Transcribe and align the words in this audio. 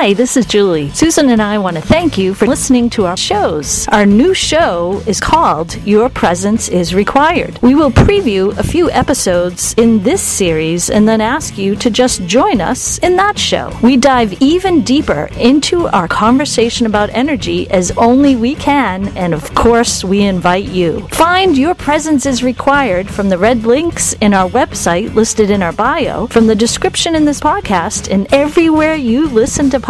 Hi, 0.00 0.14
this 0.14 0.38
is 0.38 0.46
Julie. 0.46 0.88
Susan 0.92 1.28
and 1.28 1.42
I 1.42 1.58
want 1.58 1.76
to 1.76 1.82
thank 1.82 2.16
you 2.16 2.32
for 2.32 2.46
listening 2.46 2.88
to 2.90 3.04
our 3.04 3.18
shows. 3.18 3.86
Our 3.88 4.06
new 4.06 4.32
show 4.32 5.02
is 5.06 5.20
called 5.20 5.76
Your 5.86 6.08
Presence 6.08 6.70
is 6.70 6.94
Required. 6.94 7.58
We 7.60 7.74
will 7.74 7.90
preview 7.90 8.56
a 8.56 8.62
few 8.62 8.90
episodes 8.90 9.74
in 9.74 10.02
this 10.02 10.22
series 10.22 10.88
and 10.88 11.06
then 11.06 11.20
ask 11.20 11.58
you 11.58 11.76
to 11.76 11.90
just 11.90 12.24
join 12.24 12.62
us 12.62 12.96
in 13.00 13.16
that 13.16 13.38
show. 13.38 13.78
We 13.82 13.98
dive 13.98 14.40
even 14.40 14.80
deeper 14.84 15.28
into 15.36 15.86
our 15.88 16.08
conversation 16.08 16.86
about 16.86 17.10
energy 17.10 17.70
as 17.70 17.90
only 17.98 18.36
we 18.36 18.54
can, 18.54 19.14
and 19.18 19.34
of 19.34 19.54
course, 19.54 20.02
we 20.02 20.22
invite 20.22 20.70
you. 20.70 21.06
Find 21.08 21.58
Your 21.58 21.74
Presence 21.74 22.24
is 22.24 22.42
Required 22.42 23.10
from 23.10 23.28
the 23.28 23.36
red 23.36 23.64
links 23.64 24.14
in 24.14 24.32
our 24.32 24.48
website 24.48 25.14
listed 25.14 25.50
in 25.50 25.62
our 25.62 25.74
bio, 25.74 26.26
from 26.28 26.46
the 26.46 26.54
description 26.54 27.14
in 27.14 27.26
this 27.26 27.42
podcast, 27.42 28.10
and 28.10 28.32
everywhere 28.32 28.94
you 28.94 29.28
listen 29.28 29.68
to 29.68 29.78
podcasts 29.78 29.89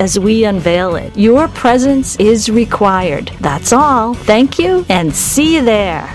as 0.00 0.18
we 0.18 0.44
unveil 0.44 0.96
it. 0.96 1.16
Your 1.16 1.48
presence 1.48 2.14
is 2.16 2.50
required. 2.50 3.32
That's 3.40 3.72
all. 3.72 4.12
Thank 4.12 4.58
you 4.58 4.84
and 4.90 5.14
see 5.14 5.56
you 5.56 5.64
there. 5.64 6.14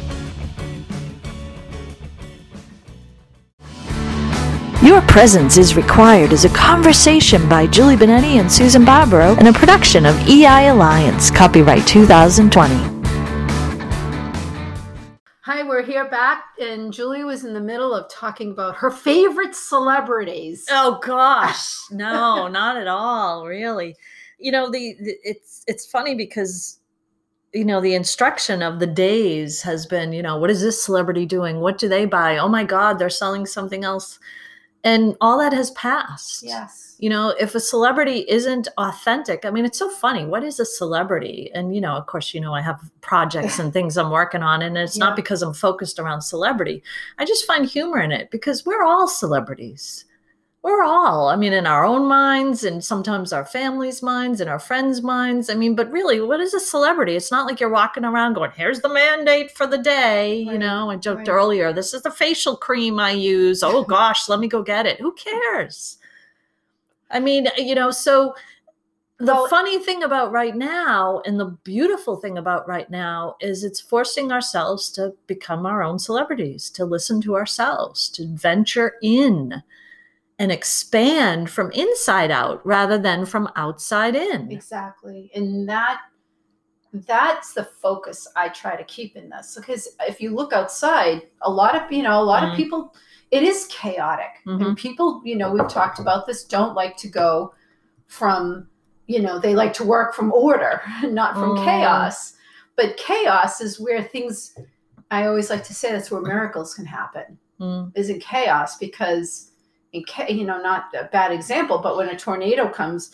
Your 4.83 5.01
Presence 5.01 5.57
is 5.57 5.75
Required 5.75 6.31
is 6.31 6.45
a 6.45 6.49
conversation 6.49 7.49
by 7.49 7.67
Julie 7.67 7.97
Benetti 7.97 8.39
and 8.39 8.49
Susan 8.49 8.85
Barbaro 8.85 9.35
and 9.37 9.47
a 9.47 9.53
production 9.53 10.05
of 10.05 10.15
EI 10.27 10.67
Alliance, 10.69 11.29
copyright 11.31 11.85
2020. 11.85 12.98
Hi, 15.51 15.63
we're 15.63 15.81
here 15.81 16.07
back, 16.07 16.43
and 16.61 16.93
Julie 16.93 17.23
was 17.23 17.43
in 17.43 17.55
the 17.55 17.59
middle 17.59 17.91
of 17.91 18.07
talking 18.07 18.51
about 18.51 18.75
her 18.75 18.91
favorite 18.91 19.55
celebrities. 19.55 20.67
Oh 20.69 20.99
gosh, 21.03 21.75
no, 21.89 22.47
not 22.47 22.77
at 22.77 22.85
all, 22.85 23.47
really. 23.47 23.95
You 24.37 24.51
know, 24.51 24.69
the, 24.69 24.95
the 25.01 25.15
it's 25.23 25.63
it's 25.65 25.87
funny 25.87 26.13
because 26.13 26.79
you 27.51 27.65
know 27.65 27.81
the 27.81 27.95
instruction 27.95 28.61
of 28.61 28.77
the 28.77 28.85
days 28.85 29.63
has 29.63 29.87
been, 29.87 30.13
you 30.13 30.21
know, 30.21 30.37
what 30.37 30.51
is 30.51 30.61
this 30.61 30.79
celebrity 30.79 31.25
doing? 31.25 31.61
What 31.61 31.79
do 31.79 31.89
they 31.89 32.05
buy? 32.05 32.37
Oh 32.37 32.47
my 32.47 32.63
god, 32.63 32.99
they're 32.99 33.09
selling 33.09 33.47
something 33.47 33.83
else. 33.83 34.19
And 34.83 35.17
all 35.19 35.37
that 35.39 35.51
has 35.53 35.71
passed. 35.71 36.41
Yes. 36.43 36.95
You 36.99 37.09
know, 37.09 37.29
if 37.39 37.53
a 37.55 37.59
celebrity 37.59 38.25
isn't 38.29 38.67
authentic, 38.77 39.45
I 39.45 39.51
mean, 39.51 39.65
it's 39.65 39.77
so 39.79 39.89
funny. 39.89 40.25
What 40.25 40.43
is 40.43 40.59
a 40.59 40.65
celebrity? 40.65 41.49
And, 41.53 41.75
you 41.75 41.81
know, 41.81 41.93
of 41.95 42.05
course, 42.07 42.33
you 42.33 42.39
know, 42.41 42.53
I 42.53 42.61
have 42.61 42.79
projects 43.01 43.59
and 43.59 43.71
things 43.73 43.97
I'm 43.97 44.09
working 44.11 44.43
on, 44.43 44.61
and 44.61 44.77
it's 44.77 44.97
Yeah. 44.97 45.05
not 45.05 45.15
because 45.15 45.41
I'm 45.41 45.53
focused 45.53 45.99
around 45.99 46.21
celebrity. 46.21 46.81
I 47.17 47.25
just 47.25 47.45
find 47.45 47.65
humor 47.65 47.99
in 48.01 48.11
it 48.11 48.31
because 48.31 48.65
we're 48.65 48.83
all 48.83 49.07
celebrities. 49.07 50.05
We're 50.61 50.83
all, 50.83 51.29
I 51.29 51.37
mean, 51.37 51.53
in 51.53 51.65
our 51.65 51.85
own 51.85 52.05
minds 52.05 52.65
and 52.65 52.83
sometimes 52.83 53.31
our 53.31 53.45
families' 53.45 54.03
minds 54.03 54.41
and 54.41 54.49
our 54.49 54.59
friends' 54.59 55.01
minds. 55.01 55.49
I 55.49 55.55
mean, 55.55 55.73
but 55.73 55.89
really, 55.89 56.19
what 56.19 56.41
is 56.41 56.53
a 56.53 56.59
celebrity? 56.59 57.15
It's 57.15 57.31
not 57.31 57.45
like 57.45 57.61
you're 57.61 57.69
walking 57.69 58.03
around 58.03 58.33
going, 58.33 58.51
here's 58.51 58.81
the 58.81 58.89
mandate 58.89 59.51
for 59.51 59.65
the 59.65 59.77
day. 59.77 60.35
You 60.35 60.57
know, 60.57 60.89
I 60.89 60.97
joked 60.97 61.29
right. 61.29 61.29
earlier, 61.29 61.71
this 61.71 61.93
is 61.93 62.01
the 62.01 62.11
facial 62.11 62.57
cream 62.57 62.99
I 62.99 63.11
use. 63.11 63.63
Oh 63.63 63.83
gosh, 63.87 64.27
let 64.27 64.41
me 64.41 64.49
go 64.49 64.61
get 64.61 64.85
it. 64.85 64.99
Who 64.99 65.13
cares? 65.13 65.97
I 67.09 67.21
mean, 67.21 67.47
uh, 67.47 67.51
you 67.57 67.73
know, 67.73 67.89
so 67.89 68.35
the 69.17 69.33
Well- 69.33 69.47
funny 69.47 69.79
thing 69.79 70.03
about 70.03 70.33
right 70.33 70.55
now 70.55 71.21
and 71.25 71.39
the 71.39 71.57
beautiful 71.63 72.17
thing 72.17 72.37
about 72.37 72.67
right 72.67 72.89
now 72.89 73.37
is 73.39 73.63
it's 73.63 73.79
forcing 73.79 74.33
ourselves 74.33 74.89
to 74.91 75.13
become 75.25 75.65
our 75.65 75.81
own 75.81 75.99
celebrities, 75.99 76.69
to 76.71 76.83
listen 76.83 77.21
to 77.21 77.35
ourselves, 77.35 78.09
to 78.09 78.27
venture 78.27 78.95
in 79.01 79.63
and 80.39 80.51
expand 80.51 81.49
from 81.49 81.69
inside 81.73 82.31
out 82.31 82.65
rather 82.65 82.97
than 82.97 83.25
from 83.25 83.49
outside 83.57 84.15
in. 84.15 84.49
Exactly. 84.49 85.29
And 85.35 85.67
that 85.69 85.99
that's 87.05 87.53
the 87.53 87.65
focus 87.65 88.27
I 88.35 88.49
try 88.49 88.75
to 88.75 88.83
keep 88.85 89.15
in 89.15 89.29
this. 89.29 89.55
Because 89.55 89.89
if 90.07 90.19
you 90.19 90.33
look 90.33 90.53
outside, 90.53 91.27
a 91.43 91.51
lot 91.51 91.75
of 91.75 91.91
you 91.91 92.01
know, 92.01 92.19
a 92.19 92.23
lot 92.23 92.41
Mm. 92.43 92.51
of 92.51 92.57
people 92.57 92.95
it 93.31 93.43
is 93.43 93.67
chaotic. 93.67 94.31
Mhm. 94.47 94.65
And 94.65 94.77
people, 94.77 95.21
you 95.23 95.35
know, 95.35 95.51
we've 95.51 95.67
talked 95.67 95.99
about 95.99 96.25
this, 96.25 96.43
don't 96.45 96.73
like 96.73 96.97
to 96.97 97.07
go 97.07 97.53
from, 98.07 98.67
you 99.05 99.21
know, 99.21 99.37
they 99.37 99.53
like 99.53 99.71
to 99.73 99.83
work 99.83 100.15
from 100.15 100.31
order, 100.33 100.81
not 101.03 101.35
from 101.35 101.55
Mm. 101.55 101.63
chaos. 101.63 102.33
But 102.75 102.97
chaos 102.97 103.61
is 103.61 103.79
where 103.79 104.01
things 104.01 104.57
I 105.11 105.25
always 105.27 105.49
like 105.49 105.63
to 105.65 105.73
say 105.75 105.91
that's 105.91 106.09
where 106.09 106.21
miracles 106.21 106.73
can 106.73 106.85
happen. 106.85 107.37
Mm, 107.59 107.91
is 107.93 108.09
in 108.09 108.19
chaos 108.19 108.77
because 108.77 109.48
in 109.93 110.03
you 110.29 110.45
know 110.45 110.61
not 110.61 110.85
a 110.97 111.05
bad 111.05 111.31
example 111.31 111.79
but 111.79 111.97
when 111.97 112.09
a 112.09 112.17
tornado 112.17 112.67
comes 112.67 113.11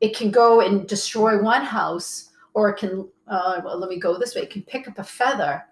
it 0.00 0.16
can 0.16 0.30
go 0.30 0.60
and 0.60 0.88
destroy 0.88 1.40
one 1.42 1.64
house 1.64 2.30
or 2.54 2.70
it 2.70 2.78
can 2.78 3.08
uh, 3.28 3.60
well, 3.64 3.78
let 3.78 3.90
me 3.90 3.98
go 3.98 4.18
this 4.18 4.34
way 4.34 4.42
it 4.42 4.50
can 4.50 4.62
pick 4.62 4.88
up 4.88 4.98
a 4.98 5.04
feather 5.04 5.62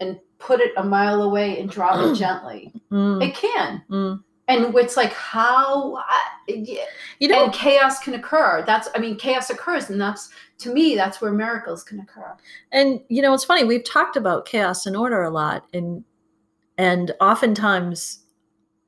and 0.00 0.18
put 0.38 0.60
it 0.60 0.72
a 0.76 0.84
mile 0.84 1.22
away 1.22 1.58
and 1.60 1.70
drop 1.70 1.96
it 1.98 2.14
gently 2.18 2.72
mm, 2.90 3.22
it 3.26 3.34
can 3.34 3.82
mm. 3.90 4.22
and 4.48 4.74
it's 4.76 4.96
like 4.96 5.12
how 5.12 6.02
You 7.18 7.28
know, 7.28 7.44
and 7.44 7.52
chaos 7.52 7.98
can 7.98 8.14
occur 8.14 8.62
that's 8.66 8.88
i 8.94 8.98
mean 8.98 9.16
chaos 9.16 9.50
occurs 9.50 9.90
and 9.90 10.00
that's 10.00 10.30
to 10.58 10.72
me 10.72 10.94
that's 10.94 11.20
where 11.20 11.32
miracles 11.32 11.82
can 11.82 12.00
occur 12.00 12.36
and 12.72 13.00
you 13.08 13.22
know, 13.22 13.32
it's 13.32 13.44
funny. 13.44 13.64
We've 13.64 13.84
talked 13.84 14.16
about 14.16 14.46
chaos 14.46 14.86
and 14.86 14.96
order 14.96 15.22
a 15.22 15.30
lot, 15.30 15.66
and 15.72 16.04
and 16.78 17.12
oftentimes, 17.20 18.25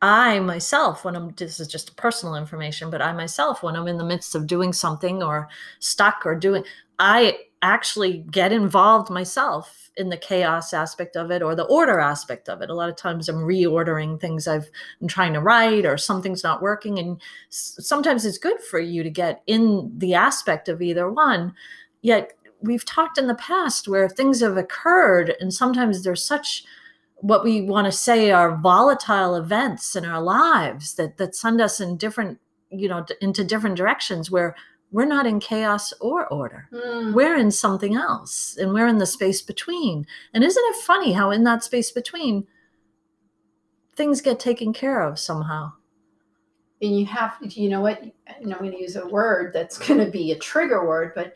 I 0.01 0.39
myself, 0.39 1.05
when 1.05 1.17
I'm 1.17 1.31
this 1.31 1.59
is 1.59 1.67
just 1.67 1.97
personal 1.97 2.37
information, 2.37 2.91
but 2.91 3.03
I 3.03 3.13
myself, 3.13 3.63
when 3.63 3.75
I'm 3.75 3.89
in 3.89 3.99
the 3.99 4.05
midst 4.05 4.35
of 4.35 4.47
doing 4.47 4.73
something 4.73 5.23
or 5.23 5.49
stuck 5.81 6.25
or 6.25 6.37
doing, 6.37 6.65
I 7.01 7.39
actually 7.63 8.19
get 8.31 8.53
involved 8.53 9.11
myself 9.11 9.91
in 9.97 10.09
the 10.11 10.17
chaos 10.17 10.73
aspect 10.73 11.17
of 11.17 11.33
it 11.33 11.43
or 11.43 11.57
the 11.57 11.65
order 11.65 11.99
aspect 11.99 12.49
of 12.49 12.63
it. 12.63 12.71
A 12.71 12.75
lot 12.75 12.89
of 12.89 12.95
times, 12.97 13.29
I'm 13.29 13.37
reordering 13.39 14.21
things 14.21 14.47
I've 14.47 14.71
I'm 15.01 15.09
trying 15.09 15.33
to 15.33 15.41
write 15.41 15.85
or 15.85 15.99
something's 15.99 16.45
not 16.45 16.63
working, 16.63 16.99
and 17.01 17.21
sometimes 17.51 18.25
it's 18.25 18.39
good 18.39 18.61
for 18.61 18.79
you 18.79 19.03
to 19.03 19.11
get 19.11 19.43
in 19.49 19.93
the 19.99 20.15
aspect 20.15 20.69
of 20.69 20.81
either 20.81 21.11
one. 21.11 21.55
Yet 22.03 22.35
we've 22.61 22.85
talked 22.85 23.19
in 23.19 23.27
the 23.27 23.35
past 23.35 23.89
where 23.89 24.09
things 24.09 24.41
have 24.41 24.57
occurred 24.57 25.35
and 25.41 25.53
sometimes 25.55 26.03
there's 26.03 26.25
such 26.25 26.65
what 27.21 27.45
we 27.45 27.63
want 27.63 27.87
to 27.87 27.93
say 27.93 28.31
are 28.31 28.57
volatile 28.57 29.35
events 29.35 29.97
in 29.97 30.05
our 30.05 30.23
lives 30.23 30.95
that 30.95 31.17
that 31.17 31.35
send 31.35 31.61
us 31.61 31.81
in 31.81 31.97
different 31.97 32.39
you 32.71 32.89
know 32.89 33.05
into 33.21 33.45
different 33.45 33.77
directions 33.77 34.31
where 34.31 34.55
we're 34.91 35.05
not 35.05 35.27
in 35.27 35.39
chaos 35.39 35.93
or 36.01 36.27
order. 36.33 36.69
Mm. 36.73 37.13
we're 37.13 37.37
in 37.37 37.51
something 37.51 37.95
else 37.95 38.57
and 38.59 38.73
we're 38.73 38.87
in 38.87 38.99
the 38.99 39.07
space 39.07 39.43
between. 39.43 40.07
And 40.33 40.43
isn't 40.43 40.65
it 40.67 40.83
funny 40.83 41.13
how 41.13 41.31
in 41.31 41.45
that 41.45 41.63
space 41.63 41.91
between 41.91 42.47
things 43.97 44.23
get 44.23 44.41
taken 44.41 44.73
care 44.73 45.03
of 45.03 45.19
somehow? 45.19 45.73
And 46.81 46.99
you 46.99 47.07
have 47.07 47.37
you 47.41 47.69
know 47.69 47.81
what 47.81 48.01
and 48.01 48.55
i'm 48.55 48.61
going 48.61 48.71
to 48.71 48.81
use 48.81 48.95
a 48.95 49.07
word 49.09 49.53
that's 49.53 49.79
going 49.79 49.99
to 49.99 50.11
be 50.11 50.31
a 50.31 50.39
trigger 50.39 50.87
word 50.87 51.11
but 51.17 51.35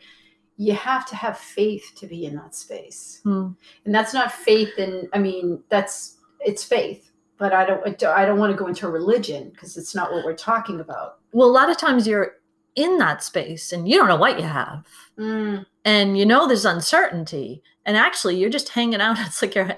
you 0.57 0.73
have 0.73 1.05
to 1.07 1.15
have 1.15 1.37
faith 1.37 1.93
to 1.95 2.07
be 2.07 2.25
in 2.25 2.35
that 2.35 2.55
space. 2.55 3.21
Hmm. 3.23 3.49
and 3.85 3.93
that's 3.93 4.13
not 4.13 4.31
faith 4.31 4.77
in 4.77 5.09
i 5.13 5.19
mean 5.19 5.63
that's 5.69 6.17
it's 6.39 6.63
faith 6.63 7.11
but 7.37 7.53
i 7.53 7.65
don't 7.65 7.85
i 7.87 7.91
don't, 7.91 8.17
I 8.17 8.25
don't 8.25 8.39
want 8.39 8.51
to 8.51 8.57
go 8.57 8.67
into 8.67 8.87
religion 8.89 9.49
because 9.49 9.77
it's 9.77 9.95
not 9.95 10.11
what 10.11 10.25
we're 10.25 10.35
talking 10.35 10.79
about. 10.79 11.19
Well 11.31 11.47
a 11.47 11.51
lot 11.51 11.69
of 11.69 11.77
times 11.77 12.07
you're 12.07 12.35
in 12.75 12.97
that 12.97 13.23
space 13.23 13.71
and 13.71 13.87
you 13.87 13.97
don't 13.97 14.07
know 14.07 14.15
what 14.15 14.39
you 14.39 14.45
have. 14.45 14.85
Mm, 15.17 15.65
and 15.85 16.17
you 16.17 16.25
know 16.25 16.47
there's 16.47 16.65
uncertainty. 16.65 17.61
And 17.85 17.97
actually 17.97 18.37
you're 18.37 18.49
just 18.49 18.69
hanging 18.69 19.01
out 19.01 19.19
it's 19.25 19.41
like 19.41 19.55
you're 19.55 19.75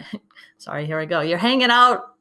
sorry 0.57 0.85
here 0.85 0.99
i 0.99 1.05
go. 1.05 1.21
You're 1.21 1.37
hanging 1.37 1.71
out 1.71 2.15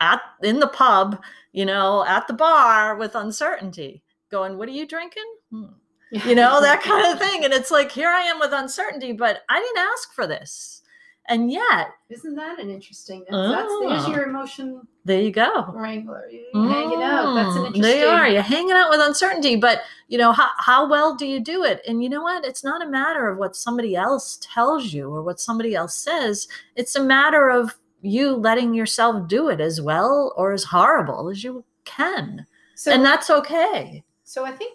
at 0.00 0.20
in 0.42 0.60
the 0.60 0.68
pub 0.68 1.22
you 1.52 1.66
know 1.66 2.04
at 2.06 2.26
the 2.26 2.32
bar 2.32 2.96
with 2.96 3.14
uncertainty 3.14 4.02
going 4.30 4.56
what 4.56 4.68
are 4.68 4.72
you 4.72 4.86
drinking? 4.86 5.30
Hmm. 5.50 5.64
You 6.10 6.34
know 6.34 6.60
that 6.60 6.82
kind 6.90 7.06
of 7.12 7.18
thing 7.18 7.44
and 7.44 7.52
it's 7.52 7.70
like 7.70 7.90
here 7.92 8.08
i 8.08 8.22
am 8.22 8.38
with 8.38 8.52
uncertainty 8.52 9.12
but 9.12 9.42
i 9.48 9.58
didn't 9.60 9.78
ask 9.92 10.12
for 10.12 10.26
this 10.26 10.82
and 11.28 11.50
yet 11.50 11.88
isn't 12.08 12.34
that 12.34 12.58
an 12.58 12.70
interesting 12.70 13.24
that's, 13.30 13.48
that's 13.50 13.78
there's 13.80 14.04
Ah. 14.06 14.10
your 14.12 14.24
emotion 14.28 14.86
there 15.04 15.20
you 15.22 15.30
go 15.30 15.66
wrangler 15.72 16.28
you're 16.30 16.68
hanging 16.68 17.02
out 17.02 17.34
that's 17.34 17.54
an 17.56 17.62
Mm, 17.62 17.66
interesting 17.66 17.82
They 17.82 18.04
are. 18.04 18.28
You're 18.28 18.42
hanging 18.42 18.72
out 18.72 18.90
with 18.90 19.00
uncertainty, 19.00 19.56
but 19.56 19.82
you 20.08 20.18
know 20.18 20.32
how 20.32 20.48
how 20.58 20.88
well 20.88 21.14
do 21.14 21.26
you 21.26 21.40
do 21.40 21.64
it? 21.64 21.80
And 21.88 22.02
you 22.02 22.08
know 22.10 22.22
what? 22.22 22.44
It's 22.44 22.62
not 22.64 22.84
a 22.84 22.90
matter 22.90 23.28
of 23.30 23.38
what 23.38 23.56
somebody 23.56 23.96
else 23.96 24.38
tells 24.42 24.92
you 24.92 25.08
or 25.08 25.22
what 25.22 25.40
somebody 25.40 25.74
else 25.74 25.94
says. 25.94 26.48
It's 26.76 26.96
a 26.96 27.02
matter 27.02 27.48
of 27.48 27.76
you 28.02 28.32
letting 28.34 28.74
yourself 28.74 29.26
do 29.28 29.48
it 29.48 29.60
as 29.60 29.80
well 29.80 30.34
or 30.36 30.52
as 30.52 30.64
horrible 30.64 31.30
as 31.30 31.42
you 31.44 31.64
can, 31.84 32.46
so 32.74 32.92
and 32.92 33.02
that's 33.04 33.30
okay. 33.30 34.04
So 34.24 34.44
I 34.44 34.52
think, 34.52 34.74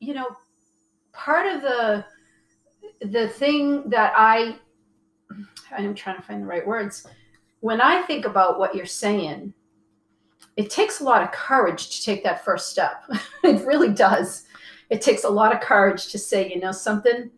you 0.00 0.14
know, 0.14 0.26
part 1.24 1.46
of 1.46 1.62
the 1.62 2.04
the 3.00 3.28
thing 3.28 3.88
that 3.90 4.12
I 4.16 4.56
I'm 5.76 5.94
trying 5.94 6.16
to 6.16 6.22
find 6.22 6.42
the 6.42 6.46
right 6.46 6.66
words. 6.66 7.06
When 7.60 7.80
I 7.80 8.02
think 8.02 8.26
about 8.26 8.58
what 8.58 8.74
you're 8.74 8.86
saying, 8.86 9.54
it 10.56 10.68
takes 10.68 11.00
a 11.00 11.04
lot 11.04 11.22
of 11.22 11.30
courage 11.30 11.90
to 11.90 12.04
take 12.04 12.24
that 12.24 12.44
first 12.44 12.70
step. 12.70 13.04
it 13.44 13.64
really 13.64 13.92
does. 13.92 14.44
it 14.90 15.00
takes 15.00 15.24
a 15.24 15.28
lot 15.28 15.54
of 15.54 15.60
courage 15.60 16.08
to 16.08 16.18
say, 16.18 16.52
you 16.52 16.60
know, 16.60 16.72
something, 16.72 17.30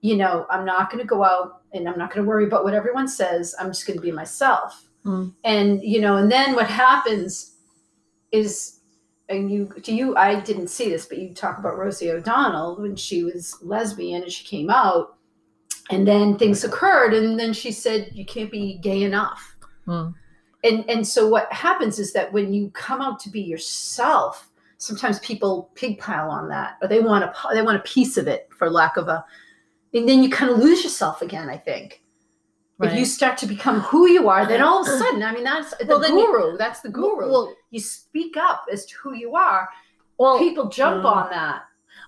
you 0.00 0.16
know, 0.16 0.46
I'm 0.50 0.64
not 0.64 0.90
going 0.90 1.02
to 1.02 1.06
go 1.06 1.22
out 1.22 1.62
and 1.72 1.88
I'm 1.88 1.98
not 1.98 2.12
going 2.12 2.24
to 2.24 2.28
worry 2.28 2.46
about 2.46 2.64
what 2.64 2.74
everyone 2.74 3.06
says. 3.06 3.54
I'm 3.60 3.68
just 3.68 3.86
going 3.86 3.98
to 3.98 4.02
be 4.02 4.10
myself. 4.10 4.88
Mm. 5.04 5.32
And, 5.44 5.82
you 5.82 6.00
know, 6.00 6.16
and 6.16 6.32
then 6.32 6.56
what 6.56 6.66
happens 6.66 7.54
is, 8.32 8.77
and 9.28 9.50
you, 9.50 9.66
to 9.82 9.92
you, 9.92 10.16
I 10.16 10.40
didn't 10.40 10.68
see 10.68 10.88
this, 10.88 11.06
but 11.06 11.18
you 11.18 11.34
talk 11.34 11.58
about 11.58 11.76
Rosie 11.76 12.10
O'Donnell 12.10 12.80
when 12.80 12.96
she 12.96 13.24
was 13.24 13.56
lesbian 13.62 14.22
and 14.22 14.32
she 14.32 14.44
came 14.44 14.70
out 14.70 15.16
and 15.90 16.06
then 16.06 16.36
things 16.38 16.64
occurred 16.64 17.14
and 17.14 17.38
then 17.38 17.52
she 17.52 17.72
said 17.72 18.10
you 18.12 18.24
can't 18.24 18.50
be 18.50 18.78
gay 18.78 19.02
enough 19.02 19.54
Mm. 19.86 20.12
and 20.64 20.84
and 20.90 21.06
so 21.06 21.26
what 21.28 21.50
happens 21.50 21.98
is 21.98 22.12
that 22.12 22.30
when 22.30 22.52
you 22.52 22.68
come 22.72 23.00
out 23.00 23.18
to 23.20 23.30
be 23.30 23.40
yourself 23.40 24.50
sometimes 24.76 25.18
people 25.20 25.70
pigpile 25.74 26.28
on 26.28 26.46
that 26.50 26.76
or 26.82 26.88
they 26.88 27.00
want 27.00 27.24
a 27.24 27.32
they 27.54 27.62
want 27.62 27.78
a 27.78 27.82
piece 27.90 28.18
of 28.18 28.28
it 28.28 28.50
for 28.50 28.68
lack 28.68 28.98
of 28.98 29.08
a 29.08 29.24
and 29.94 30.06
then 30.06 30.22
you 30.22 30.28
kind 30.28 30.50
of 30.50 30.58
lose 30.58 30.84
yourself 30.84 31.22
again 31.22 31.48
i 31.48 31.56
think 31.56 32.02
if 32.80 32.94
you 32.94 33.04
start 33.04 33.36
to 33.38 33.46
become 33.46 33.80
who 33.80 34.08
you 34.08 34.28
are 34.28 34.46
then 34.46 34.62
all 34.62 34.82
of 34.82 34.88
a 34.88 34.98
sudden 35.02 35.22
i 35.22 35.32
mean 35.32 35.44
that's 35.44 35.76
the 35.76 35.86
Well, 35.86 35.98
then 36.00 36.16
you- 36.16 36.26
guru 36.26 36.56
that's 36.56 36.80
the 36.80 36.88
guru 36.90 37.30
Well, 37.30 37.54
you 37.70 37.80
speak 37.80 38.36
up 38.36 38.64
as 38.72 38.86
to 38.86 38.94
who 39.02 39.14
you 39.14 39.34
are 39.34 39.68
well, 40.18 40.38
people 40.38 40.68
jump 40.68 41.02
Mm. 41.04 41.12
on 41.16 41.30
that 41.30 41.62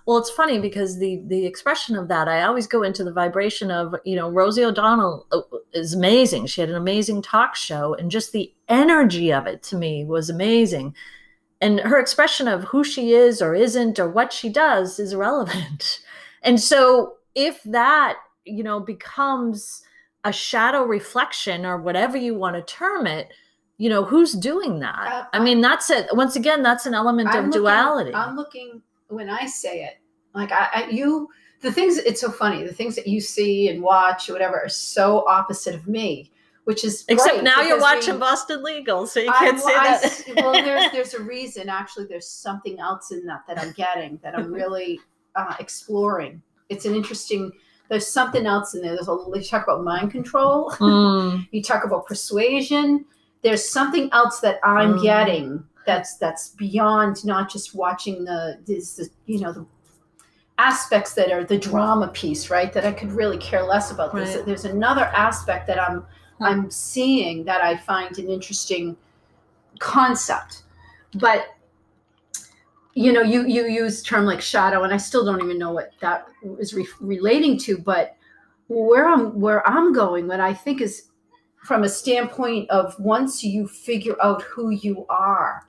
Well, 0.05 0.17
it's 0.17 0.31
funny 0.31 0.59
because 0.59 0.97
the 0.99 1.21
the 1.27 1.45
expression 1.45 1.95
of 1.95 2.07
that, 2.07 2.27
I 2.27 2.41
always 2.43 2.67
go 2.67 2.81
into 2.83 3.03
the 3.03 3.13
vibration 3.13 3.69
of, 3.71 3.93
you 4.03 4.15
know, 4.15 4.29
Rosie 4.39 4.65
O'Donnell 4.65 5.27
uh, 5.31 5.41
is 5.73 5.93
amazing. 5.93 6.47
She 6.47 6.59
had 6.61 6.69
an 6.71 6.75
amazing 6.85 7.21
talk 7.21 7.55
show, 7.55 7.93
and 7.97 8.09
just 8.17 8.31
the 8.31 8.51
energy 8.67 9.31
of 9.31 9.45
it 9.47 9.61
to 9.69 9.75
me 9.77 10.03
was 10.03 10.29
amazing. 10.29 10.95
And 11.61 11.79
her 11.81 11.99
expression 11.99 12.47
of 12.47 12.63
who 12.71 12.83
she 12.83 13.13
is 13.13 13.41
or 13.41 13.53
isn't 13.53 13.99
or 13.99 14.09
what 14.09 14.33
she 14.33 14.49
does 14.49 14.99
is 14.99 15.13
irrelevant. 15.13 15.99
And 16.43 16.59
so, 16.59 17.17
if 17.35 17.61
that, 17.65 18.15
you 18.45 18.63
know, 18.63 18.79
becomes 18.79 19.83
a 20.23 20.31
shadow 20.31 20.83
reflection 20.83 21.65
or 21.65 21.77
whatever 21.77 22.17
you 22.17 22.35
want 22.35 22.55
to 22.55 22.61
term 22.61 23.07
it, 23.07 23.31
you 23.77 23.89
know, 23.89 24.03
who's 24.03 24.33
doing 24.33 24.79
that? 24.79 25.11
Uh, 25.11 25.25
I 25.33 25.39
mean, 25.43 25.61
that's 25.61 25.89
it. 25.89 26.07
Once 26.13 26.35
again, 26.35 26.61
that's 26.61 26.85
an 26.85 26.93
element 26.93 27.29
I'm 27.29 27.37
of 27.39 27.45
looking- 27.45 27.61
duality. 27.61 28.13
I'm 28.13 28.35
looking 28.35 28.81
when 29.07 29.29
I 29.29 29.45
say 29.47 29.83
it, 29.83 29.97
like 30.33 30.51
I, 30.51 30.69
I 30.73 30.89
you 30.89 31.27
the 31.61 31.71
things 31.71 31.97
it's 31.97 32.21
so 32.21 32.31
funny, 32.31 32.63
the 32.63 32.73
things 32.73 32.95
that 32.95 33.07
you 33.07 33.19
see 33.19 33.67
and 33.69 33.81
watch 33.81 34.29
or 34.29 34.33
whatever 34.33 34.59
are 34.59 34.69
so 34.69 35.27
opposite 35.27 35.75
of 35.75 35.87
me, 35.87 36.31
which 36.63 36.83
is 36.85 37.03
Except 37.09 37.43
now 37.43 37.61
you're 37.61 37.77
because 37.77 37.91
we- 37.91 37.97
watching 37.97 38.19
Boston 38.19 38.63
Legal, 38.63 39.05
so 39.07 39.19
you 39.19 39.31
can't 39.33 39.59
say 39.59 39.75
I 39.75 39.97
that. 39.99 40.23
well, 40.37 40.53
there's 40.63 40.91
there's 40.91 41.13
a 41.15 41.21
reason. 41.23 41.67
Actually, 41.67 42.05
there's 42.05 42.27
something 42.27 42.79
else 42.79 43.11
in 43.11 43.25
that 43.25 43.43
that 43.47 43.59
I'm 43.59 43.73
getting 43.73 44.17
that 44.23 44.37
I'm 44.37 44.51
really 44.53 44.99
uh, 45.35 45.55
exploring. 45.59 46.41
It's 46.69 46.85
an 46.85 46.95
interesting. 46.95 47.51
There's 47.91 48.07
something 48.07 48.45
else 48.45 48.73
in 48.73 48.81
there. 48.81 48.95
There's 48.95 49.09
a 49.09 49.17
you 49.35 49.43
talk 49.43 49.63
about 49.65 49.83
mind 49.83 50.11
control. 50.11 50.71
Mm, 50.79 51.45
you 51.51 51.61
talk 51.61 51.83
about 51.83 52.07
persuasion 52.07 53.05
there's 53.43 53.67
something 53.67 54.07
else 54.13 54.39
that 54.39 54.59
i'm 54.63 54.93
Mm. 54.93 55.01
getting 55.03 55.63
that's 55.85 56.15
that's 56.17 56.49
beyond 56.49 57.25
not 57.25 57.49
just 57.51 57.73
watching 57.75 58.23
the 58.23 58.57
this 58.67 58.95
the, 58.97 59.09
you 59.25 59.39
know 59.41 59.51
the 59.51 59.65
aspects 60.59 61.13
that 61.15 61.31
are 61.31 61.43
the 61.43 61.57
drama 61.57 62.07
piece 62.09 62.49
right 62.51 62.71
that 62.71 62.85
i 62.85 62.91
could 62.91 63.11
really 63.11 63.37
care 63.39 63.63
less 63.63 63.89
about 63.91 64.13
Right. 64.13 64.45
there's 64.45 64.65
another 64.65 65.05
aspect 65.27 65.65
that 65.67 65.79
i'm 65.81 66.05
Huh. 66.39 66.45
i'm 66.49 66.69
seeing 66.71 67.43
that 67.45 67.61
i 67.63 67.75
find 67.77 68.17
an 68.19 68.29
interesting 68.29 68.95
concept 69.79 70.63
but 71.15 71.39
you 72.93 73.11
know 73.11 73.21
you 73.21 73.45
you 73.45 73.67
use 73.67 74.03
term 74.03 74.25
like 74.25 74.41
shadow 74.41 74.83
and 74.83 74.93
i 74.93 74.97
still 74.97 75.25
don't 75.25 75.41
even 75.41 75.57
know 75.57 75.71
what 75.71 75.91
that 75.99 76.27
is 76.59 76.73
re- 76.73 76.87
relating 76.99 77.57
to 77.57 77.77
but 77.77 78.15
where 78.67 79.07
i'm 79.07 79.39
where 79.39 79.67
i'm 79.67 79.93
going 79.93 80.27
what 80.27 80.39
i 80.39 80.53
think 80.53 80.81
is 80.81 81.09
from 81.63 81.83
a 81.83 81.89
standpoint 81.89 82.69
of 82.69 82.93
once 82.99 83.43
you 83.43 83.67
figure 83.67 84.15
out 84.21 84.41
who 84.41 84.71
you 84.71 85.05
are 85.09 85.67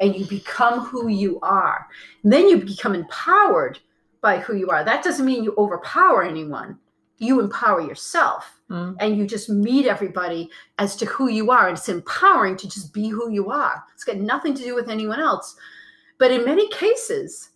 and 0.00 0.16
you 0.16 0.24
become 0.26 0.80
who 0.80 1.08
you 1.08 1.38
are 1.40 1.86
then 2.24 2.48
you 2.48 2.58
become 2.58 2.94
empowered 2.94 3.78
by 4.20 4.38
who 4.38 4.56
you 4.56 4.68
are 4.68 4.82
that 4.84 5.04
doesn't 5.04 5.26
mean 5.26 5.44
you 5.44 5.54
overpower 5.56 6.24
anyone 6.24 6.78
you 7.18 7.40
empower 7.40 7.80
yourself 7.80 8.60
mm, 8.70 8.94
and 9.00 9.16
you 9.16 9.26
just 9.26 9.48
meet 9.48 9.86
everybody 9.86 10.50
as 10.78 10.96
to 10.96 11.06
who 11.06 11.28
you 11.28 11.50
are. 11.50 11.68
And 11.68 11.76
it's 11.76 11.88
empowering 11.88 12.56
to 12.58 12.68
just 12.68 12.92
be 12.92 13.08
who 13.08 13.30
you 13.30 13.50
are. 13.50 13.82
It's 13.94 14.04
got 14.04 14.16
nothing 14.16 14.54
to 14.54 14.62
do 14.62 14.74
with 14.74 14.90
anyone 14.90 15.20
else. 15.20 15.56
But 16.18 16.30
in 16.30 16.44
many 16.44 16.68
cases, 16.70 17.50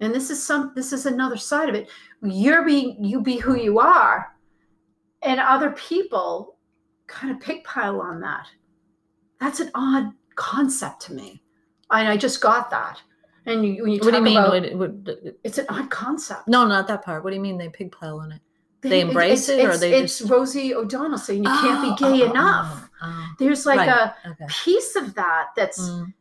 and 0.00 0.14
this 0.14 0.30
is 0.30 0.42
some 0.42 0.72
this 0.74 0.92
is 0.92 1.06
another 1.06 1.36
side 1.36 1.68
of 1.68 1.74
it, 1.74 1.88
you're 2.22 2.64
being 2.64 3.02
you 3.04 3.20
be 3.20 3.36
who 3.38 3.56
you 3.56 3.78
are, 3.80 4.34
and 5.22 5.40
other 5.40 5.70
people 5.72 6.56
kind 7.06 7.34
of 7.34 7.42
pigpile 7.42 8.00
on 8.00 8.20
that. 8.20 8.46
That's 9.40 9.60
an 9.60 9.70
odd 9.74 10.12
concept 10.34 11.02
to 11.02 11.14
me. 11.14 11.42
And 11.90 12.08
I 12.08 12.16
just 12.16 12.40
got 12.40 12.70
that. 12.70 13.00
And 13.46 13.64
you, 13.64 13.82
when 13.82 13.92
you 13.92 14.00
what 14.00 14.10
do 14.10 14.16
you 14.18 14.22
mean? 14.22 14.36
about, 14.36 15.38
it's 15.42 15.56
an 15.58 15.64
odd 15.70 15.88
concept. 15.90 16.48
no, 16.48 16.66
not 16.66 16.86
that 16.88 17.02
part. 17.02 17.24
What 17.24 17.30
do 17.30 17.36
you 17.36 17.42
mean 17.42 17.56
they 17.56 17.68
pig 17.70 17.90
pile 17.92 18.18
on 18.20 18.32
it? 18.32 18.40
They 18.82 19.00
embrace 19.00 19.48
it's, 19.48 19.58
it, 19.58 19.64
or 19.64 19.76
they 19.76 19.94
it's 19.94 20.18
just- 20.18 20.30
Rosie 20.30 20.74
O'Donnell 20.74 21.18
saying 21.18 21.42
you 21.44 21.50
can't 21.50 21.82
be 21.98 22.04
Oh, 22.04 22.10
gay 22.12 22.22
oh, 22.24 22.30
enough. 22.30 22.88
oh, 23.02 23.06
oh. 23.06 23.28
There's 23.38 23.64
like 23.66 23.78
Right. 23.78 23.88
a 23.88 24.14
Okay. 24.30 24.44
piece 24.48 24.94
of 24.96 25.14
that 25.14 25.46
that's 25.56 25.80
Mm, 25.80 26.12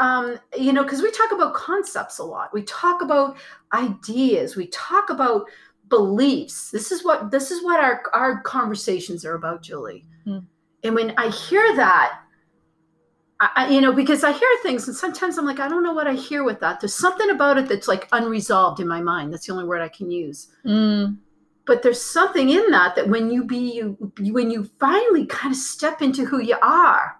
um 0.00 0.38
you 0.58 0.72
know 0.72 0.82
because 0.82 1.02
we 1.02 1.10
talk 1.10 1.32
about 1.32 1.54
concepts 1.54 2.18
a 2.18 2.24
lot. 2.24 2.52
We 2.52 2.62
talk 2.62 3.02
about 3.02 3.36
ideas. 3.72 4.56
We 4.56 4.66
talk 4.68 5.10
about 5.10 5.46
beliefs. 5.88 6.70
This 6.70 6.90
is 6.90 7.04
what 7.04 7.30
this 7.30 7.50
is 7.50 7.62
what 7.62 7.78
our 7.80 8.02
our 8.12 8.40
conversations 8.42 9.24
are 9.24 9.34
about 9.34 9.62
julie. 9.62 10.04
Hmm. 10.24 10.38
and 10.82 10.94
when 10.94 11.14
i 11.18 11.28
hear 11.28 11.76
that 11.76 12.20
I, 13.40 13.50
I- 13.56 13.68
you 13.70 13.80
know 13.80 13.92
because 13.92 14.24
i 14.24 14.32
hear 14.32 14.48
things 14.62 14.88
and 14.88 14.96
sometimes 14.96 15.36
i'm 15.38 15.44
like 15.44 15.60
i 15.60 15.68
don't 15.68 15.82
know 15.82 15.92
what 15.92 16.06
i 16.06 16.14
hear 16.14 16.42
with 16.44 16.60
that. 16.60 16.80
There's 16.80 16.94
something 16.94 17.30
about 17.30 17.58
it 17.58 17.68
that's 17.68 17.88
like 17.88 18.08
unresolved 18.12 18.80
in 18.80 18.88
my 18.88 19.00
mind. 19.00 19.32
That's 19.32 19.46
the 19.46 19.52
only 19.52 19.66
word 19.66 19.82
i 19.82 19.88
can 19.88 20.10
use. 20.10 20.48
Mm, 20.64 21.18
but 21.66 21.82
there's 21.82 22.00
something 22.00 22.48
in 22.50 22.70
that 22.70 22.94
that 22.96 23.08
when 23.08 23.30
you 23.30 23.44
be 23.44 23.72
you 23.76 23.96
when 24.32 24.50
you 24.50 24.64
finally 24.80 25.26
kind 25.26 25.52
of 25.52 25.58
step 25.58 26.00
into 26.02 26.24
who 26.24 26.40
you 26.40 26.56
are 26.62 27.16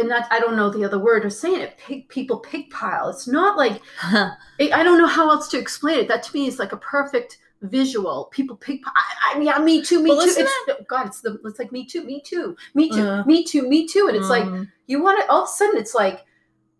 and 0.00 0.10
that 0.10 0.26
i 0.30 0.40
don't 0.40 0.56
know 0.56 0.70
the 0.70 0.84
other 0.84 0.98
word 0.98 1.24
of 1.24 1.32
saying 1.32 1.60
it 1.60 1.78
pig, 1.78 2.08
people 2.08 2.38
pig 2.38 2.68
pile 2.70 3.08
it's 3.08 3.28
not 3.28 3.56
like 3.56 3.80
I 4.60 4.80
I 4.80 4.82
don't 4.82 4.98
know 4.98 5.06
how 5.06 5.30
else 5.30 5.48
to 5.48 5.58
explain 5.58 5.98
it. 5.98 6.08
That 6.08 6.22
to 6.24 6.34
me 6.34 6.46
is 6.46 6.58
like 6.58 6.72
a 6.72 6.76
perfect 6.76 7.38
visual. 7.62 8.28
People 8.30 8.56
pick. 8.56 8.80
I, 8.86 9.34
I 9.34 9.38
mean, 9.38 9.46
yeah, 9.48 9.58
me 9.58 9.82
too, 9.82 10.02
me 10.02 10.10
Well, 10.10 10.22
too. 10.26 10.34
It's, 10.36 10.86
God, 10.88 11.06
it's 11.06 11.20
the. 11.20 11.38
It's 11.44 11.58
like 11.58 11.72
me 11.72 11.86
too, 11.86 12.04
me 12.04 12.20
too, 12.20 12.56
me 12.74 12.90
too, 12.90 13.02
Uh, 13.02 13.24
me 13.24 13.44
too, 13.44 13.68
me 13.68 13.86
too. 13.86 14.06
And 14.08 14.16
it's 14.16 14.28
like 14.28 14.44
mm, 14.44 14.68
you 14.86 15.02
want 15.02 15.20
to. 15.20 15.30
All 15.30 15.42
of 15.42 15.48
a 15.48 15.52
sudden, 15.52 15.78
it's 15.80 15.94
like. 15.94 16.24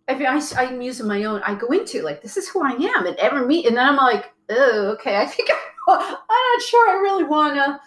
I 0.08 0.14
mean, 0.14 0.26
I, 0.26 0.40
I'm 0.56 0.82
using 0.82 1.06
my 1.06 1.22
own. 1.22 1.40
I 1.44 1.54
go 1.54 1.68
into 1.68 2.02
like 2.02 2.20
this 2.20 2.36
is 2.36 2.48
who 2.48 2.62
I 2.62 2.72
am, 2.72 3.06
and 3.06 3.16
ever 3.16 3.46
meet, 3.46 3.66
and 3.66 3.76
then 3.76 3.86
I'm 3.86 3.96
like, 3.96 4.32
oh, 4.50 4.96
okay. 4.98 5.16
I 5.16 5.26
think 5.26 5.48
I, 5.50 5.56
I'm 5.88 5.98
not 5.98 6.62
sure. 6.62 6.90
I 6.90 6.94
really 6.94 7.24
want 7.24 7.54
to 7.54 7.80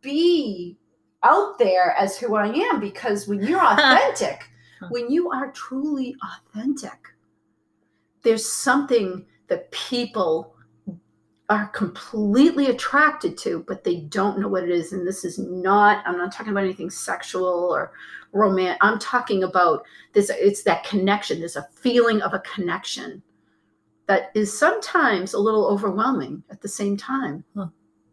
be 0.00 0.78
out 1.24 1.58
there 1.58 1.96
as 1.98 2.16
who 2.16 2.36
I 2.36 2.46
am 2.46 2.78
because 2.78 3.26
when 3.26 3.42
you're 3.42 3.64
authentic, 3.72 4.48
when 4.90 5.10
you 5.10 5.30
are 5.30 5.52
truly 5.52 6.16
authentic, 6.22 7.08
there's 8.22 8.46
something 8.50 9.24
that 9.48 9.70
people 9.70 10.54
are 11.48 11.68
completely 11.68 12.66
attracted 12.66 13.38
to, 13.38 13.64
but 13.66 13.82
they 13.82 14.00
don't 14.00 14.38
know 14.38 14.48
what 14.48 14.64
it 14.64 14.70
is. 14.70 14.92
And 14.92 15.06
this 15.06 15.24
is 15.24 15.38
not, 15.38 16.04
I'm 16.06 16.18
not 16.18 16.32
talking 16.32 16.52
about 16.52 16.64
anything 16.64 16.90
sexual 16.90 17.46
or 17.46 17.92
romantic. 18.32 18.78
I'm 18.82 18.98
talking 18.98 19.44
about 19.44 19.84
this, 20.12 20.30
it's 20.30 20.62
that 20.64 20.84
connection. 20.84 21.38
There's 21.38 21.56
a 21.56 21.68
feeling 21.72 22.20
of 22.20 22.34
a 22.34 22.40
connection 22.40 23.22
that 24.08 24.30
is 24.34 24.58
sometimes 24.58 25.32
a 25.32 25.38
little 25.38 25.66
overwhelming 25.66 26.42
at 26.50 26.60
the 26.60 26.68
same 26.68 26.96
time. 26.96 27.44
Huh. 27.56 27.68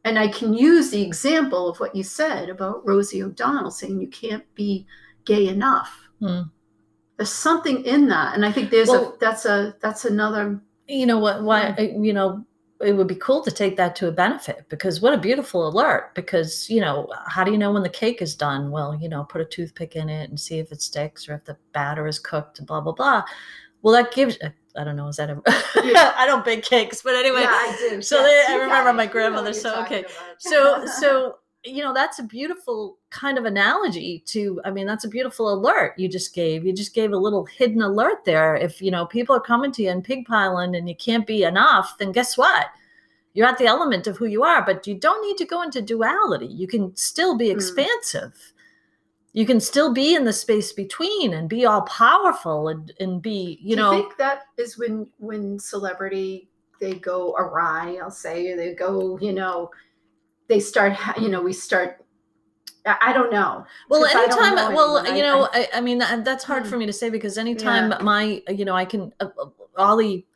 And 0.06 0.20
I 0.20 0.28
can 0.28 0.54
use 0.54 0.92
the 0.92 1.02
example 1.02 1.68
of 1.68 1.80
what 1.80 1.96
you 1.96 2.04
said 2.04 2.50
about 2.50 2.88
Rosie 2.88 3.24
O'Donnell 3.24 3.72
saying 3.72 4.00
you 4.00 4.08
can't 4.08 4.44
be 4.56 4.86
gay 5.26 5.48
enough. 5.48 6.08
Hmm. 6.20 6.44
There's 7.18 7.32
something 7.32 7.84
in 7.86 8.08
that. 8.10 8.36
And 8.36 8.46
I 8.46 8.52
think 8.52 8.70
there's 8.72 8.90
Well- 8.90 9.14
a 9.16 9.18
that's 9.20 9.46
a 9.46 9.76
that's 9.82 10.06
another 10.06 10.60
you 10.88 11.06
know 11.08 11.18
what? 11.18 11.42
Why? 11.42 11.70
uh, 11.70 11.82
You 11.82 12.14
know, 12.14 12.46
it 12.82 12.92
would 12.94 13.08
be 13.08 13.16
cool 13.16 13.42
to 13.42 13.50
take 13.50 13.76
that 13.78 13.96
to 13.96 14.08
a 14.08 14.12
benefit 14.12 14.66
because 14.70 15.02
what 15.02 15.14
a 15.14 15.18
beautiful 15.18 15.68
alert. 15.68 16.14
Because 16.14 16.70
you 16.70 16.80
know, 16.82 17.08
how 17.28 17.44
do 17.44 17.52
you 17.52 17.58
know 17.58 17.72
when 17.72 17.82
the 17.84 17.90
cake 17.90 18.22
is 18.22 18.36
done? 18.36 18.70
Well, 18.70 18.94
you 18.94 19.10
know, 19.10 19.24
put 19.24 19.42
a 19.42 19.46
toothpick 19.46 19.96
in 19.96 20.10
it 20.10 20.30
and 20.30 20.40
see 20.40 20.60
if 20.60 20.72
it 20.72 20.82
sticks 20.82 21.28
or 21.28 21.34
if 21.36 21.46
the 21.46 21.58
batter 21.74 22.06
is 22.06 22.20
cooked. 22.20 22.64
Blah 22.66 22.82
blah 22.82 22.92
blah. 22.94 23.24
Well, 23.82 23.94
that 23.96 24.12
gives. 24.14 24.38
uh, 24.44 24.50
I 24.78 24.84
don't 24.84 24.96
know. 24.98 25.08
Is 25.08 25.16
that 25.16 25.30
a? 25.30 25.42
Yeah. 25.84 26.14
I 26.18 26.26
don't 26.28 26.44
bake 26.44 26.64
cakes, 26.64 27.02
but 27.02 27.16
anyway. 27.16 27.42
Yeah, 27.42 27.50
I 27.52 27.78
do. 27.90 28.02
so 28.02 28.22
Yes, 28.22 28.48
they- 28.48 28.54
I 28.54 28.58
remember 28.58 28.94
my 28.94 29.04
it. 29.04 29.06
You 29.06 29.08
know 29.08 29.12
grandmother, 29.14 29.54
so, 29.54 29.82
okay. 29.84 30.04
so 30.38 30.86
so 31.00 31.38
you 31.66 31.84
know 31.84 31.94
that's 31.94 32.20
a 32.20 32.24
beautiful 32.24 32.98
kind 33.10 33.38
of 33.38 33.46
analogy 33.46 34.22
to 34.28 34.62
i 34.66 34.72
mean 34.72 34.86
that's 34.86 35.04
a 35.06 35.10
beautiful 35.10 35.52
alert 35.52 35.94
you 35.98 36.08
just 36.08 36.34
gave. 36.34 36.66
You 36.66 36.74
just 36.74 36.94
gave 36.94 37.12
a 37.12 37.18
little 37.18 37.46
hidden 37.46 37.82
alert 37.82 38.24
there. 38.26 38.56
If 38.56 38.82
you 38.82 38.92
know 38.92 39.06
people 39.06 39.36
are 39.36 39.40
coming 39.42 39.72
to 39.74 39.84
you 39.84 39.90
and 39.90 40.04
pigpiling 40.04 40.76
and 40.76 40.88
you 40.88 40.96
can't 40.96 41.26
be 41.26 41.44
enough 41.44 41.98
then 41.98 42.12
guess 42.12 42.38
what? 42.38 42.68
You're 43.34 43.48
at 43.48 43.58
the 43.58 43.66
element 43.66 44.08
of 44.08 44.18
who 44.18 44.26
you 44.26 44.44
are 44.44 44.64
but 44.66 44.86
you 44.88 44.96
don't 44.96 45.26
need 45.28 45.38
to 45.38 45.46
go 45.46 45.62
into 45.64 45.82
duality. 45.82 46.48
You 46.48 46.68
can 46.68 46.96
still 46.96 47.36
be 47.38 47.48
Mm. 47.48 47.56
expansive. 47.56 48.54
You 49.34 49.46
can 49.46 49.60
still 49.60 49.94
be 49.94 50.16
in 50.16 50.24
the 50.24 50.32
space 50.32 50.72
between 50.72 51.34
and 51.34 51.50
be 51.50 51.66
all 51.66 51.82
powerful 51.82 52.70
and, 52.70 52.94
and 53.00 53.22
be 53.22 53.60
you 53.62 53.76
Do 53.76 53.82
know 53.82 53.92
you 53.92 54.02
think 54.04 54.18
that 54.18 54.44
is 54.58 54.78
when 54.78 55.08
when 55.18 55.60
celebrity 55.60 56.48
they 56.80 56.96
go 56.96 57.34
awry 57.38 57.98
i'll 58.02 58.12
say 58.12 58.54
they 58.56 58.74
go 58.74 59.18
you 59.20 59.32
know 59.34 59.72
they 60.48 60.60
start 60.60 60.98
you 61.20 61.30
know 61.30 61.42
we 61.42 61.54
start 61.54 62.06
i, 62.86 63.12
don't 63.14 63.32
know 63.32 63.66
Well, 63.90 64.06
anytime, 64.06 64.56
know 64.56 64.72
well, 64.76 64.98
anyone. 65.00 65.16
you 65.18 65.24
know, 65.24 65.50
I, 65.52 65.68
I 65.74 65.82
mean, 65.82 65.98
that, 65.98 66.24
that's 66.24 66.44
hard 66.44 66.64
Hmm. 66.64 66.70
for 66.70 66.78
me 66.78 66.86
to 66.86 66.94
say 66.94 67.10
because 67.10 67.38
anytime 67.38 67.92
my, 68.04 68.44
you 68.48 68.64
know, 68.64 68.76
I 68.76 68.86
can, 68.86 69.12
uh, 69.20 69.30
uh, 69.42 69.46
Ollie, 69.76 70.28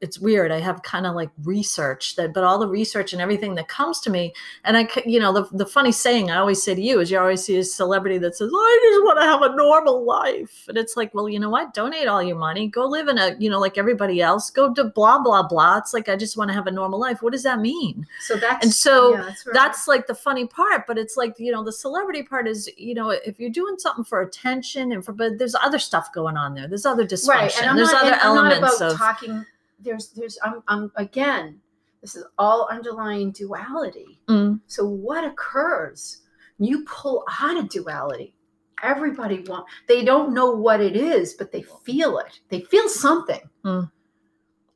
it's 0.00 0.18
weird. 0.18 0.52
I 0.52 0.60
have 0.60 0.82
kind 0.82 1.06
of 1.06 1.14
like 1.14 1.30
research 1.44 2.16
that, 2.16 2.32
but 2.32 2.44
all 2.44 2.58
the 2.58 2.68
research 2.68 3.12
and 3.12 3.22
everything 3.22 3.54
that 3.56 3.68
comes 3.68 4.00
to 4.00 4.10
me, 4.10 4.32
and 4.64 4.76
I, 4.76 4.88
you 5.06 5.20
know, 5.20 5.32
the, 5.32 5.56
the 5.56 5.66
funny 5.66 5.92
saying 5.92 6.30
I 6.30 6.38
always 6.38 6.62
say 6.62 6.74
to 6.74 6.80
you 6.80 7.00
is 7.00 7.10
you 7.10 7.18
always 7.18 7.44
see 7.44 7.58
a 7.58 7.64
celebrity 7.64 8.18
that 8.18 8.36
says, 8.36 8.50
I 8.52 8.80
just 8.82 9.04
want 9.04 9.20
to 9.20 9.26
have 9.26 9.42
a 9.42 9.56
normal 9.56 10.04
life. 10.04 10.66
And 10.68 10.78
it's 10.78 10.96
like, 10.96 11.14
well, 11.14 11.28
you 11.28 11.40
know 11.40 11.50
what? 11.50 11.74
Donate 11.74 12.08
all 12.08 12.22
your 12.22 12.38
money. 12.38 12.68
Go 12.68 12.86
live 12.86 13.08
in 13.08 13.18
a, 13.18 13.36
you 13.38 13.50
know, 13.50 13.60
like 13.60 13.78
everybody 13.78 14.20
else. 14.20 14.50
Go 14.50 14.72
to 14.74 14.84
blah, 14.84 15.22
blah, 15.22 15.46
blah. 15.46 15.78
It's 15.78 15.94
like, 15.94 16.08
I 16.08 16.16
just 16.16 16.36
want 16.36 16.50
to 16.50 16.54
have 16.54 16.66
a 16.66 16.70
normal 16.70 17.00
life. 17.00 17.22
What 17.22 17.32
does 17.32 17.42
that 17.42 17.60
mean? 17.60 18.06
so 18.20 18.36
that's 18.36 18.64
And 18.64 18.74
so 18.74 19.14
yeah, 19.14 19.22
that's, 19.22 19.46
right. 19.46 19.54
that's 19.54 19.88
like 19.88 20.06
the 20.06 20.14
funny 20.14 20.46
part 20.46 20.86
but 20.86 20.98
it's 20.98 21.16
like 21.16 21.34
you 21.38 21.52
know 21.52 21.64
the 21.64 21.72
celebrity 21.72 22.22
part 22.22 22.46
is 22.46 22.70
you 22.76 22.94
know 22.94 23.10
if 23.10 23.38
you're 23.38 23.50
doing 23.50 23.76
something 23.78 24.04
for 24.04 24.22
attention 24.22 24.92
and 24.92 25.04
for 25.04 25.12
but 25.12 25.38
there's 25.38 25.54
other 25.56 25.78
stuff 25.78 26.12
going 26.12 26.36
on 26.36 26.54
there 26.54 26.68
there's 26.68 26.86
other 26.86 27.06
dysfunction 27.06 27.28
right 27.28 27.58
and 27.58 27.70
i'm 27.70 27.76
there's 27.76 27.92
not, 27.92 28.02
other 28.02 28.12
and 28.12 28.20
I'm 28.20 28.34
not 28.34 28.52
elements 28.52 28.76
about 28.76 28.92
of 28.92 28.98
talking 28.98 29.46
there's 29.82 30.10
there's 30.10 30.38
I'm, 30.44 30.62
I'm 30.68 30.92
again 30.96 31.60
this 32.00 32.16
is 32.16 32.24
all 32.38 32.68
underlying 32.70 33.30
duality 33.32 34.18
Mm, 34.28 34.60
So 34.66 34.84
what 34.84 35.24
occurs? 35.24 36.22
You 36.58 36.84
pull 36.84 37.24
out 37.40 37.56
of 37.56 37.68
duality. 37.68 38.34
Everybody 38.82 39.40
want 39.46 39.66
they 39.88 40.04
don't 40.04 40.34
know 40.34 40.50
what 40.52 40.80
it 40.80 40.96
is, 40.96 41.34
but 41.34 41.52
they 41.52 41.62
feel 41.84 42.18
it. 42.18 42.40
They 42.48 42.62
feel 42.62 42.88
something. 42.88 43.40
Mm. 43.64 43.90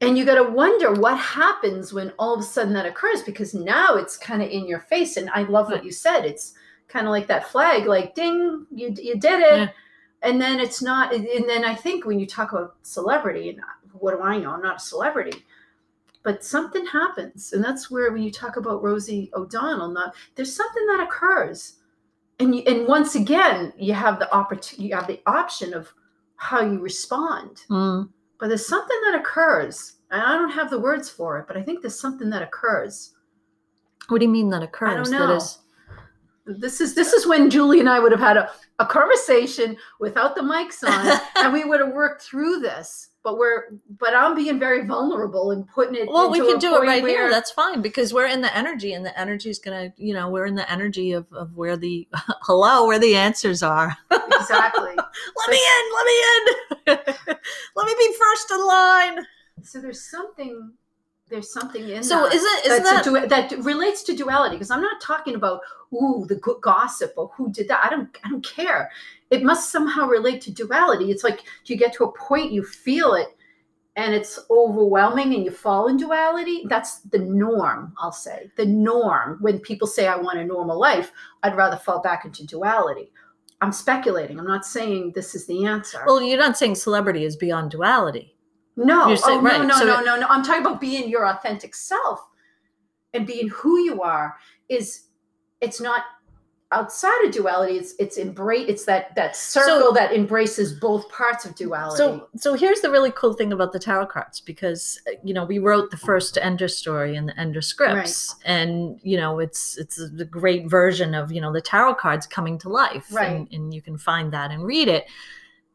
And 0.02 0.18
you 0.18 0.25
got 0.26 0.34
to 0.34 0.44
wonder 0.44 0.92
what 0.92 1.16
happens 1.18 1.92
when 1.92 2.12
all 2.18 2.34
of 2.34 2.40
a 2.40 2.44
sudden 2.44 2.75
that 2.75 2.84
occurs 2.86 3.22
because 3.22 3.54
now 3.54 3.94
it's 3.96 4.16
kind 4.16 4.42
of 4.42 4.50
in 4.50 4.66
your 4.68 4.80
face. 4.80 5.16
And 5.16 5.30
I 5.30 5.42
love 5.44 5.68
what 5.70 5.84
you 5.84 5.90
said. 5.92 6.25
It's 6.26 6.52
kind 6.86 7.06
of 7.06 7.12
like 7.12 7.26
that 7.28 7.48
flag, 7.50 7.86
like 7.86 8.14
ding, 8.14 8.66
you 8.70 8.94
you 8.96 9.18
did 9.18 9.40
it. 9.40 9.58
Yeah. 9.58 9.68
And 10.22 10.40
then 10.40 10.60
it's 10.60 10.82
not. 10.82 11.14
And 11.14 11.48
then 11.48 11.64
I 11.64 11.75
think 11.75 12.04
when 12.04 12.20
you 12.20 12.26
talk 12.26 12.52
about 12.52 12.76
celebrity, 12.82 13.48
and 13.50 13.60
what 14.00 14.17
do 14.17 14.23
I 14.23 14.38
know? 14.38 14.53
I'm 14.53 14.62
not 14.62 14.76
a 14.76 14.81
celebrity 14.81 15.45
but 16.26 16.43
something 16.43 16.85
happens 16.85 17.53
and 17.53 17.62
that's 17.62 17.88
where 17.88 18.11
when 18.11 18.21
you 18.21 18.33
talk 18.33 18.57
about 18.57 18.83
rosie 18.83 19.31
o'donnell 19.35 19.88
not 19.88 20.12
there's 20.35 20.55
something 20.55 20.85
that 20.87 21.00
occurs 21.00 21.75
and 22.41 22.53
you, 22.53 22.62
and 22.67 22.87
once 22.88 23.15
again 23.15 23.73
you 23.79 23.95
have 23.95 24.19
the 24.19 24.31
opportunity 24.35 24.88
you 24.88 24.95
have 24.95 25.07
the 25.07 25.21
option 25.26 25.73
of 25.73 25.95
how 26.35 26.61
you 26.61 26.81
respond 26.81 27.62
mm. 27.71 28.07
but 28.41 28.49
there's 28.49 28.67
something 28.67 28.99
that 29.05 29.19
occurs 29.21 29.99
and 30.11 30.21
i 30.21 30.33
don't 30.33 30.50
have 30.50 30.69
the 30.69 30.81
words 30.81 31.09
for 31.09 31.38
it 31.38 31.47
but 31.47 31.57
i 31.57 31.62
think 31.62 31.81
there's 31.81 31.99
something 31.99 32.29
that 32.29 32.43
occurs 32.43 33.15
what 34.09 34.19
do 34.19 34.25
you 34.25 34.33
mean 34.33 34.50
that 34.50 34.65
occurs 34.65 34.91
I 34.91 34.95
don't 34.95 35.11
know. 35.12 35.26
that 35.29 35.37
is 35.37 35.59
this 36.45 36.81
is 36.81 36.95
this 36.97 37.12
is 37.12 37.25
when 37.25 37.50
julie 37.50 37.79
and 37.79 37.88
i 37.88 38.00
would 38.00 38.12
have 38.12 38.21
had 38.21 38.37
a, 38.37 38.50
a 38.81 38.87
conversation 38.87 39.76
without 40.00 40.35
the 40.35 40.43
mics 40.43 40.83
on 40.83 41.21
and 41.37 41.53
we 41.53 41.65
would 41.65 41.81
have 41.81 41.93
worked 41.93 42.23
through 42.23 42.59
this 42.59 43.11
but 43.26 43.38
we're 43.38 43.64
but 43.99 44.14
i'm 44.14 44.37
being 44.37 44.56
very 44.56 44.87
vulnerable 44.87 45.50
and 45.50 45.66
putting 45.66 45.97
it 45.97 46.06
well 46.06 46.30
we 46.30 46.38
can 46.38 46.61
do 46.61 46.76
it 46.76 46.83
right 46.83 47.04
here. 47.04 47.28
that's 47.28 47.50
fine 47.50 47.83
because 47.83 48.14
we're 48.14 48.28
in 48.28 48.40
the 48.40 48.56
energy 48.56 48.92
and 48.92 49.04
the 49.04 49.18
energy 49.18 49.50
is 49.50 49.59
gonna 49.59 49.92
you 49.97 50.14
know 50.14 50.30
we're 50.30 50.47
in 50.47 50.54
the 50.54 50.71
energy 50.71 51.11
of, 51.11 51.26
of 51.33 51.52
where 51.56 51.76
the 51.76 52.06
hello 52.42 52.87
where 52.87 53.00
the 53.00 53.16
answers 53.16 53.64
are. 53.64 53.97
Exactly. 54.12 54.95
Let 55.38 55.50
me 55.50 55.59
in 55.59 55.85
let 55.97 56.06
me 56.06 56.16
in. 56.87 57.16
Let 57.75 57.87
me 57.87 57.95
be 57.99 58.14
first 58.16 58.50
in 58.52 58.64
line. 58.64 59.26
So 59.62 59.80
there's 59.80 60.09
something 60.09 60.71
there's 61.28 61.52
something 61.52 61.88
in 61.88 62.04
so 62.04 62.28
that 62.28 62.35
isn't 62.35 62.73
isn't 62.73 62.85
that 62.85 63.04
du- 63.04 63.26
that 63.26 63.64
relates 63.64 64.04
to 64.04 64.14
duality 64.14 64.54
because 64.54 64.71
i'm 64.71 64.80
not 64.80 65.00
talking 65.00 65.35
about 65.35 65.61
ooh 65.92 66.25
the 66.28 66.37
good 66.37 66.61
gossip 66.61 67.12
or 67.16 67.33
who 67.37 67.50
did 67.50 67.66
that. 67.66 67.85
I 67.85 67.90
don't 67.90 68.09
i 68.23 68.28
don't 68.28 68.47
care 68.47 68.88
it 69.30 69.42
must 69.42 69.71
somehow 69.73 70.06
relate 70.06 70.40
to 70.42 70.52
duality. 70.52 71.11
It's 71.11 71.25
like 71.25 71.40
you 71.64 71.76
get 71.76 71.92
to 71.95 72.04
a 72.04 72.12
point 72.12 72.52
you 72.52 72.62
feel 72.64 73.14
it 73.14 73.28
and 73.97 74.14
it's 74.14 74.38
overwhelming 74.50 75.35
and 75.35 75.45
you 75.45 75.50
fall 75.50 75.88
in 75.88 75.97
duality. 75.97 76.64
That's 76.68 77.00
the 77.00 77.18
norm 77.18 77.95
i'll 77.99 78.12
say. 78.12 78.50
The 78.56 78.66
norm. 78.66 79.38
When 79.40 79.59
people 79.61 79.88
say 79.88 80.06
i 80.06 80.16
want 80.16 80.38
a 80.38 80.45
normal 80.45 80.78
life 80.78 81.12
i'd 81.42 81.56
rather 81.56 81.76
fall 81.76 82.00
back 82.00 82.25
into 82.25 82.47
duality. 82.47 83.12
I'm 83.62 83.73
speculating. 83.73 84.38
I'm 84.38 84.47
not 84.47 84.66
saying 84.66 85.12
this 85.14 85.35
is 85.35 85.47
the 85.47 85.64
answer. 85.66 86.02
Well 86.06 86.23
you're 86.23 86.38
not 86.38 86.56
saying 86.59 86.75
celebrity 86.76 87.25
is 87.25 87.37
beyond 87.37 87.71
duality. 87.71 88.37
No, 88.76 89.09
You're 89.09 89.16
saying- 89.16 89.38
oh, 89.38 89.40
no, 89.40 89.50
right, 89.50 89.66
no, 89.66 89.78
so 89.78 89.85
no, 89.87 90.00
no, 90.02 90.21
no. 90.21 90.26
I'm 90.28 90.45
talking 90.45 90.61
about 90.61 90.80
being 90.80 91.09
your 91.09 91.26
authentic 91.26 91.75
self 91.75 92.21
and 93.14 93.26
being 93.26 93.49
who 93.49 93.80
you 93.80 94.02
are. 94.02 94.37
Is 94.68 95.06
it's 95.62 95.80
not 95.80 96.02
outside 96.73 97.25
of 97.25 97.32
duality. 97.32 97.75
It's 97.75 97.94
it's 97.99 98.16
embrace. 98.16 98.66
It's 98.68 98.85
that 98.87 99.14
that 99.14 99.37
circle 99.37 99.92
that 99.92 100.12
embraces 100.12 100.73
both 100.73 101.08
parts 101.11 101.44
of 101.44 101.54
duality. 101.54 101.99
So, 101.99 102.28
so 102.37 102.54
here's 102.54 102.80
the 102.80 102.90
really 102.90 103.12
cool 103.12 103.32
thing 103.32 103.52
about 103.52 103.73
the 103.73 103.78
tarot 103.78 104.06
cards 104.06 104.40
because 104.40 105.00
uh, 105.06 105.12
you 105.23 105.32
know 105.32 105.44
we 105.44 105.58
wrote 105.58 105.90
the 105.90 105.96
first 105.96 106.38
Ender 106.40 106.68
story 106.68 107.16
and 107.16 107.28
the 107.28 107.38
Ender 107.38 107.62
scripts, 107.62 108.37
and 108.44 108.99
you 109.02 109.16
know 109.16 109.38
it's 109.38 109.76
it's 109.78 110.00
a 110.00 110.25
great 110.25 110.68
version 110.68 111.14
of 111.14 111.30
you 111.30 111.40
know 111.40 111.52
the 111.52 111.61
tarot 111.61 111.94
cards 111.94 112.26
coming 112.26 112.58
to 112.58 112.68
life, 112.68 113.06
Right. 113.12 113.30
And, 113.30 113.52
and 113.52 113.75
you 113.75 113.82
can 113.82 113.99
find 113.99 114.32
that 114.32 114.50
and 114.50 114.64
read 114.64 114.88
it. 114.88 115.06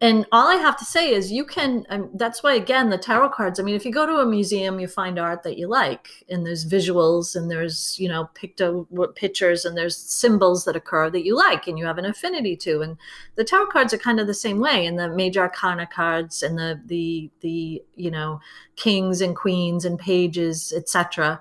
And 0.02 0.26
all 0.32 0.48
I 0.48 0.56
have 0.56 0.78
to 0.78 0.86
say 0.86 1.14
is 1.14 1.32
you 1.32 1.46
can. 1.46 1.86
Um, 1.90 2.10
that's 2.16 2.42
why 2.42 2.56
again 2.56 2.90
the 2.90 2.98
tarot 2.98 3.30
cards. 3.30 3.60
I 3.60 3.64
mean, 3.64 3.76
if 3.76 3.86
you 3.86 3.92
go 3.92 4.08
to 4.08 4.16
a 4.16 4.26
museum, 4.26 4.80
you 4.80 4.88
find 4.88 5.20
art 5.20 5.44
that 5.44 5.60
you 5.60 5.68
like, 5.68 6.08
and 6.28 6.44
there's 6.44 6.66
visuals, 6.66 7.36
and 7.36 7.52
there's 7.52 8.00
you 8.00 8.10
know 8.10 8.28
picto 8.34 8.88
pictures, 9.16 9.64
and 9.64 9.78
there's 9.78 9.96
symbols 9.96 10.66
that 10.66 10.76
occur 10.76 11.12
that 11.12 11.24
you 11.24 11.38
like, 11.38 11.68
and 11.68 11.78
you 11.78 11.86
have 11.86 12.00
an 12.00 12.06
affinity 12.06 12.58
to, 12.58 12.82
and 12.82 12.98
the 13.36 13.44
tarot 13.44 13.68
cards 13.68 13.94
are 13.94 14.00
kind 14.00 14.20
of 14.20 14.26
the 14.26 14.34
same 14.34 14.60
way 14.60 14.86
and 14.86 14.98
the 14.98 15.10
major 15.10 15.42
arcana 15.42 15.88
cards 15.88 16.44
and 16.44 16.58
the 16.58 16.82
the 16.86 17.30
the 17.42 17.84
you 17.96 18.12
know 18.12 18.40
kings 18.76 19.22
and 19.22 19.36
queens 19.36 19.86
and 19.86 20.00
pages 20.00 20.74
etc 20.76 21.40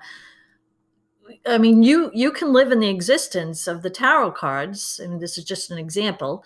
i 1.45 1.57
mean 1.57 1.83
you 1.83 2.11
you 2.13 2.31
can 2.31 2.53
live 2.53 2.71
in 2.71 2.79
the 2.79 2.89
existence 2.89 3.67
of 3.67 3.81
the 3.81 3.89
tarot 3.89 4.31
cards 4.31 4.99
and 4.99 5.19
this 5.19 5.37
is 5.37 5.43
just 5.43 5.71
an 5.71 5.77
example 5.77 6.43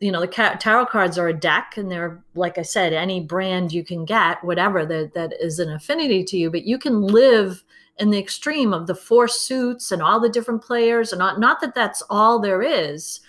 you 0.00 0.10
know 0.10 0.20
the 0.20 0.56
tarot 0.58 0.86
cards 0.86 1.18
are 1.18 1.28
a 1.28 1.32
deck 1.32 1.74
and 1.76 1.90
they're 1.90 2.22
like 2.34 2.58
i 2.58 2.62
said 2.62 2.92
any 2.92 3.20
brand 3.20 3.72
you 3.72 3.84
can 3.84 4.04
get 4.04 4.42
whatever 4.42 4.84
that 4.84 5.14
that 5.14 5.32
is 5.40 5.58
an 5.58 5.70
affinity 5.70 6.24
to 6.24 6.36
you 6.36 6.50
but 6.50 6.64
you 6.64 6.78
can 6.78 7.02
live 7.02 7.62
in 7.98 8.10
the 8.10 8.18
extreme 8.18 8.72
of 8.72 8.86
the 8.86 8.94
four 8.94 9.28
suits 9.28 9.92
and 9.92 10.02
all 10.02 10.18
the 10.18 10.28
different 10.28 10.62
players 10.62 11.12
and 11.12 11.18
not 11.18 11.38
not 11.38 11.60
that 11.60 11.74
that's 11.74 12.02
all 12.08 12.40
there 12.40 12.62
is 12.62 13.20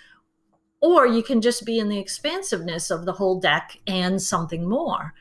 or 0.82 1.06
you 1.06 1.22
can 1.22 1.40
just 1.40 1.64
be 1.64 1.78
in 1.78 1.88
the 1.88 1.98
expansiveness 1.98 2.90
of 2.90 3.06
the 3.06 3.12
whole 3.12 3.38
deck 3.38 3.78
and 3.86 4.20
something 4.20 4.68
more. 4.68 5.14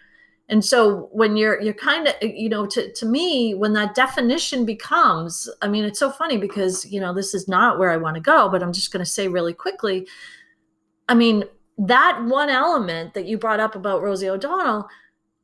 And 0.49 0.65
so 0.65 1.07
when 1.13 1.37
you're 1.37 1.61
you're 1.61 1.73
kind 1.73 2.07
of 2.07 2.15
you 2.21 2.49
know 2.49 2.65
to, 2.65 2.91
to 2.91 3.05
me 3.05 3.53
when 3.53 3.71
that 3.71 3.95
definition 3.95 4.65
becomes 4.65 5.49
i 5.61 5.67
mean 5.69 5.85
it's 5.85 5.97
so 5.99 6.11
funny 6.11 6.35
because 6.35 6.85
you 6.91 6.99
know 6.99 7.13
this 7.13 7.33
is 7.33 7.47
not 7.47 7.79
where 7.79 7.89
i 7.89 7.95
want 7.95 8.15
to 8.15 8.21
go 8.21 8.49
but 8.49 8.61
i'm 8.61 8.73
just 8.73 8.91
going 8.91 9.03
to 9.03 9.09
say 9.09 9.29
really 9.29 9.53
quickly 9.53 10.05
i 11.09 11.13
mean 11.13 11.43
that 11.77 12.23
one 12.25 12.49
element 12.49 13.13
that 13.13 13.25
you 13.25 13.37
brought 13.37 13.59
up 13.59 13.75
about 13.75 14.01
rosie 14.01 14.29
o'donnell 14.29 14.87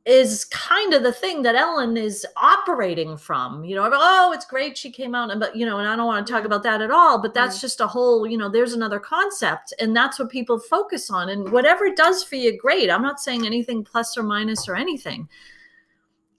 is 0.08 0.46
kind 0.46 0.94
of 0.94 1.02
the 1.02 1.12
thing 1.12 1.42
that 1.42 1.54
Ellen 1.54 1.98
is 1.98 2.26
operating 2.38 3.18
from. 3.18 3.62
You 3.62 3.76
know, 3.76 3.90
oh, 3.92 4.32
it's 4.32 4.46
great 4.46 4.78
she 4.78 4.90
came 4.90 5.14
out, 5.14 5.30
and 5.30 5.38
but 5.38 5.54
you 5.54 5.66
know, 5.66 5.78
and 5.78 5.86
I 5.86 5.96
don't 5.96 6.06
want 6.06 6.26
to 6.26 6.32
talk 6.32 6.44
about 6.46 6.62
that 6.62 6.80
at 6.80 6.90
all. 6.90 7.20
But 7.20 7.34
that's 7.34 7.56
Right. 7.56 7.60
just 7.60 7.80
a 7.82 7.86
whole, 7.86 8.26
you 8.26 8.38
know, 8.38 8.48
there's 8.48 8.72
another 8.72 9.00
concept, 9.00 9.74
and 9.78 9.94
that's 9.94 10.18
what 10.18 10.30
people 10.30 10.58
focus 10.58 11.10
on. 11.10 11.28
And 11.28 11.52
whatever 11.52 11.84
it 11.84 11.94
does 11.96 12.24
for 12.24 12.36
you, 12.36 12.56
great. 12.58 12.90
I'm 12.90 13.02
not 13.02 13.20
saying 13.20 13.44
anything 13.44 13.84
plus 13.84 14.16
or 14.16 14.22
minus 14.22 14.66
or 14.66 14.76
anything. 14.76 15.28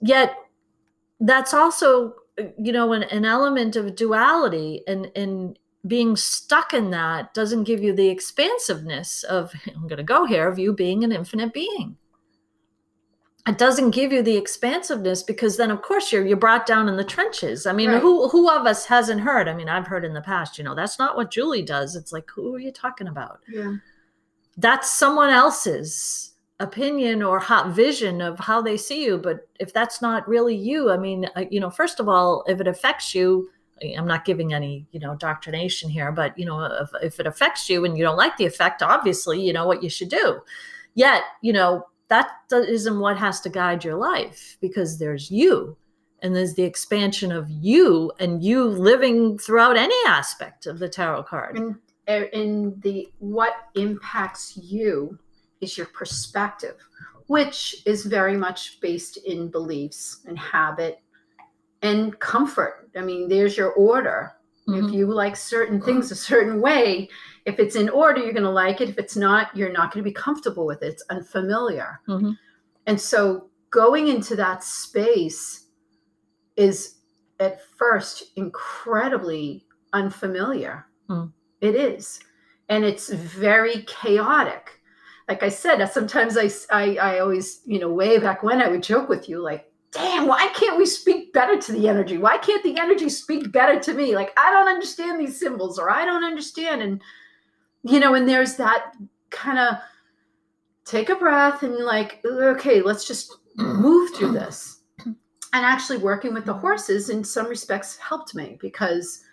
Yet, 0.01 0.33
that's 1.19 1.53
also, 1.53 2.15
you 2.57 2.71
know, 2.71 2.93
an, 2.93 3.03
an 3.03 3.23
element 3.23 3.75
of 3.75 3.95
duality, 3.95 4.81
and 4.87 5.11
and 5.15 5.59
being 5.87 6.15
stuck 6.15 6.73
in 6.73 6.89
that 6.91 7.33
doesn't 7.33 7.63
give 7.63 7.81
you 7.81 7.93
the 7.93 8.09
expansiveness 8.09 9.23
of 9.23 9.53
I'm 9.75 9.87
going 9.87 9.97
to 9.97 10.03
go 10.03 10.25
here 10.25 10.47
of 10.47 10.59
you 10.59 10.73
being 10.73 11.03
an 11.03 11.11
infinite 11.11 11.53
being. 11.53 11.97
It 13.47 13.57
doesn't 13.57 13.91
give 13.91 14.11
you 14.11 14.21
the 14.21 14.35
expansiveness 14.35 15.23
because 15.23 15.57
then 15.57 15.71
of 15.71 15.81
course 15.81 16.11
you're 16.11 16.25
you're 16.25 16.37
brought 16.37 16.65
down 16.67 16.87
in 16.89 16.97
the 16.97 17.03
trenches. 17.03 17.65
I 17.65 17.71
mean 17.73 17.89
Right. 17.89 18.01
who 18.01 18.27
who 18.29 18.49
of 18.49 18.65
us 18.67 18.85
hasn't 18.85 19.21
heard? 19.21 19.47
I 19.47 19.55
mean 19.55 19.69
i've 19.69 19.87
heard 19.87 20.05
in 20.05 20.13
the 20.13 20.21
past 20.21 20.57
you 20.57 20.63
know 20.63 20.75
that's 20.75 20.99
not 20.99 21.15
what 21.15 21.31
julie 21.31 21.63
does. 21.63 21.95
It's 21.95 22.11
like 22.11 22.29
who 22.29 22.53
are 22.55 22.59
you 22.59 22.71
talking 22.71 23.07
about? 23.07 23.39
Yeah. 23.47 23.75
that's 24.57 24.91
someone 24.91 25.29
else's 25.29 26.33
opinion 26.59 27.23
or 27.23 27.39
hot 27.39 27.71
vision 27.73 28.19
of 28.21 28.37
how 28.37 28.61
they 28.61 28.75
see 28.75 29.05
you 29.05 29.17
but 29.17 29.47
if 29.61 29.71
that's 29.73 30.01
not 30.01 30.27
really 30.27 30.53
you 30.57 30.91
i 30.91 30.97
mean 30.97 31.25
uh, 31.37 31.45
you 31.49 31.57
know 31.61 31.69
first 31.69 32.01
of 32.01 32.09
all 32.09 32.43
if 32.47 32.59
it 32.59 32.67
affects 32.67 33.15
you 33.15 33.49
i'm 33.97 34.07
not 34.07 34.25
giving 34.25 34.53
any 34.53 34.85
you 34.91 34.99
know 34.99 35.15
doctrination 35.15 35.89
here 35.89 36.11
but 36.11 36.37
you 36.37 36.45
know 36.45 36.63
if, 36.63 36.89
if 37.01 37.19
it 37.19 37.27
affects 37.27 37.69
you 37.69 37.85
and 37.85 37.97
you 37.97 38.03
don't 38.03 38.17
like 38.17 38.35
the 38.37 38.45
effect 38.45 38.81
obviously 38.81 39.39
you 39.41 39.53
know 39.53 39.67
what 39.67 39.83
you 39.83 39.89
should 39.89 40.09
do. 40.09 40.39
Yet 40.95 41.23
you 41.41 41.53
know 41.53 41.85
that 42.09 42.27
isn't 42.51 42.99
what 42.99 43.17
has 43.17 43.39
to 43.41 43.49
guide 43.49 43.83
your 43.83 43.95
life 43.95 44.57
because 44.61 44.97
there's 44.97 45.29
you 45.29 45.77
and 46.21 46.35
there's 46.35 46.55
the 46.55 46.63
expansion 46.63 47.31
of 47.31 47.49
you 47.49 48.11
and 48.19 48.43
you 48.43 48.65
living 48.65 49.37
throughout 49.37 49.77
any 49.77 49.95
aspect 50.07 50.65
of 50.65 50.79
the 50.79 50.89
tarot 50.89 51.23
card. 51.23 51.57
And 51.57 51.75
in 52.33 52.79
the 52.79 53.07
what 53.19 53.53
impacts 53.75 54.57
you 54.57 55.17
is 55.61 55.77
your 55.77 55.87
perspective, 55.87 56.75
which 57.27 57.83
is 57.85 58.05
very 58.05 58.35
much 58.35 58.79
based 58.81 59.17
in 59.17 59.49
beliefs 59.49 60.21
and 60.27 60.37
habit 60.37 61.01
and 61.81 62.17
comfort. 62.19 62.89
I 62.95 63.01
mean, 63.01 63.27
there's 63.29 63.57
your 63.57 63.71
order. 63.73 64.33
Mhm. 64.67 64.87
If 64.87 64.93
you 64.93 65.07
like 65.07 65.35
certain 65.35 65.81
things 65.81 66.11
a 66.11 66.15
certain 66.15 66.61
way, 66.61 67.09
if 67.45 67.59
it's 67.59 67.75
in 67.75 67.89
order, 67.89 68.21
you're 68.21 68.33
going 68.33 68.43
to 68.43 68.49
like 68.49 68.81
it. 68.81 68.89
If 68.89 68.97
it's 68.97 69.15
not, 69.15 69.55
you're 69.55 69.71
not 69.71 69.91
going 69.91 70.03
to 70.03 70.09
be 70.09 70.13
comfortable 70.13 70.65
with 70.65 70.83
it. 70.83 70.87
It's 70.93 71.05
unfamiliar. 71.09 72.01
Mhm. 72.07 72.37
And 72.85 72.99
so 72.99 73.49
going 73.69 74.07
into 74.07 74.35
that 74.35 74.63
space 74.63 75.67
is 76.55 76.95
at 77.39 77.61
first 77.77 78.31
incredibly 78.35 79.65
unfamiliar. 79.93 80.85
Mm. 81.09 81.31
It 81.61 81.75
is. 81.75 82.19
And 82.67 82.83
it's 82.83 83.09
very 83.09 83.83
chaotic. 83.83 84.81
Like 85.27 85.43
I 85.43 85.49
said, 85.49 85.83
sometimes 85.85 86.37
I, 86.37 86.49
I, 86.71 86.97
I 86.97 87.19
always, 87.19 87.61
you 87.65 87.79
know, 87.79 87.91
way 87.91 88.17
back 88.17 88.43
when 88.43 88.61
I 88.61 88.67
would 88.67 88.83
joke 88.83 89.09
with 89.09 89.29
you, 89.29 89.41
like, 89.41 89.68
damn, 89.91 90.27
why 90.27 90.47
can't 90.55 90.77
we 90.77 90.85
speak 90.85 91.33
better 91.33 91.59
to 91.59 91.71
the 91.71 91.87
energy? 91.87 92.17
Why 92.17 92.37
can't 92.37 92.63
the 92.63 92.77
energy 92.77 93.09
speak 93.09 93.51
better 93.51 93.79
to 93.79 93.93
me? 93.93 94.15
Like, 94.15 94.31
I 94.37 94.51
don't 94.51 94.67
understand 94.67 95.19
these 95.19 95.39
symbols 95.39 95.79
or 95.79 95.89
I 95.89 96.05
don't 96.05 96.23
understand. 96.23 96.81
And, 96.81 97.01
you 97.83 97.99
know, 97.99 98.13
and 98.13 98.27
there's 98.27 98.55
that 98.55 98.93
kind 99.31 99.57
of 99.57 99.75
take 100.85 101.09
a 101.09 101.15
breath 101.15 101.63
and 101.63 101.75
like, 101.75 102.23
okay, 102.25 102.81
let's 102.81 103.07
just 103.07 103.37
move 103.55 104.15
through 104.15 104.33
this. 104.33 104.81
And 105.05 105.65
actually 105.65 105.97
working 105.97 106.33
with 106.33 106.45
the 106.45 106.53
horses 106.53 107.09
in 107.09 107.23
some 107.23 107.47
respects 107.47 107.97
helped 107.97 108.35
me 108.35 108.57
because 108.61 109.23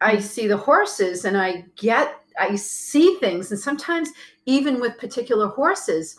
I 0.00 0.18
see 0.18 0.48
the 0.48 0.56
horses 0.56 1.24
and 1.24 1.36
I 1.36 1.64
get, 1.76 2.16
I 2.38 2.56
see 2.56 3.16
things. 3.20 3.52
And 3.52 3.60
sometimes, 3.60 4.10
even 4.46 4.80
with 4.80 4.98
particular 4.98 5.46
horses, 5.46 6.16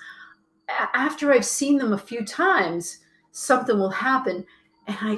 after 0.93 1.33
I've 1.33 1.45
seen 1.45 1.77
them 1.77 1.91
a 1.91 1.97
few 1.97 2.23
times, 2.23 2.99
something 3.31 3.77
will 3.77 3.89
happen. 3.89 4.45
And 4.87 4.97
I, 5.01 5.17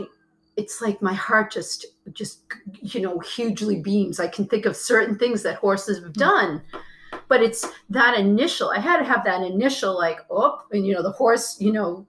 it's 0.56 0.82
like 0.82 1.02
my 1.02 1.14
heart 1.14 1.52
just, 1.52 1.86
just, 2.14 2.42
you 2.82 3.02
know, 3.02 3.20
hugely 3.20 3.80
beams. 3.80 4.20
I 4.20 4.28
can 4.28 4.46
think 4.46 4.66
of 4.66 4.76
certain 4.76 5.18
things 5.18 5.44
that 5.44 5.56
horses 5.56 6.04
have 6.04 6.14
mm. 6.14 6.18
done. 6.18 6.62
But 7.28 7.42
it's 7.42 7.66
that 7.90 8.18
initial, 8.18 8.72
I 8.72 8.80
had 8.80 8.98
to 8.98 9.04
have 9.04 9.24
that 9.24 9.42
initial, 9.42 9.98
like, 9.98 10.20
oh, 10.30 10.62
and 10.72 10.86
you 10.86 10.94
know, 10.94 11.04
the 11.04 11.12
horse, 11.12 11.60
you 11.60 11.72
know, 11.72 12.06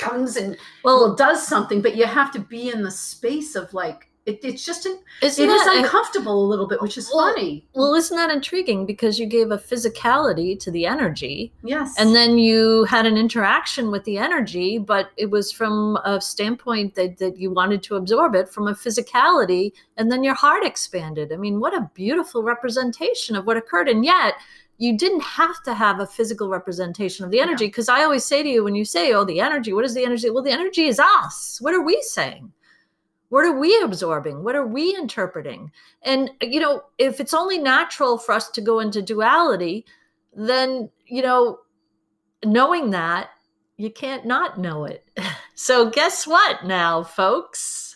comes 0.00 0.36
and 0.36 0.56
well 0.82 1.14
does 1.14 1.46
something 1.46 1.82
but 1.82 1.94
you 1.94 2.06
have 2.06 2.32
to 2.32 2.40
be 2.40 2.70
in 2.70 2.82
the 2.82 2.90
space 2.90 3.54
of 3.54 3.72
like 3.74 4.09
it, 4.26 4.40
it's 4.42 4.64
just 4.64 4.86
an, 4.86 4.98
isn't 5.22 5.44
it 5.44 5.52
is 5.52 5.64
that- 5.64 5.76
uncomfortable 5.78 6.44
a 6.44 6.48
little 6.48 6.66
bit 6.66 6.80
which 6.82 6.98
is 6.98 7.10
Well, 7.12 7.32
funny 7.32 7.66
Well, 7.74 7.94
isn't 7.94 8.16
that 8.16 8.30
intriguing? 8.30 8.86
Because 8.86 9.18
you 9.18 9.26
gave 9.26 9.50
a 9.50 9.58
physicality 9.58 10.58
to 10.60 10.70
the 10.70 10.86
energy, 10.86 11.52
yes 11.62 11.94
and 11.98 12.14
then 12.14 12.38
you 12.38 12.84
had 12.84 13.06
an 13.06 13.16
interaction 13.16 13.90
with 13.90 14.04
the 14.04 14.18
energy, 14.18 14.78
but 14.78 15.10
it 15.16 15.30
was 15.30 15.52
from 15.52 15.96
a 16.04 16.20
standpoint 16.20 16.94
that, 16.94 17.18
that 17.18 17.38
you 17.38 17.50
wanted 17.50 17.82
to 17.84 17.96
absorb 17.96 18.34
it 18.34 18.48
from 18.48 18.68
a 18.68 18.74
physicality, 18.74 19.72
and 19.96 20.10
then 20.10 20.22
your 20.22 20.34
heart 20.34 20.64
expanded. 20.64 21.32
I 21.32 21.36
mean, 21.36 21.60
what 21.60 21.76
a 21.76 21.90
beautiful 21.94 22.42
representation 22.42 23.36
of 23.36 23.46
what 23.46 23.56
occurred. 23.56 23.88
And 23.88 24.04
yet, 24.04 24.34
you 24.78 24.96
didn't 24.96 25.22
have 25.22 25.62
to 25.64 25.74
have 25.74 26.00
a 26.00 26.06
physical 26.06 26.48
representation 26.48 27.24
of 27.24 27.30
the 27.30 27.40
energy. 27.40 27.66
Because 27.66 27.90
I 27.90 28.02
always 28.02 28.24
say 28.24 28.42
to 28.42 28.48
you, 28.48 28.64
when 28.64 28.74
you 28.74 28.84
say, 28.84 29.12
oh, 29.12 29.24
the 29.24 29.40
energy, 29.40 29.72
what 29.74 29.84
is 29.84 29.94
the 29.94 30.04
energy? 30.04 30.30
Well, 30.30 30.42
the 30.42 30.50
energy 30.50 30.86
is 30.86 30.98
us. 30.98 31.58
What 31.60 31.74
are 31.74 31.82
we 31.82 32.00
saying? 32.02 32.50
What 33.30 33.46
are 33.46 33.58
we 33.58 33.80
absorbing? 33.82 34.44
What 34.44 34.56
are 34.56 34.66
we 34.66 34.94
interpreting? 34.94 35.72
And, 36.02 36.30
you 36.42 36.60
know, 36.60 36.82
if 36.98 37.20
it's 37.20 37.32
only 37.32 37.58
natural 37.58 38.18
for 38.18 38.32
us 38.32 38.50
to 38.50 38.60
go 38.60 38.80
into 38.80 39.02
duality, 39.02 39.86
then, 40.34 40.90
you 41.06 41.22
know, 41.22 41.60
knowing 42.44 42.90
that, 42.90 43.30
you 43.76 43.90
can't 43.90 44.26
not 44.26 44.58
know 44.58 44.84
it. 44.84 45.04
So, 45.54 45.90
guess 45.90 46.26
what 46.26 46.64
now, 46.64 47.02
folks? 47.02 47.89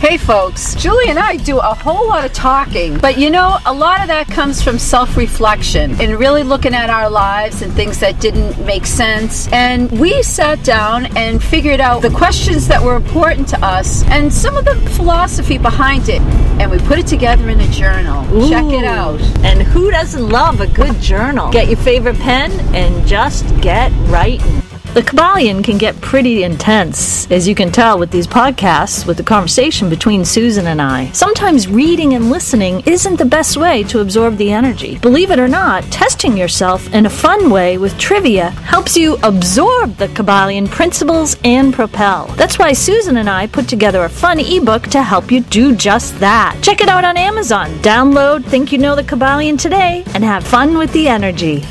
Hey 0.00 0.16
folks, 0.16 0.74
Julie 0.76 1.10
and 1.10 1.18
I 1.18 1.36
do 1.36 1.58
a 1.58 1.74
whole 1.74 2.08
lot 2.08 2.24
of 2.24 2.32
talking, 2.32 2.96
but 2.96 3.18
you 3.18 3.28
know, 3.28 3.58
a 3.66 3.72
lot 3.74 4.00
of 4.00 4.06
that 4.06 4.28
comes 4.28 4.62
from 4.62 4.78
self 4.78 5.14
reflection 5.14 6.00
and 6.00 6.18
really 6.18 6.42
looking 6.42 6.72
at 6.72 6.88
our 6.88 7.10
lives 7.10 7.60
and 7.60 7.70
things 7.74 8.00
that 8.00 8.18
didn't 8.18 8.64
make 8.64 8.86
sense. 8.86 9.46
And 9.52 9.92
we 10.00 10.22
sat 10.22 10.64
down 10.64 11.14
and 11.18 11.44
figured 11.44 11.80
out 11.80 12.00
the 12.00 12.08
questions 12.08 12.66
that 12.68 12.82
were 12.82 12.96
important 12.96 13.46
to 13.48 13.62
us 13.62 14.02
and 14.04 14.32
some 14.32 14.56
of 14.56 14.64
the 14.64 14.76
philosophy 14.92 15.58
behind 15.58 16.08
it. 16.08 16.22
And 16.58 16.70
we 16.70 16.78
put 16.78 16.98
it 16.98 17.06
together 17.06 17.50
in 17.50 17.60
a 17.60 17.68
journal. 17.68 18.24
Check 18.48 18.72
it 18.72 18.84
out. 18.84 19.20
And 19.44 19.62
who 19.62 19.90
doesn't 19.90 20.26
love 20.26 20.62
a 20.62 20.66
good 20.66 20.98
journal? 21.02 21.52
Get 21.52 21.68
your 21.68 21.76
favorite 21.76 22.16
pen 22.16 22.52
and 22.74 23.06
just 23.06 23.44
get 23.60 23.92
writing. 24.08 24.62
The 24.92 25.02
Kybalion 25.02 25.62
can 25.62 25.78
get 25.78 26.00
pretty 26.00 26.42
intense, 26.42 27.30
as 27.30 27.46
you 27.46 27.54
can 27.54 27.70
tell 27.70 27.96
with 27.96 28.10
these 28.10 28.26
podcasts, 28.26 29.06
with 29.06 29.18
the 29.18 29.22
conversation 29.22 29.88
between 29.88 30.24
Susan 30.24 30.66
and 30.66 30.82
I. 30.82 31.12
Sometimes 31.12 31.68
reading 31.68 32.14
and 32.14 32.28
listening 32.28 32.82
isn't 32.86 33.14
the 33.14 33.24
best 33.24 33.56
way 33.56 33.84
to 33.84 34.00
absorb 34.00 34.36
the 34.36 34.50
energy. 34.50 34.98
Believe 34.98 35.30
it 35.30 35.38
or 35.38 35.46
not, 35.46 35.84
testing 35.92 36.36
yourself 36.36 36.92
in 36.92 37.06
a 37.06 37.10
fun 37.10 37.50
way 37.50 37.78
with 37.78 37.96
trivia 37.98 38.50
helps 38.50 38.96
you 38.96 39.16
absorb 39.22 39.94
the 39.94 40.08
Kybalion 40.08 40.68
principles 40.68 41.36
and 41.44 41.72
propel. 41.72 42.26
That's 42.34 42.58
why 42.58 42.72
Susan 42.72 43.18
and 43.18 43.30
I 43.30 43.46
put 43.46 43.68
together 43.68 44.02
a 44.02 44.08
fun 44.08 44.40
ebook 44.40 44.88
to 44.88 45.04
help 45.04 45.30
you 45.30 45.42
do 45.42 45.76
just 45.76 46.18
that. 46.18 46.58
Check 46.62 46.80
it 46.80 46.88
out 46.88 47.04
on 47.04 47.16
Amazon. 47.16 47.70
Download 47.74 48.44
Think 48.44 48.72
You 48.72 48.78
Know 48.78 48.96
the 48.96 49.04
Kybalion 49.04 49.56
today 49.56 50.02
and 50.14 50.24
have 50.24 50.44
fun 50.44 50.76
with 50.76 50.92
the 50.92 51.06
energy. 51.06 51.62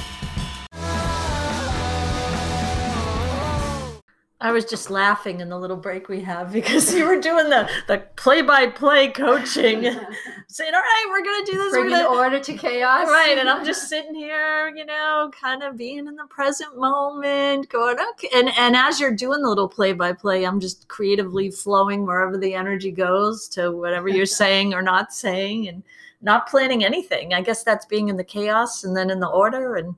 I 4.41 4.53
was 4.53 4.63
just 4.63 4.89
laughing 4.89 5.41
in 5.41 5.49
the 5.49 5.59
little 5.59 5.75
break 5.75 6.07
we 6.07 6.21
have 6.21 6.53
because 6.53 6.93
you 6.93 7.05
were 7.05 7.19
doing 7.19 7.49
the 7.49 7.69
the 7.87 8.03
play 8.15 8.41
by 8.41 8.67
play 8.67 9.09
coaching, 9.09 9.81
saying, 10.47 10.73
"All 10.73 10.81
right, 10.81 11.05
we're 11.09 11.23
gonna 11.23 11.45
do 11.45 11.57
this." 11.57 11.73
We're 11.73 11.81
Bringing 11.81 12.05
gonna 12.05 12.17
order 12.17 12.39
to 12.39 12.53
chaos. 12.53 13.07
right, 13.07 13.37
and 13.37 13.49
I'm 13.49 13.65
just 13.71 13.89
sitting 13.89 14.15
here, 14.15 14.69
you 14.69 14.85
know, 14.85 15.29
kind 15.39 15.61
of 15.61 15.75
being 15.75 16.07
in 16.07 16.15
the 16.15 16.25
present 16.29 16.77
moment, 16.77 17.69
going 17.69 17.97
okay. 18.11 18.29
And 18.33 18.49
and 18.57 18.75
as 18.75 18.99
you're 18.99 19.15
doing 19.15 19.41
the 19.41 19.49
little 19.49 19.67
play 19.67 19.91
by 19.91 20.13
play, 20.13 20.45
I'm 20.45 20.61
just 20.61 20.87
creatively 20.87 21.51
flowing 21.51 22.05
wherever 22.05 22.37
the 22.37 22.53
energy 22.53 22.91
goes 22.91 23.47
to 23.49 23.71
whatever 23.71 24.07
you're 24.07 24.25
saying 24.25 24.73
or 24.73 24.81
not 24.81 25.11
saying, 25.11 25.67
and 25.67 25.83
not 26.21 26.47
planning 26.47 26.85
anything. 26.85 27.33
I 27.33 27.41
guess 27.41 27.63
that's 27.63 27.85
being 27.85 28.07
in 28.07 28.15
the 28.17 28.23
chaos 28.23 28.83
and 28.83 28.95
then 28.95 29.09
in 29.09 29.19
the 29.19 29.27
order 29.27 29.75
and 29.75 29.95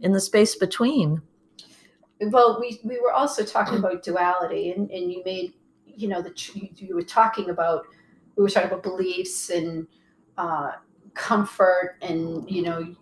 in 0.00 0.12
the 0.12 0.20
space 0.20 0.56
between. 0.56 1.20
Well 2.20 2.58
we 2.60 2.80
we 2.84 2.98
were 3.00 3.12
also 3.12 3.44
talking 3.44 3.78
about 3.78 4.02
duality 4.02 4.70
and 4.72 4.90
and 4.90 5.12
you 5.12 5.22
made 5.24 5.52
you 5.86 6.08
know 6.08 6.20
that 6.22 6.54
you, 6.54 6.68
you 6.76 6.94
were 6.94 7.02
talking 7.02 7.50
about 7.50 7.86
we 8.36 8.42
were 8.42 8.48
talking 8.50 8.68
about 8.68 8.82
beliefs 8.82 9.50
and 9.50 9.86
uh 10.36 10.72
comfort 11.14 11.96
and 12.02 12.48
you 12.50 12.62
know 12.62 12.94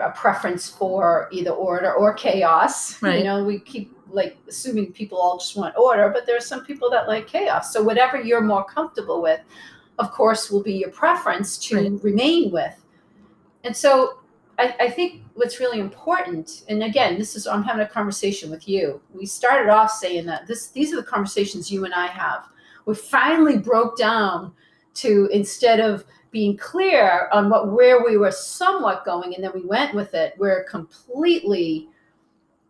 a 0.00 0.10
preference 0.10 0.68
for 0.68 1.28
either 1.32 1.50
order 1.50 1.92
or 1.92 2.14
chaos 2.14 3.00
Right. 3.02 3.18
you 3.18 3.24
know 3.24 3.44
we 3.44 3.58
keep 3.58 3.96
like 4.08 4.36
assuming 4.48 4.92
people 4.92 5.18
all 5.18 5.38
just 5.38 5.56
want 5.56 5.74
order 5.76 6.08
but 6.10 6.26
there 6.26 6.36
are 6.36 6.40
some 6.40 6.64
people 6.64 6.90
that 6.90 7.08
like 7.08 7.26
chaos 7.26 7.72
so 7.72 7.82
whatever 7.82 8.20
you're 8.20 8.40
more 8.40 8.64
comfortable 8.64 9.20
with 9.22 9.40
of 9.98 10.10
course 10.12 10.50
will 10.50 10.62
be 10.62 10.74
your 10.74 10.90
preference 10.90 11.58
to 11.58 11.76
Right. 11.76 12.02
remain 12.02 12.50
with 12.50 12.84
and 13.64 13.76
so 13.76 14.18
I, 14.58 14.74
I 14.80 14.90
think 14.90 15.22
what's 15.34 15.60
really 15.60 15.80
important, 15.80 16.64
and 16.68 16.82
again, 16.82 17.18
this 17.18 17.34
is 17.34 17.46
I'm 17.46 17.62
having 17.62 17.84
a 17.84 17.88
conversation 17.88 18.50
with 18.50 18.68
you. 18.68 19.00
We 19.12 19.26
started 19.26 19.70
off 19.70 19.90
saying 19.90 20.26
that 20.26 20.46
this 20.46 20.68
these 20.68 20.92
are 20.92 20.96
the 20.96 21.02
conversations 21.02 21.70
you 21.70 21.84
and 21.84 21.94
I 21.94 22.06
have. 22.06 22.46
We 22.86 22.94
finally 22.94 23.58
broke 23.58 23.96
down 23.96 24.52
to 24.94 25.28
instead 25.32 25.80
of 25.80 26.04
being 26.30 26.56
clear 26.56 27.28
on 27.32 27.48
what 27.50 27.72
where 27.72 28.04
we 28.04 28.16
were 28.16 28.30
somewhat 28.30 29.04
going, 29.04 29.34
and 29.34 29.42
then 29.42 29.52
we 29.54 29.64
went 29.64 29.94
with 29.94 30.14
it. 30.14 30.34
We're 30.38 30.64
completely 30.64 31.88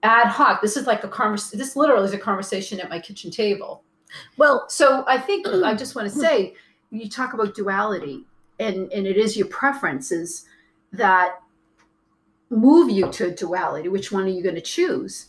ad 0.03 0.29
hoc. 0.29 0.63
This 0.63 0.77
is 0.77 0.87
like 0.87 1.05
a 1.05 1.09
conversation. 1.09 1.59
This 1.59 1.77
literally 1.77 2.05
is 2.05 2.13
a 2.13 2.19
conversation 2.19 2.81
at 2.81 2.89
my 2.89 3.01
kitchen 3.01 3.31
table. 3.31 3.83
Well, 4.37 4.67
So 4.69 5.05
I 5.07 5.19
think 5.19 5.47
I 5.65 5.75
just 5.75 5.95
want 5.95 6.11
to 6.11 6.15
say, 6.19 6.55
you 6.91 7.09
talk 7.11 7.35
about 7.35 7.55
duality, 7.55 8.25
and 8.59 8.91
and 8.93 9.07
it 9.07 9.17
is 9.17 9.37
your 9.37 9.49
preferences 9.49 10.47
that 10.93 11.41
move 12.55 12.91
you 12.91 13.11
to 13.13 13.35
duality. 13.35 13.89
Which 13.89 14.13
one 14.13 14.25
are 14.25 14.29
you 14.29 14.43
going 14.43 14.55
to 14.55 14.61
choose? 14.61 15.27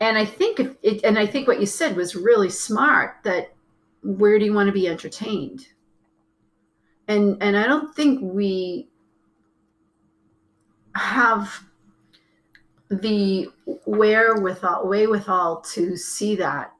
And 0.00 0.18
I 0.18 0.24
think 0.24 0.60
if 0.60 0.76
it, 0.82 1.04
and 1.04 1.18
I 1.18 1.26
think 1.26 1.48
what 1.48 1.60
you 1.60 1.66
said 1.66 1.96
was 1.96 2.14
really 2.14 2.50
smart. 2.50 3.16
That 3.24 3.54
where 4.02 4.38
do 4.38 4.44
you 4.44 4.52
want 4.52 4.66
to 4.66 4.72
be 4.72 4.88
entertained? 4.88 5.68
And 7.08 7.36
and 7.42 7.56
I 7.56 7.66
don't 7.66 7.94
think 7.94 8.20
we 8.22 8.88
have 10.94 11.64
the 12.90 13.48
wherewithal, 13.86 14.86
way 14.86 15.06
withal 15.06 15.60
to 15.62 15.96
see 15.96 16.36
that 16.36 16.72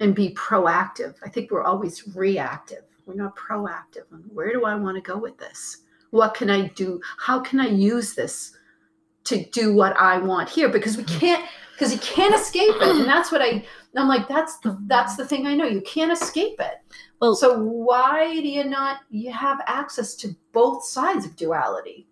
and 0.00 0.14
be 0.14 0.34
proactive. 0.34 1.14
I 1.24 1.28
think 1.28 1.50
we're 1.50 1.62
always 1.62 2.14
reactive. 2.14 2.82
We're 3.06 3.14
not 3.14 3.36
proactive. 3.36 4.04
Where 4.32 4.52
do 4.52 4.64
I 4.64 4.74
want 4.74 4.96
to 4.96 5.00
go 5.00 5.16
with 5.16 5.38
this? 5.38 5.82
What 6.10 6.34
can 6.34 6.50
I 6.50 6.68
do? 6.68 7.00
How 7.18 7.40
can 7.40 7.60
I 7.60 7.68
use 7.68 8.14
this 8.14 8.56
to 9.24 9.44
do 9.50 9.74
what 9.74 9.96
I 9.96 10.18
want 10.18 10.48
here? 10.48 10.68
Because 10.68 10.96
we 10.96 11.04
mm-hmm. 11.04 11.18
can't, 11.18 11.48
because 11.72 11.92
you 11.92 11.98
can't 12.00 12.34
escape 12.34 12.74
it. 12.76 12.96
And 12.96 13.06
that's 13.06 13.32
what 13.32 13.42
I, 13.42 13.64
I'm 13.96 14.08
like, 14.08 14.28
that's 14.28 14.58
the, 14.58 14.78
that's 14.86 15.16
the 15.16 15.26
thing 15.26 15.46
I 15.46 15.54
know. 15.54 15.66
You 15.66 15.80
can't 15.80 16.12
escape 16.12 16.60
it. 16.60 16.74
well, 17.20 17.34
So 17.34 17.58
why 17.58 18.40
do 18.40 18.48
you 18.48 18.64
not, 18.64 19.00
you 19.10 19.32
have 19.32 19.60
access 19.66 20.14
to 20.16 20.34
both 20.52 20.84
sides 20.84 21.24
of 21.24 21.36
duality? 21.36 22.06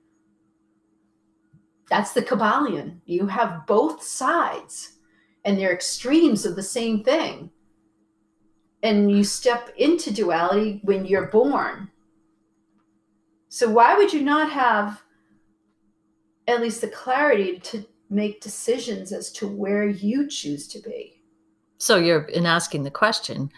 That's 1.88 2.12
the 2.12 2.22
Kybalion. 2.22 3.01
You 3.05 3.27
have 3.27 3.66
both 3.66 4.03
sides 4.03 4.98
and 5.44 5.59
they're 5.59 5.72
extremes 5.72 6.46
of 6.46 6.57
the 6.57 6.62
same 6.62 7.05
thing. 7.05 7.51
And 8.83 9.11
you 9.11 9.22
step 9.22 9.72
into 9.77 10.12
duality 10.12 10.81
when 10.83 11.05
you're 11.05 11.27
born. 11.27 11.90
So 13.48 13.68
why 13.68 13.96
would 13.96 14.12
you 14.12 14.22
not 14.22 14.51
have 14.51 15.03
at 16.52 16.60
least 16.60 16.80
the 16.80 16.88
clarity 16.88 17.58
to 17.58 17.84
make 18.08 18.40
decisions 18.40 19.12
as 19.12 19.32
to 19.32 19.48
where 19.48 19.86
you 19.86 20.28
choose 20.28 20.68
to 20.68 20.80
be? 20.80 21.22
so 21.82 21.96
you're 21.96 22.22
in 22.22 22.46
asking 22.46 22.84
the 22.84 22.92
question, 22.92 23.50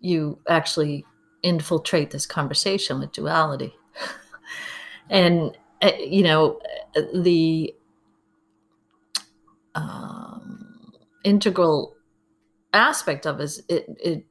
you 0.00 0.40
actually 0.48 1.06
infiltrate 1.44 2.10
this 2.10 2.26
conversation 2.26 2.98
with 2.98 3.12
duality. 3.12 3.72
and, 5.08 5.56
uh, 5.80 5.92
you 5.96 6.24
know, 6.24 6.58
the 7.14 7.72
um, 9.76 10.92
integral 11.22 11.94
aspect 12.74 13.24
of 13.24 13.40
is 13.40 13.62
it, 13.68 13.86
it, 14.02 14.26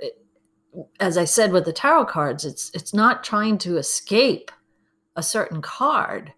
it, 0.00 0.24
as 1.00 1.18
I 1.18 1.24
said 1.24 1.50
with 1.50 1.64
the 1.64 1.72
tarot 1.72 2.04
cards, 2.04 2.44
it's 2.44 2.70
it's 2.72 2.94
not 2.94 3.24
trying 3.24 3.58
to 3.58 3.78
escape 3.78 4.52
a 5.16 5.24
certain 5.24 5.60
card. 5.60 6.32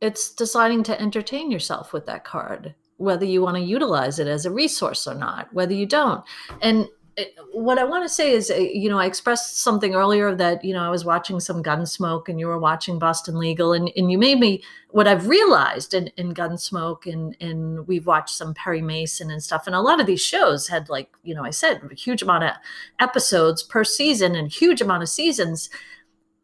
It's 0.00 0.30
deciding 0.30 0.84
to 0.84 1.00
entertain 1.00 1.50
yourself 1.50 1.92
with 1.92 2.06
that 2.06 2.24
card, 2.24 2.74
whether 2.98 3.24
you 3.24 3.42
want 3.42 3.56
to 3.56 3.62
utilize 3.62 4.18
it 4.18 4.28
as 4.28 4.46
a 4.46 4.50
resource 4.50 5.06
or 5.06 5.14
not, 5.14 5.52
whether 5.52 5.74
you 5.74 5.86
don't. 5.86 6.24
And 6.62 6.88
it- 7.16 7.34
what 7.52 7.78
I 7.78 7.84
want 7.84 8.04
to 8.04 8.08
say 8.08 8.30
is, 8.30 8.48
uh, 8.48 8.54
you 8.54 8.88
know, 8.88 9.00
I 9.00 9.06
expressed 9.06 9.58
something 9.58 9.96
earlier 9.96 10.36
that, 10.36 10.64
you 10.64 10.72
know, 10.72 10.84
I 10.84 10.88
was 10.88 11.04
watching 11.04 11.40
some 11.40 11.64
Gunsmoke 11.64 12.28
and 12.28 12.38
you 12.38 12.46
were 12.46 12.60
watching 12.60 13.00
Boston 13.00 13.36
Legal, 13.36 13.72
and, 13.72 13.90
and 13.96 14.12
you 14.12 14.18
made 14.18 14.38
me, 14.38 14.62
what 14.90 15.08
I've 15.08 15.26
realized 15.26 15.94
in, 15.94 16.12
in 16.16 16.32
Gunsmoke, 16.32 17.12
and, 17.12 17.36
and 17.40 17.88
we've 17.88 18.06
watched 18.06 18.36
some 18.36 18.54
Perry 18.54 18.80
Mason 18.80 19.32
and 19.32 19.42
stuff, 19.42 19.66
and 19.66 19.74
a 19.74 19.80
lot 19.80 19.98
of 20.00 20.06
these 20.06 20.20
shows 20.20 20.68
had, 20.68 20.88
like, 20.88 21.10
you 21.24 21.34
know, 21.34 21.44
I 21.44 21.50
said, 21.50 21.82
a 21.90 21.94
huge 21.96 22.22
amount 22.22 22.44
of 22.44 22.52
episodes 23.00 23.64
per 23.64 23.82
season 23.82 24.36
and 24.36 24.48
huge 24.48 24.80
amount 24.80 25.02
of 25.02 25.08
seasons. 25.08 25.70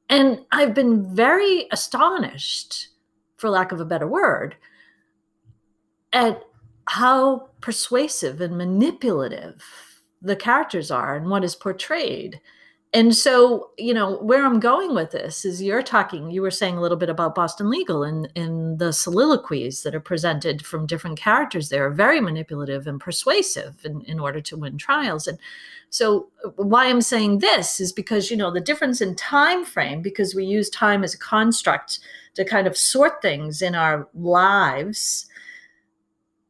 And 0.09 0.41
I've 0.51 0.75
been 0.75 1.15
very 1.15 1.69
astonished, 1.71 2.89
for 3.37 3.51
lack 3.51 3.73
of 3.73 3.81
a 3.81 3.85
better 3.85 4.07
word, 4.07 4.57
at 6.13 6.43
how 6.87 7.49
persuasive 7.61 8.41
and 8.41 8.57
manipulative 8.57 9.63
the 10.23 10.37
characters 10.37 10.91
are 10.91 11.17
and 11.17 11.29
what 11.29 11.45
is 11.45 11.55
portrayed. 11.55 12.41
And 12.93 13.13
so, 13.13 13.71
you 13.77 13.93
know, 13.93 14.19
where 14.19 14.47
I'm 14.47 14.61
going 14.61 14.95
with 14.95 15.11
this 15.11 15.45
is 15.45 15.61
you're 15.61 15.83
talking, 15.83 16.31
you 16.31 16.41
were 16.41 16.51
saying 16.53 16.77
a 16.77 16.81
little 16.81 16.97
bit 16.97 17.11
about 17.11 17.35
Boston 17.35 17.69
Legal 17.69 18.05
and, 18.05 18.29
and 18.37 18.79
the 18.79 18.93
soliloquies 18.93 19.83
that 19.83 19.97
are 19.97 20.01
presented 20.01 20.65
from 20.65 20.87
different 20.87 21.19
characters 21.19 21.69
there 21.69 21.85
are 21.85 21.91
very 21.91 22.21
manipulative 22.21 22.87
and 22.87 23.01
persuasive 23.01 23.85
in, 23.85 24.03
in 24.03 24.21
order 24.21 24.41
to 24.43 24.57
win 24.57 24.79
trials. 24.79 25.27
And 25.27 25.41
so 25.91 26.29
uh, 26.45 26.51
why 26.51 26.87
I'm 26.87 27.01
saying 27.01 27.41
this 27.41 27.81
is 27.81 27.93
because, 27.93 28.31
you 28.31 28.37
know, 28.37 28.53
the 28.53 28.61
difference 28.61 29.01
in 29.01 29.17
time 29.17 29.65
frame, 29.65 30.01
because 30.01 30.37
we 30.37 30.45
use 30.45 30.71
time 30.71 31.03
as 31.03 31.15
a 31.15 31.19
construct 31.19 31.99
to 32.35 32.45
kind 32.45 32.67
of 32.67 32.77
sort 32.77 33.23
things 33.23 33.63
in 33.63 33.75
our 33.75 34.09
lives. 34.15 35.27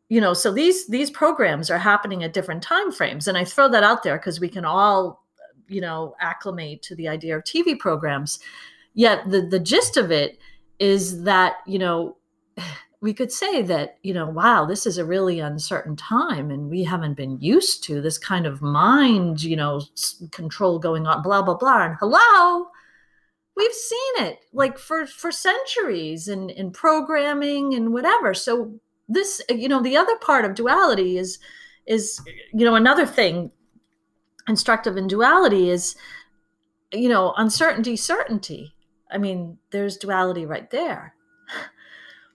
You 0.08 0.20
know 0.20 0.34
so 0.34 0.52
these 0.52 0.86
these 0.86 1.10
programs 1.10 1.70
are 1.70 1.78
happening 1.78 2.22
at 2.22 2.34
different 2.34 2.62
time 2.62 2.92
frames 2.92 3.26
and 3.26 3.38
i 3.38 3.44
throw 3.44 3.68
that 3.70 3.82
out 3.82 4.02
there 4.02 4.18
because 4.18 4.38
we 4.38 4.48
can 4.48 4.64
all 4.64 5.24
you 5.66 5.80
know 5.80 6.14
acclimate 6.20 6.82
to 6.82 6.94
the 6.94 7.08
idea 7.08 7.36
of 7.36 7.44
tv 7.44 7.78
programs. 7.78 8.38
Yet 8.94 9.28
the 9.28 9.42
the 9.42 9.58
gist 9.58 9.96
of 9.96 10.10
it 10.10 10.38
is 10.78 11.22
that 11.24 11.56
you 11.66 11.78
know 11.78 12.16
we 13.00 13.12
could 13.12 13.30
say 13.30 13.60
that 13.60 13.98
you 14.02 14.14
know 14.14 14.26
wow 14.26 14.64
this 14.64 14.86
is 14.86 14.98
a 14.98 15.04
really 15.04 15.40
uncertain 15.40 15.94
time 15.96 16.50
and 16.50 16.70
we 16.70 16.84
haven't 16.84 17.14
been 17.14 17.38
used 17.38 17.84
to 17.84 18.00
this 18.00 18.16
kind 18.16 18.46
of 18.46 18.62
mind 18.62 19.42
you 19.42 19.56
know 19.56 19.82
control 20.30 20.78
going 20.78 21.06
on 21.06 21.22
blah 21.22 21.42
blah 21.42 21.54
blah 21.54 21.84
and 21.84 21.96
hello 22.00 22.66
we've 23.56 23.72
seen 23.72 24.26
it 24.26 24.44
like 24.52 24.78
for 24.78 25.06
for 25.06 25.30
centuries 25.30 26.28
in 26.28 26.50
in 26.50 26.70
programming 26.70 27.74
and 27.74 27.92
whatever. 27.92 28.34
So 28.34 28.80
this 29.08 29.40
uh, 29.50 29.54
you 29.54 29.68
know 29.68 29.82
the 29.82 29.96
other 29.96 30.16
part 30.16 30.44
of 30.44 30.54
duality 30.54 31.18
is 31.18 31.38
is 31.86 32.20
you 32.52 32.64
know 32.64 32.74
another 32.74 33.06
thing 33.06 33.50
instructive 34.48 34.96
in 34.96 35.06
duality 35.06 35.70
is 35.70 35.96
you 36.92 37.08
know 37.08 37.34
uncertainty 37.36 37.96
certainty. 37.96 38.74
I 39.10 39.18
mean 39.18 39.58
there's 39.70 39.96
duality 39.96 40.46
right 40.46 40.70
there 40.70 41.13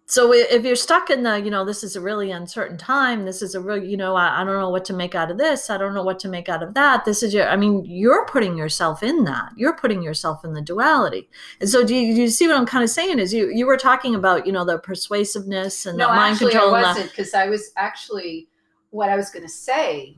so 0.09 0.33
if 0.33 0.65
you're 0.65 0.75
stuck 0.75 1.11
in 1.11 1.21
the 1.21 1.39
you 1.39 1.51
know 1.51 1.63
this 1.63 1.83
is 1.83 1.95
a 1.95 2.01
really 2.01 2.31
uncertain 2.31 2.77
time 2.77 3.25
this 3.25 3.41
is 3.43 3.53
a 3.53 3.61
real 3.61 3.81
you 3.81 3.95
know 3.95 4.15
I, 4.15 4.41
I 4.41 4.43
don't 4.43 4.59
know 4.59 4.69
what 4.69 4.83
to 4.85 4.93
make 4.93 5.13
out 5.13 5.29
of 5.29 5.37
this 5.37 5.69
i 5.69 5.77
don't 5.77 5.93
know 5.93 6.03
what 6.03 6.19
to 6.21 6.27
make 6.27 6.49
out 6.49 6.63
of 6.63 6.73
that 6.73 7.05
this 7.05 7.21
is 7.21 7.33
your 7.33 7.47
i 7.47 7.55
mean 7.55 7.85
you're 7.85 8.25
putting 8.25 8.57
yourself 8.57 9.03
in 9.03 9.23
that. 9.25 9.51
You're 9.55 9.75
putting 9.75 10.01
yourself 10.01 10.43
in 10.43 10.53
the 10.53 10.61
duality. 10.61 11.29
And 11.61 11.69
so 11.69 11.85
do 11.85 11.95
you, 11.95 12.15
do 12.15 12.21
you 12.21 12.29
see 12.29 12.47
what 12.47 12.57
i'm 12.57 12.65
kind 12.65 12.83
of 12.83 12.89
saying 12.89 13.19
is 13.19 13.33
you 13.33 13.51
you 13.53 13.65
were 13.65 13.77
talking 13.77 14.15
about 14.15 14.47
you 14.47 14.51
know 14.51 14.65
the 14.65 14.79
persuasiveness 14.79 15.85
and 15.85 15.97
no, 15.97 16.07
the 16.07 16.13
mind 16.13 16.33
actually, 16.33 16.51
control 16.51 16.75
I 16.75 16.81
wasn't 16.81 17.09
because 17.11 17.33
I 17.33 17.47
was 17.47 17.71
actually 17.77 18.49
what 18.89 19.09
I 19.09 19.15
was 19.15 19.29
going 19.29 19.45
to 19.45 19.51
say 19.51 20.17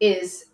is 0.00 0.46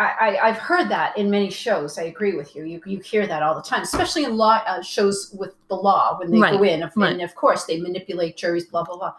I, 0.00 0.06
I 0.38 0.48
I've 0.48 0.56
heard 0.56 0.88
that 0.88 1.16
in 1.18 1.30
many 1.30 1.50
shows. 1.50 1.98
I 1.98 2.04
agree 2.04 2.34
with 2.34 2.56
you. 2.56 2.64
You 2.64 2.80
you 2.86 2.98
hear 3.00 3.26
that 3.26 3.42
all 3.42 3.54
the 3.54 3.60
time, 3.62 3.82
especially 3.82 4.24
in 4.24 4.36
law 4.36 4.62
uh, 4.66 4.80
shows 4.82 5.34
with 5.38 5.54
the 5.68 5.74
law 5.76 6.18
when 6.18 6.30
they 6.30 6.38
go 6.38 6.42
Right, 6.58 6.70
in, 6.72 6.90
right. 6.96 7.12
and 7.12 7.20
of 7.22 7.34
course 7.34 7.64
they 7.66 7.78
manipulate 7.80 8.36
juries. 8.36 8.66
Blah 8.66 8.84
blah 8.84 8.96
blah. 8.96 9.12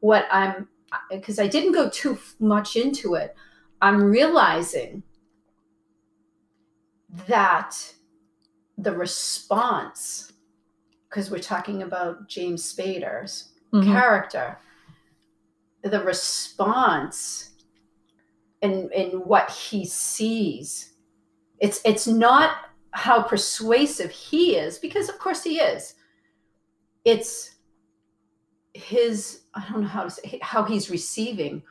What 0.00 0.26
I'm 0.30 0.68
because 1.10 1.38
I 1.38 1.46
didn't 1.48 1.72
go 1.72 1.88
too 1.90 2.18
much 2.38 2.76
into 2.76 3.14
it. 3.14 3.34
I'm 3.80 4.02
realizing 4.04 5.02
that 7.26 7.76
the 8.78 8.92
response, 8.92 10.32
because 11.08 11.30
we're 11.30 11.38
talking 11.38 11.82
about 11.82 12.28
James 12.28 12.62
Spader's 12.72 13.50
Mhm. 13.72 13.84
character, 13.92 14.58
the 15.82 16.02
response 16.04 17.50
and 18.62 18.92
and 18.92 19.24
what 19.24 19.50
he 19.50 19.84
sees. 19.84 20.94
It's 21.58 21.80
it's 21.84 22.06
not 22.06 22.56
how 22.92 23.22
persuasive 23.22 24.10
he 24.10 24.56
is, 24.56 24.78
because 24.78 25.08
of 25.08 25.18
course 25.18 25.42
he 25.42 25.58
is. 25.58 25.94
It's 27.04 27.56
his 28.74 29.42
I 29.54 29.64
don't 29.68 29.82
know 29.82 29.88
how 29.88 30.04
to 30.04 30.10
say 30.10 30.38
how 30.42 30.62
he's 30.64 30.90
receiving. 30.90 31.62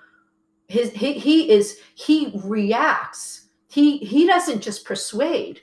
His 0.67 0.91
he, 0.91 1.13
he 1.13 1.51
is 1.51 1.79
he 1.95 2.31
reacts. 2.43 3.47
He 3.69 3.97
he 3.97 4.27
doesn't 4.27 4.61
just 4.61 4.85
persuade. 4.85 5.61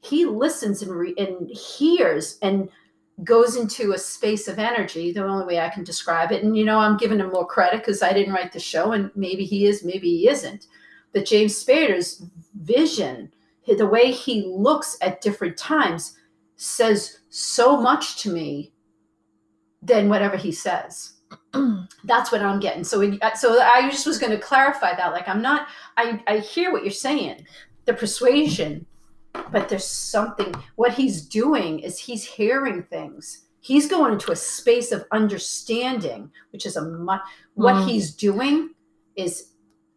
He 0.00 0.24
listens 0.24 0.82
and 0.82 0.92
re, 0.92 1.14
and 1.18 1.48
hears 1.50 2.38
and 2.40 2.68
goes 3.24 3.56
into 3.56 3.92
a 3.92 3.98
space 3.98 4.46
of 4.46 4.58
energy 4.58 5.12
the 5.12 5.24
only 5.24 5.44
way 5.44 5.58
i 5.58 5.68
can 5.68 5.82
describe 5.82 6.30
it 6.30 6.44
and 6.44 6.56
you 6.56 6.64
know 6.64 6.78
i'm 6.78 6.96
giving 6.96 7.18
him 7.18 7.30
more 7.30 7.46
credit 7.46 7.80
because 7.80 8.02
i 8.02 8.12
didn't 8.12 8.32
write 8.32 8.52
the 8.52 8.60
show 8.60 8.92
and 8.92 9.10
maybe 9.16 9.44
he 9.44 9.66
is 9.66 9.84
maybe 9.84 10.08
he 10.08 10.28
isn't 10.28 10.66
but 11.12 11.26
james 11.26 11.64
spader's 11.64 12.24
vision 12.60 13.30
the 13.76 13.86
way 13.86 14.10
he 14.10 14.42
looks 14.46 14.96
at 15.02 15.20
different 15.20 15.56
times 15.56 16.16
says 16.56 17.18
so 17.28 17.80
much 17.80 18.16
to 18.22 18.32
me 18.32 18.72
than 19.82 20.08
whatever 20.08 20.36
he 20.36 20.52
says. 20.52 21.14
That's 22.04 22.32
what 22.32 22.42
I'm 22.42 22.60
getting. 22.60 22.84
So, 22.84 22.98
we, 23.00 23.20
uh, 23.20 23.34
so 23.34 23.60
I 23.60 23.88
just 23.90 24.06
was 24.06 24.18
going 24.18 24.32
to 24.32 24.38
clarify 24.38 24.94
that. 24.96 25.12
Like, 25.12 25.28
I'm 25.28 25.42
not. 25.42 25.68
I 25.96 26.22
I 26.26 26.38
hear 26.38 26.72
what 26.72 26.84
you're 26.84 26.90
saying, 26.90 27.46
the 27.84 27.94
persuasion, 27.94 28.86
but 29.32 29.68
there's 29.68 29.84
something. 29.86 30.54
What 30.76 30.92
he's 30.94 31.22
doing 31.22 31.80
is 31.80 31.98
he's 31.98 32.24
hearing 32.24 32.82
things. 32.84 33.46
He's 33.60 33.88
going 33.88 34.12
into 34.12 34.32
a 34.32 34.36
space 34.36 34.92
of 34.92 35.04
understanding, 35.12 36.30
which 36.52 36.64
is 36.66 36.76
a 36.76 36.82
much. 36.82 37.20
What 37.54 37.74
Mm. 37.76 37.88
he's 37.88 38.14
doing 38.14 38.70
is, 39.16 39.52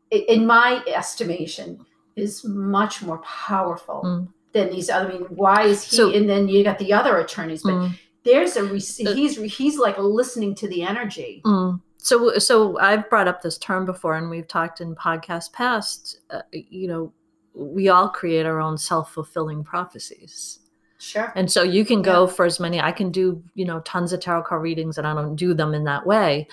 in 0.10 0.46
my 0.46 0.84
estimation, 0.88 1.86
is 2.15 2.44
much 2.44 3.02
more 3.02 3.20
powerful 3.20 4.02
Mm. 4.04 4.28
than 4.54 4.70
these 4.72 4.89
other. 4.89 5.10
I 5.10 5.13
mean, 5.13 5.24
why 5.30 5.63
is 5.63 5.84
he? 5.84 5.96
So- 5.96 6.12
and 6.12 6.30
then 6.30 6.48
you 6.48 6.63
got 6.63 6.80
the 6.80 6.91
other 6.94 7.17
attorneys, 7.17 7.63
but 7.63 7.74
Mm. 7.74 7.91
there's 8.24 8.58
a 8.58 8.67
he's 8.67 9.36
he's 9.58 9.78
like 9.78 9.98
listening 9.98 10.56
to 10.56 10.67
the 10.67 10.82
energy. 10.84 11.41
Mm. 11.46 11.82
So, 11.98 12.38
so 12.39 12.80
I've 12.80 13.08
brought 13.12 13.28
up 13.28 13.44
this 13.44 13.60
term 13.60 13.86
before, 13.86 14.15
and 14.17 14.30
we've 14.30 14.48
talked 14.48 14.82
in 14.82 14.96
podcasts 14.96 15.52
past. 15.54 16.20
Uh, 16.32 16.41
you 16.52 16.88
know, 16.88 17.13
we 17.54 17.90
all 17.90 18.10
create 18.10 18.46
our 18.46 18.60
own 18.60 18.78
self-fulfilling 18.78 19.64
prophecies, 19.64 20.60
Sure. 20.98 21.34
and 21.36 21.52
so 21.52 21.64
you 21.64 21.84
can 21.84 22.02
go 22.02 22.28
for 22.28 22.46
as 22.46 22.60
many. 22.60 22.80
I 22.80 22.92
can 22.92 23.12
do, 23.12 23.44
you 23.56 23.66
know, 23.66 23.80
tons 23.82 24.14
of 24.14 24.20
tarot 24.20 24.44
card 24.44 24.62
readings, 24.62 24.98
and 24.98 25.08
I 25.08 25.14
don't 25.14 25.36
do 25.36 25.54
them 25.54 25.74
in 25.74 25.84
that 25.86 26.06
way. 26.06 26.48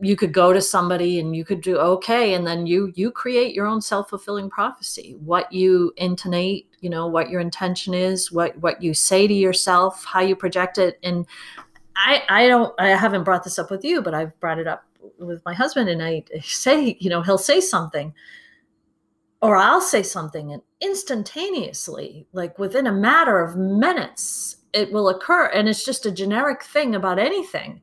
You 0.00 0.16
could 0.16 0.32
go 0.32 0.52
to 0.52 0.60
somebody, 0.60 1.18
and 1.18 1.34
you 1.34 1.44
could 1.44 1.62
do 1.62 1.78
okay, 1.78 2.34
and 2.34 2.46
then 2.46 2.66
you 2.66 2.92
you 2.94 3.10
create 3.10 3.54
your 3.54 3.66
own 3.66 3.80
self-fulfilling 3.80 4.50
prophecy. 4.50 5.16
What 5.18 5.50
you 5.52 5.92
intonate, 5.96 6.68
you 6.80 6.90
know, 6.90 7.06
what 7.06 7.30
your 7.30 7.40
intention 7.40 7.94
is, 7.94 8.30
what 8.30 8.56
what 8.58 8.82
you 8.82 8.94
say 8.94 9.26
to 9.26 9.34
yourself, 9.34 10.04
how 10.04 10.20
you 10.20 10.36
project 10.36 10.78
it, 10.78 10.98
and 11.02 11.26
I, 11.98 12.22
I 12.28 12.46
don't 12.46 12.72
I 12.78 12.88
haven't 12.88 13.24
brought 13.24 13.44
this 13.44 13.58
up 13.58 13.70
with 13.70 13.84
you, 13.84 14.02
but 14.02 14.14
I've 14.14 14.38
brought 14.40 14.58
it 14.58 14.66
up 14.68 14.84
with 15.18 15.44
my 15.44 15.54
husband 15.54 15.88
and 15.88 16.02
I 16.02 16.24
say, 16.42 16.96
you 17.00 17.10
know, 17.10 17.22
he'll 17.22 17.38
say 17.38 17.60
something 17.60 18.14
or 19.40 19.56
I'll 19.56 19.80
say 19.80 20.02
something 20.02 20.52
and 20.52 20.62
instantaneously, 20.80 22.26
like 22.32 22.58
within 22.58 22.86
a 22.86 22.92
matter 22.92 23.40
of 23.40 23.56
minutes, 23.56 24.56
it 24.72 24.92
will 24.92 25.08
occur. 25.08 25.46
And 25.46 25.68
it's 25.68 25.84
just 25.84 26.06
a 26.06 26.12
generic 26.12 26.62
thing 26.62 26.94
about 26.94 27.18
anything. 27.18 27.80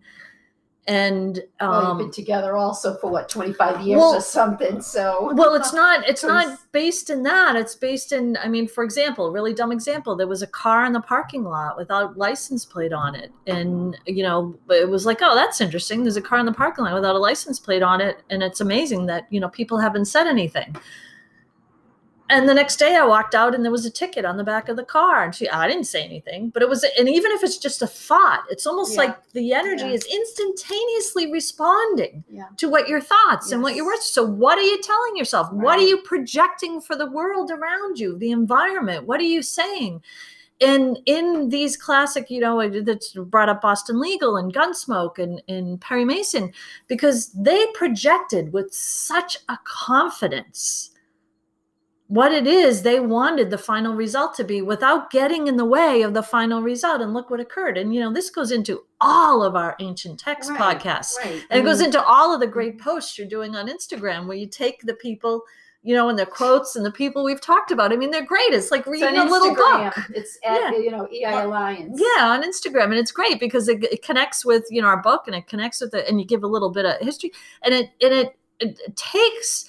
And 0.87 1.41
well, 1.59 1.81
you've 1.81 1.89
um 1.89 1.97
been 1.97 2.11
together 2.11 2.55
also 2.55 2.95
for 2.97 3.09
what 3.09 3.27
25 3.27 3.81
years 3.81 3.97
well- 3.97 4.15
or 4.15 4.21
something. 4.21 4.81
So 4.81 5.31
well 5.33 5.55
it's 5.55 5.73
not 5.73 6.07
it's 6.07 6.23
not 6.35 6.59
based 6.71 7.09
in 7.09 7.23
that 7.23 7.55
it's 7.55 7.73
based 7.73 8.11
in 8.11 8.37
i 8.43 8.47
mean 8.47 8.67
for 8.67 8.83
example 8.83 9.31
really 9.31 9.53
dumb 9.53 9.71
example 9.71 10.15
there 10.15 10.27
was 10.27 10.43
a 10.43 10.47
car 10.47 10.85
in 10.85 10.93
the 10.93 11.01
parking 11.01 11.43
lot 11.43 11.75
without 11.75 12.17
license 12.17 12.65
plate 12.65 12.93
on 12.93 13.15
it 13.15 13.31
and 13.47 13.97
you 14.05 14.21
know 14.21 14.55
it 14.69 14.87
was 14.87 15.05
like 15.05 15.19
oh 15.21 15.33
that's 15.33 15.59
interesting 15.59 16.03
there's 16.03 16.17
a 16.17 16.21
car 16.21 16.37
in 16.37 16.45
the 16.45 16.51
parking 16.51 16.83
lot 16.83 16.93
without 16.93 17.15
a 17.15 17.19
license 17.19 17.59
plate 17.59 17.81
on 17.81 17.99
it 18.01 18.21
and 18.29 18.43
it's 18.43 18.61
amazing 18.61 19.05
that 19.07 19.25
you 19.31 19.39
know 19.39 19.49
people 19.49 19.79
haven't 19.79 20.05
said 20.05 20.27
anything 20.27 20.75
and 22.29 22.49
the 22.49 22.53
next 22.53 22.77
day 22.77 22.95
i 22.95 23.05
walked 23.05 23.35
out 23.35 23.53
and 23.53 23.63
there 23.63 23.71
was 23.71 23.85
a 23.85 23.89
ticket 23.91 24.25
on 24.25 24.37
the 24.37 24.43
back 24.43 24.69
of 24.69 24.75
the 24.75 24.83
car 24.83 25.23
and 25.23 25.35
she 25.35 25.47
i 25.49 25.67
didn't 25.67 25.83
say 25.85 26.03
anything 26.03 26.49
but 26.49 26.61
it 26.63 26.69
was 26.69 26.83
and 26.97 27.07
even 27.07 27.31
if 27.31 27.43
it's 27.43 27.57
just 27.57 27.81
a 27.81 27.87
thought 27.87 28.43
it's 28.49 28.65
almost 28.65 28.93
Yeah. 28.95 29.01
like 29.03 29.31
the 29.33 29.53
energy 29.53 29.83
Yeah. 29.85 29.91
is 29.91 30.05
instantaneously 30.05 31.31
responding 31.31 32.23
yeah. 32.29 32.47
to 32.57 32.69
what 32.69 32.87
your 32.87 33.01
thoughts 33.01 33.51
and 33.51 33.61
what 33.61 33.75
your 33.75 33.85
words. 33.85 34.05
So, 34.05 34.23
what 34.23 34.57
are 34.57 34.61
you 34.61 34.81
telling 34.81 35.15
yourself? 35.17 35.51
What 35.51 35.79
are 35.79 35.83
you 35.85 35.97
projecting 35.97 36.81
for 36.81 36.95
the 36.95 37.09
world 37.09 37.51
around 37.51 37.99
you, 37.99 38.17
the 38.17 38.31
environment? 38.31 39.05
What 39.07 39.19
are 39.19 39.23
you 39.23 39.41
saying? 39.41 40.01
And 40.61 40.99
in 41.05 41.49
these 41.49 41.75
classic, 41.75 42.29
you 42.29 42.39
know, 42.39 42.69
that's 42.81 43.13
brought 43.13 43.49
up 43.49 43.61
Boston 43.61 43.99
Legal 43.99 44.37
and 44.37 44.53
Gunsmoke 44.53 45.19
and, 45.19 45.41
and 45.49 45.81
Perry 45.81 46.05
Mason, 46.05 46.53
because 46.87 47.29
they 47.33 47.65
projected 47.73 48.53
with 48.53 48.73
such 48.73 49.37
a 49.49 49.57
confidence 49.65 50.91
what 52.07 52.31
it 52.31 52.45
is 52.45 52.83
they 52.83 52.99
wanted 52.99 53.49
the 53.49 53.57
final 53.57 53.95
result 53.95 54.35
to 54.35 54.43
be 54.43 54.61
without 54.61 55.09
getting 55.09 55.47
in 55.47 55.57
the 55.57 55.65
way 55.65 56.03
of 56.03 56.13
the 56.13 56.21
final 56.21 56.61
result. 56.61 57.01
And 57.01 57.13
look 57.13 57.31
what 57.31 57.39
occurred. 57.39 57.77
And, 57.79 57.95
you 57.95 57.99
know, 57.99 58.13
this 58.13 58.29
goes 58.29 58.51
into 58.51 58.83
all 59.01 59.41
of 59.41 59.55
our 59.55 59.75
ancient 59.79 60.19
text 60.19 60.51
Right, 60.51 60.79
podcasts. 60.79 61.17
Right. 61.17 61.43
And 61.49 61.59
it 61.61 61.63
goes 61.63 61.81
Mm. 61.81 61.85
into 61.85 62.03
all 62.03 62.31
of 62.33 62.39
the 62.39 62.47
great 62.47 62.79
posts 62.79 63.17
you're 63.17 63.27
doing 63.27 63.55
on 63.55 63.67
Instagram 63.67 64.27
where 64.27 64.37
you 64.37 64.45
take 64.45 64.81
the 64.83 64.93
people, 64.93 65.41
you 65.81 65.95
know, 65.95 66.07
and 66.09 66.17
the 66.19 66.27
quotes 66.27 66.75
and 66.75 66.85
the 66.85 66.91
people 66.91 67.23
we've 67.23 67.41
talked 67.41 67.71
about. 67.71 67.91
I 67.91 67.95
mean, 67.95 68.11
they're 68.11 68.23
great. 68.23 68.53
It's 68.53 68.69
like 68.69 68.85
reading 68.85 69.17
a 69.17 69.25
little 69.25 69.55
book. 69.55 69.95
It's 70.13 70.37
at 70.45 70.73
Yeah. 70.73 70.77
you 70.77 70.91
know 70.91 71.07
EI 71.11 71.41
Alliance. 71.43 71.99
Yeah, 71.99 72.27
on 72.27 72.43
Instagram. 72.43 72.85
And 72.85 72.95
it's 72.95 73.11
great 73.11 73.39
because 73.39 73.67
it, 73.67 73.83
it 73.83 74.03
connects 74.03 74.45
with, 74.45 74.65
you 74.69 74.79
know, 74.79 74.87
our 74.89 75.01
book 75.01 75.23
and 75.25 75.35
it 75.35 75.47
connects 75.47 75.81
with 75.81 75.95
it 75.95 76.07
and 76.07 76.19
you 76.21 76.27
give 76.27 76.43
a 76.43 76.47
little 76.47 76.69
bit 76.69 76.85
of 76.85 76.99
history. 77.01 77.31
And 77.63 77.73
it 77.73 77.89
and 77.99 78.13
it, 78.13 78.37
it 78.59 78.95
takes 78.95 79.65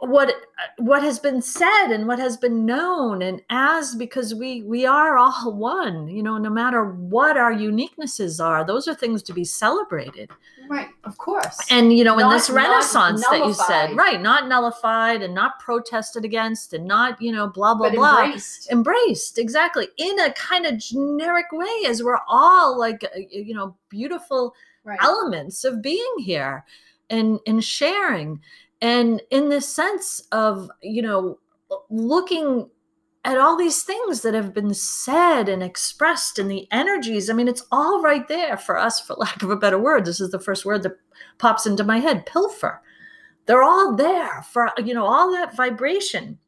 what 0.00 0.34
what 0.78 1.02
has 1.02 1.20
been 1.20 1.40
said 1.40 1.88
and 1.92 2.08
what 2.08 2.18
has 2.18 2.36
been 2.36 2.66
known 2.66 3.22
and 3.22 3.40
as 3.48 3.94
because 3.94 4.34
we 4.34 4.62
we 4.62 4.84
are 4.84 5.16
all 5.16 5.52
one 5.54 6.08
you 6.08 6.20
know 6.22 6.36
no 6.36 6.50
matter 6.50 6.84
what 6.84 7.36
our 7.36 7.52
uniquenesses 7.52 8.44
are 8.44 8.64
those 8.64 8.88
are 8.88 8.94
things 8.94 9.22
to 9.22 9.32
be 9.32 9.44
celebrated 9.44 10.30
Right. 10.68 10.88
Of 11.04 11.16
course. 11.16 11.56
and 11.70 11.96
you 11.96 12.04
know 12.04 12.18
in 12.18 12.28
this 12.28 12.50
renaissance 12.50 13.26
that 13.28 13.38
you 13.46 13.54
said 13.54 13.96
right 13.96 14.20
not 14.20 14.48
nullified 14.48 15.22
and 15.22 15.32
not 15.32 15.60
protested 15.60 16.24
against 16.24 16.72
and 16.74 16.84
not 16.84 17.20
you 17.22 17.30
know 17.32 17.46
blah 17.48 17.74
blah 17.74 17.88
but 17.88 17.94
blah 17.96 18.24
embraced. 18.24 18.70
embraced 18.72 19.38
exactly 19.38 19.88
in 19.96 20.18
a 20.20 20.32
kind 20.32 20.66
of 20.66 20.76
generic 20.78 21.46
way 21.52 21.84
as 21.86 22.02
we're 22.02 22.18
all 22.28 22.76
like 22.78 23.04
uh, 23.04 23.18
you 23.30 23.54
know 23.54 23.76
beautiful 23.88 24.54
Right. 24.84 24.98
elements 25.02 25.64
of 25.64 25.82
being 25.82 26.14
here 26.18 26.64
and 27.10 27.38
and 27.46 27.62
sharing 27.62 28.40
and 28.80 29.22
in 29.30 29.48
this 29.48 29.68
sense 29.68 30.22
of 30.32 30.70
you 30.82 31.02
know 31.02 31.38
looking 31.90 32.68
at 33.24 33.36
all 33.36 33.56
these 33.56 33.82
things 33.82 34.22
that 34.22 34.34
have 34.34 34.54
been 34.54 34.72
said 34.72 35.48
and 35.48 35.62
expressed 35.62 36.38
and 36.38 36.50
the 36.50 36.66
energies 36.70 37.28
i 37.28 37.32
mean 37.32 37.48
it's 37.48 37.66
all 37.72 38.00
right 38.00 38.28
there 38.28 38.56
for 38.56 38.78
us 38.78 39.00
for 39.00 39.14
lack 39.14 39.42
of 39.42 39.50
a 39.50 39.56
better 39.56 39.78
word. 39.78 40.04
This 40.04 40.20
is 40.20 40.30
the 40.30 40.38
first 40.38 40.64
word 40.64 40.82
that 40.84 40.96
pops 41.38 41.66
into 41.66 41.84
my 41.84 41.98
head. 41.98 42.26
Pilfer. 42.26 42.80
They're 43.46 43.62
all 43.62 43.96
there 43.96 44.42
for 44.42 44.70
you 44.84 44.94
know 44.94 45.06
all 45.06 45.32
that 45.32 45.56
vibration 45.56 46.38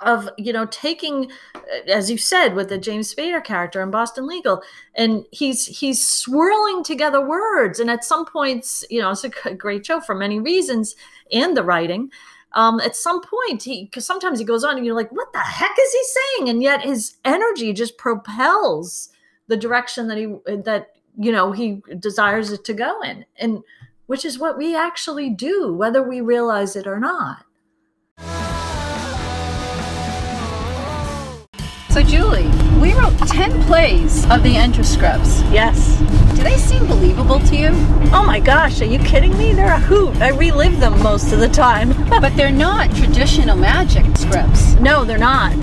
of 0.00 0.28
you 0.36 0.52
know 0.52 0.66
taking 0.66 1.30
uh, 1.54 1.90
as 1.90 2.10
you 2.10 2.18
said 2.18 2.54
with 2.54 2.68
the 2.68 2.76
james 2.76 3.14
spader 3.14 3.42
character 3.42 3.80
in 3.82 3.90
boston 3.90 4.26
legal 4.26 4.62
and 4.94 5.24
he's 5.32 5.64
he's 5.64 6.06
swirling 6.06 6.84
together 6.84 7.26
words 7.26 7.80
and 7.80 7.90
at 7.90 8.04
some 8.04 8.26
points 8.26 8.84
you 8.90 9.00
know 9.00 9.10
it's 9.10 9.24
a 9.24 9.54
great 9.54 9.86
show 9.86 9.98
for 9.98 10.14
many 10.14 10.38
reasons 10.38 10.94
and 11.32 11.56
the 11.56 11.62
writing 11.62 12.10
um, 12.56 12.80
at 12.80 12.96
some 12.96 13.20
point 13.20 13.62
he 13.62 13.84
because 13.84 14.06
sometimes 14.06 14.38
he 14.38 14.44
goes 14.44 14.64
on 14.64 14.76
and 14.76 14.86
you're 14.86 14.94
like 14.94 15.12
what 15.12 15.32
the 15.32 15.38
heck 15.38 15.76
is 15.78 15.92
he 15.92 16.02
saying? 16.04 16.48
And 16.48 16.62
yet 16.62 16.82
his 16.82 17.16
energy 17.24 17.72
just 17.72 17.98
propels 17.98 19.10
the 19.46 19.56
direction 19.56 20.08
that 20.08 20.18
he 20.18 20.26
that 20.46 20.92
you 21.18 21.30
know 21.30 21.52
he 21.52 21.82
desires 21.98 22.50
it 22.50 22.64
to 22.64 22.74
go 22.74 23.02
in 23.02 23.24
and 23.36 23.62
which 24.06 24.24
is 24.24 24.38
what 24.38 24.58
we 24.58 24.76
actually 24.76 25.30
do 25.30 25.72
whether 25.72 26.02
we 26.02 26.20
realize 26.20 26.76
it 26.76 26.86
or 26.86 26.98
not 26.98 27.45
So 31.96 32.02
Julie, 32.02 32.50
we 32.78 32.92
wrote 32.92 33.16
ten 33.26 33.62
plays 33.62 34.28
of 34.28 34.42
the 34.42 34.54
Enterscripts. 34.54 35.40
yes 35.50 35.98
Do 36.36 36.42
they 36.42 36.58
seem 36.58 36.86
believable 36.86 37.40
to 37.40 37.56
you? 37.56 37.68
Oh 38.12 38.22
my 38.22 38.38
gosh, 38.38 38.82
are 38.82 38.84
you 38.84 38.98
kidding 38.98 39.34
me? 39.38 39.54
They're 39.54 39.72
a 39.72 39.80
hoot. 39.80 40.14
I 40.20 40.28
relive 40.28 40.78
them 40.78 41.02
most 41.02 41.32
of 41.32 41.38
the 41.38 41.48
time. 41.48 41.94
but 42.20 42.36
they're 42.36 42.52
not 42.52 42.94
traditional 42.94 43.56
magic 43.56 44.04
scripts. 44.18 44.74
no, 44.74 45.06
they're 45.06 45.16
not. 45.16 45.54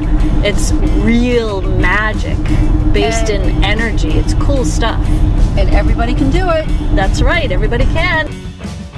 It's 0.44 0.72
real 1.06 1.62
magic 1.62 2.40
based 2.92 3.30
in 3.30 3.64
energy. 3.64 4.14
It's 4.14 4.34
cool 4.34 4.66
stuff. 4.66 5.06
And 5.56 5.70
everybody 5.70 6.16
can 6.16 6.32
do 6.32 6.50
it. 6.50 6.66
That's 6.96 7.22
right, 7.22 7.52
everybody 7.52 7.86
can. 7.86 8.53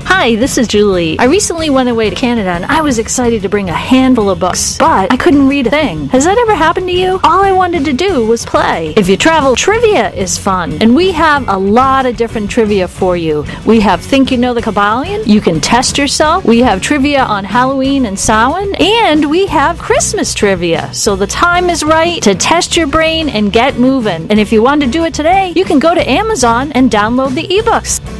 Hi, 0.07 0.35
this 0.35 0.57
is 0.57 0.67
Julie. 0.67 1.17
I 1.19 1.25
recently 1.25 1.69
went 1.69 1.89
away 1.89 2.09
to 2.09 2.15
Canada 2.15 2.49
and 2.49 2.65
I 2.65 2.81
was 2.81 2.99
excited 2.99 3.41
to 3.41 3.49
bring 3.49 3.69
a 3.69 3.73
handful 3.73 4.29
of 4.29 4.39
books, 4.39 4.77
but 4.77 5.11
I 5.11 5.17
couldn't 5.17 5.47
read 5.47 5.67
a 5.67 5.69
thing. 5.71 6.09
Has 6.09 6.25
that 6.25 6.37
ever 6.37 6.55
happened 6.55 6.87
to 6.87 6.93
you? 6.93 7.19
All 7.23 7.43
I 7.43 7.51
wanted 7.51 7.85
to 7.85 7.93
do 7.93 8.25
was 8.25 8.45
play. 8.45 8.93
If 8.97 9.09
you 9.09 9.17
travel, 9.17 9.55
trivia 9.55 10.11
is 10.13 10.37
fun, 10.37 10.81
and 10.81 10.95
we 10.95 11.11
have 11.11 11.47
a 11.47 11.57
lot 11.57 12.05
of 12.05 12.17
different 12.17 12.49
trivia 12.49 12.87
for 12.87 13.17
you. 13.17 13.45
We 13.65 13.79
have 13.81 14.01
Think 14.01 14.31
You 14.31 14.37
Know 14.37 14.53
the 14.53 14.61
Kybalion, 14.61 15.27
you 15.27 15.41
can 15.41 15.59
test 15.59 15.97
yourself, 15.97 16.45
we 16.45 16.59
have 16.59 16.81
trivia 16.81 17.23
on 17.23 17.43
Halloween 17.43 18.05
and 18.05 18.17
Samhain, 18.17 18.75
and 18.75 19.29
we 19.29 19.47
have 19.47 19.79
Christmas 19.79 20.33
trivia. 20.33 20.93
So 20.93 21.15
the 21.15 21.27
time 21.27 21.69
is 21.69 21.83
right 21.83 22.21
to 22.23 22.35
test 22.35 22.77
your 22.77 22.87
brain 22.87 23.27
and 23.27 23.51
get 23.51 23.79
moving. 23.79 24.27
And 24.29 24.39
if 24.39 24.51
you 24.51 24.61
want 24.61 24.81
to 24.81 24.87
do 24.87 25.03
it 25.03 25.13
today, 25.13 25.51
you 25.55 25.65
can 25.65 25.79
go 25.79 25.95
to 25.95 26.09
Amazon 26.09 26.71
and 26.73 26.91
download 26.91 27.33
the 27.33 27.47
ebooks. 27.47 28.14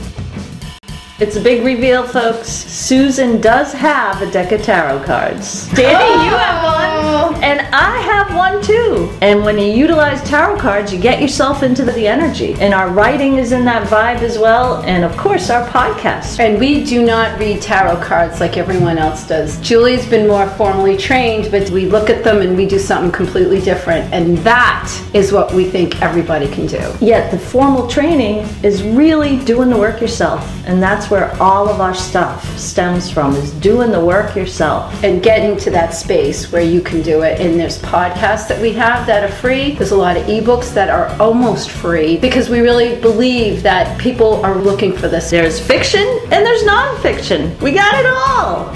It's 1.17 1.37
a 1.37 1.41
big 1.41 1.63
reveal, 1.63 2.05
folks. 2.05 2.49
Susan 2.49 3.39
does 3.39 3.71
have 3.71 4.21
a 4.21 4.29
deck 4.29 4.51
of 4.51 4.61
tarot 4.61 5.01
cards. 5.05 5.69
Danny, 5.69 6.25
you 6.25 6.33
oh. 6.33 6.37
have 6.37 7.31
one. 7.31 7.41
And 7.41 7.61
I 7.73 7.99
have 8.01 8.35
one 8.35 8.61
too. 8.61 9.17
And 9.21 9.45
when 9.45 9.57
you 9.57 9.67
utilize 9.67 10.21
tarot 10.23 10.57
cards, 10.57 10.91
you 10.91 10.99
get 10.99 11.21
yourself 11.21 11.63
into 11.63 11.85
the 11.85 12.05
energy. 12.05 12.55
And 12.55 12.73
our 12.73 12.89
writing 12.89 13.37
is 13.37 13.53
in 13.53 13.63
that 13.63 13.87
vibe 13.87 14.23
as 14.23 14.37
well. 14.37 14.83
And 14.83 15.05
of 15.05 15.15
course, 15.15 15.49
our 15.49 15.65
podcast. 15.69 16.39
And 16.39 16.59
we 16.59 16.83
do 16.83 17.05
not 17.05 17.39
read 17.39 17.61
tarot 17.61 18.03
cards 18.03 18.41
like 18.41 18.57
everyone 18.57 18.97
else 18.97 19.25
does. 19.25 19.57
Julie's 19.61 20.05
been 20.09 20.27
more 20.27 20.49
formally 20.49 20.97
trained, 20.97 21.49
but 21.49 21.69
we 21.69 21.85
look 21.85 22.09
at 22.09 22.25
them 22.25 22.41
and 22.41 22.57
we 22.57 22.65
do 22.65 22.77
something 22.77 23.13
completely 23.13 23.61
different. 23.61 24.13
And 24.13 24.37
that 24.39 24.91
is 25.13 25.31
what 25.31 25.53
we 25.53 25.63
think 25.63 26.01
everybody 26.01 26.49
can 26.49 26.65
do. 26.65 26.93
Yet 26.99 27.31
the 27.31 27.39
formal 27.39 27.87
training 27.87 28.47
is 28.63 28.83
really 28.83 29.37
doing 29.45 29.69
the 29.69 29.77
work 29.77 30.01
yourself. 30.01 30.43
And 30.65 30.81
that's 30.81 31.04
where 31.09 31.35
all 31.41 31.67
of 31.67 31.81
our 31.81 31.93
stuff 31.93 32.45
stems 32.57 33.09
from 33.09 33.35
is 33.35 33.51
doing 33.53 33.91
the 33.91 34.03
work 34.03 34.35
yourself. 34.35 35.03
And 35.03 35.21
getting 35.21 35.57
to 35.57 35.69
that 35.71 35.93
space 35.93 36.51
where 36.51 36.61
you 36.61 36.81
can 36.81 37.01
do 37.01 37.21
it. 37.21 37.39
And 37.39 37.59
there's 37.59 37.81
podcasts 37.81 38.47
that 38.47 38.61
we 38.61 38.73
have 38.73 39.05
that 39.07 39.23
are 39.23 39.33
free. 39.35 39.71
There's 39.71 39.91
a 39.91 39.97
lot 39.97 40.17
of 40.17 40.25
ebooks 40.25 40.73
that 40.73 40.89
are 40.89 41.09
almost 41.21 41.69
free 41.69 42.17
because 42.17 42.49
we 42.49 42.59
really 42.59 42.99
believe 43.01 43.63
that 43.63 43.99
people 43.99 44.43
are 44.45 44.55
looking 44.55 44.95
for 44.95 45.07
this. 45.07 45.29
There's 45.29 45.59
fiction 45.59 46.07
and 46.31 46.45
there's 46.45 46.63
nonfiction. 46.63 47.59
We 47.61 47.71
got 47.71 47.95
it 47.95 48.05
all. 48.05 48.75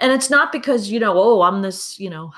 And 0.00 0.12
it's 0.12 0.30
not 0.30 0.52
because, 0.52 0.90
you 0.90 1.00
know, 1.00 1.14
oh, 1.16 1.42
I'm 1.42 1.60
this, 1.62 1.98
you 1.98 2.08
know, 2.08 2.32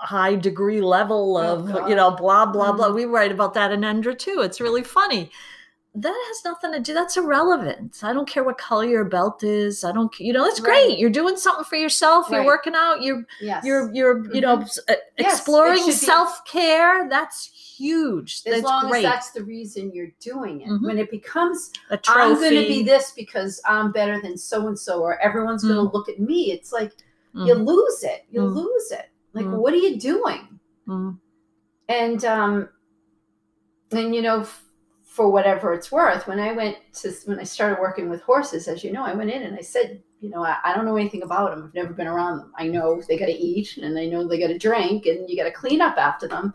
high 0.00 0.34
degree 0.34 0.80
level 0.80 1.36
of, 1.36 1.66
God. 1.72 1.88
you 1.88 1.94
know, 1.94 2.10
blah, 2.10 2.46
blah, 2.46 2.72
blah. 2.72 2.88
Mhm. 2.88 2.94
We 2.94 3.04
write 3.04 3.32
about 3.32 3.54
that 3.54 3.70
in 3.72 3.80
Endra 3.82 4.18
too. 4.18 4.40
It's 4.40 4.60
really 4.60 4.82
funny. 4.82 5.30
That 5.92 6.14
has 6.28 6.44
nothing 6.44 6.70
to 6.72 6.78
do, 6.78 6.94
that's 6.94 7.16
irrelevant. 7.16 7.98
I 8.04 8.12
don't 8.12 8.28
care 8.28 8.44
what 8.44 8.56
color 8.58 8.84
your 8.84 9.04
belt 9.04 9.42
is. 9.42 9.82
I 9.82 9.90
don't, 9.90 10.16
you 10.20 10.32
know, 10.32 10.44
it's 10.46 10.60
Right. 10.60 10.86
great. 10.86 10.98
You're 10.98 11.10
doing 11.10 11.36
something 11.36 11.64
for 11.64 11.74
yourself. 11.76 12.28
You're 12.30 12.44
working 12.44 12.74
out. 12.76 13.02
You're, 13.02 13.24
Yes. 13.40 13.64
you're, 13.64 13.92
you're, 13.92 14.32
you 14.32 14.40
know, 14.40 14.60
s- 14.60 14.78
uh, 14.88 14.94
Yes, 15.18 15.34
exploring 15.40 15.82
self 15.90 16.44
care. 16.44 17.08
That's 17.10 17.46
huge. 17.46 18.42
as 18.46 18.52
That's 18.52 18.62
long 18.62 18.88
great. 18.88 19.04
as 19.04 19.10
that's 19.10 19.30
the 19.32 19.42
reason 19.42 19.90
you're 19.92 20.12
doing 20.20 20.60
it. 20.60 20.68
Mhm. 20.68 20.82
When 20.86 20.96
it 20.98 21.10
becomes 21.10 21.72
a 21.90 21.96
trophy. 21.96 22.20
I'm 22.20 22.34
going 22.34 22.54
to 22.62 22.68
be 22.68 22.82
this 22.84 23.10
because 23.10 23.60
I'm 23.64 23.90
better 23.90 24.20
than 24.22 24.38
so 24.38 24.68
and 24.68 24.78
so, 24.78 25.00
or 25.02 25.18
everyone's 25.20 25.64
going 25.64 25.74
to 25.74 25.82
look 25.92 26.08
at 26.08 26.20
me. 26.20 26.52
It's 26.52 26.72
like 26.72 26.92
you 27.34 27.54
Mm, 27.54 27.66
lose 27.66 28.02
it. 28.04 28.24
You 28.30 28.40
Mm. 28.42 28.54
lose 28.54 28.90
it. 28.92 29.08
Like, 29.32 29.46
Mm. 29.46 29.58
what 29.58 29.72
are 29.72 29.76
you 29.76 29.98
doing? 29.98 30.60
mm, 30.88 31.18
And 31.88 32.24
um, 32.24 32.68
and 33.92 34.14
you 34.14 34.22
know, 34.22 34.40
f- 34.40 34.64
for 35.04 35.30
whatever 35.30 35.72
it's 35.74 35.90
worth, 35.90 36.26
when 36.26 36.38
I 36.40 36.52
went 36.52 36.76
to 37.02 37.12
when 37.26 37.38
I 37.40 37.44
started 37.44 37.80
working 37.80 38.08
with 38.08 38.22
horses, 38.22 38.68
as 38.68 38.84
you 38.84 38.92
know, 38.92 39.04
I 39.04 39.14
went 39.14 39.30
in 39.30 39.42
and 39.42 39.56
I 39.56 39.62
said, 39.62 40.02
you 40.20 40.30
know, 40.30 40.44
I, 40.44 40.56
I 40.64 40.74
don't 40.74 40.84
know 40.84 40.96
anything 40.96 41.22
about 41.22 41.50
them. 41.50 41.64
I've 41.64 41.74
never 41.74 41.92
been 41.92 42.06
around 42.06 42.38
them. 42.38 42.52
I 42.56 42.68
know 42.68 43.02
they 43.08 43.18
got 43.18 43.26
to 43.26 43.32
eat 43.32 43.76
and 43.76 43.98
I 43.98 44.06
know 44.06 44.26
they 44.26 44.38
got 44.38 44.48
to 44.48 44.58
drink 44.58 45.06
and 45.06 45.28
you 45.28 45.36
got 45.36 45.44
to 45.44 45.50
clean 45.50 45.80
up 45.80 45.96
after 45.96 46.28
them. 46.28 46.54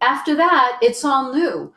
After 0.00 0.34
that, 0.36 0.78
it's 0.82 1.04
all 1.04 1.32
new. 1.34 1.72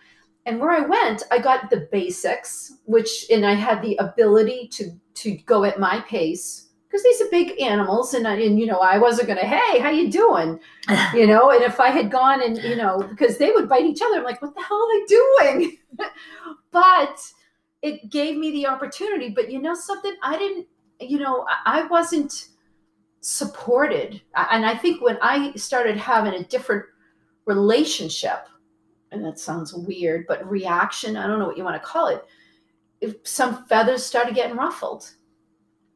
And 0.45 0.59
where 0.59 0.71
I 0.71 0.81
went, 0.81 1.23
I 1.31 1.39
got 1.39 1.69
the 1.69 1.87
basics, 1.91 2.73
which 2.85 3.25
and 3.29 3.45
I 3.45 3.53
had 3.53 3.81
the 3.81 3.95
ability 3.97 4.69
to 4.73 4.91
to 5.15 5.31
go 5.45 5.63
at 5.63 5.79
my 5.79 6.01
pace 6.01 6.64
because 6.95 7.03
these 7.03 7.21
are 7.21 7.29
big 7.31 7.59
animals, 7.61 8.13
and 8.13 8.25
I, 8.27 8.35
and 8.35 8.57
you 8.59 8.65
know 8.65 8.79
I 8.79 8.97
wasn't 8.97 9.27
gonna, 9.27 9.41
hey, 9.41 9.79
how 9.79 9.89
you 9.89 10.09
doing? 10.09 10.59
you 11.15 11.25
know 11.25 11.49
and 11.49 11.63
if 11.63 11.79
i 11.79 11.89
had 11.89 12.11
gone 12.11 12.43
and 12.43 12.57
you 12.59 12.75
know 12.75 12.99
because 13.09 13.39
they 13.39 13.49
would 13.49 13.67
bite 13.67 13.85
each 13.85 14.03
other 14.03 14.17
i'm 14.17 14.23
like 14.23 14.39
what 14.39 14.53
the 14.53 14.61
hell 14.61 14.77
are 14.77 14.99
they 14.99 15.05
doing? 15.05 15.77
But 16.71 17.19
it 17.81 18.11
gave 18.11 18.37
me 18.37 18.51
the 18.51 18.67
opportunity 18.67 19.29
but 19.29 19.51
you 19.51 19.59
know 19.59 19.73
something? 19.73 20.15
I 20.21 20.37
didn't 20.37 20.67
you 20.99 21.19
know 21.19 21.45
i, 21.49 21.79
I 21.81 21.87
wasn't 21.87 22.49
supported 23.21 24.21
I- 24.35 24.49
and 24.51 24.65
i 24.65 24.75
think 24.75 25.01
when 25.01 25.17
i 25.21 25.51
started 25.55 25.97
having 25.97 26.33
a 26.35 26.43
different 26.43 26.85
relationship 27.45 28.47
and 29.11 29.25
that 29.25 29.39
sounds 29.39 29.73
weird 29.73 30.25
but 30.27 30.49
reaction 30.49 31.17
i 31.17 31.25
don't 31.27 31.39
know 31.39 31.47
what 31.47 31.57
you 31.57 31.63
want 31.63 31.81
to 31.81 31.87
call 31.87 32.07
it 32.07 32.23
if 33.01 33.15
some 33.23 33.65
feathers 33.65 34.05
started 34.05 34.35
getting 34.35 34.55
ruffled 34.55 35.11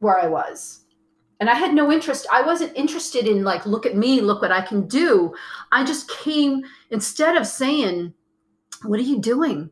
where 0.00 0.18
i 0.18 0.26
was 0.26 0.79
and 1.40 1.48
I 1.48 1.54
had 1.54 1.74
no 1.74 1.90
interest. 1.90 2.26
I 2.30 2.42
wasn't 2.42 2.76
interested 2.76 3.26
in 3.26 3.42
like, 3.42 3.64
look 3.64 3.86
at 3.86 3.96
me, 3.96 4.20
look 4.20 4.42
what 4.42 4.52
I 4.52 4.60
can 4.60 4.86
do. 4.86 5.34
I 5.72 5.84
just 5.84 6.08
came 6.08 6.62
instead 6.90 7.36
of 7.36 7.46
saying, 7.46 8.12
"What 8.82 9.00
are 9.00 9.02
you 9.02 9.20
doing?" 9.20 9.70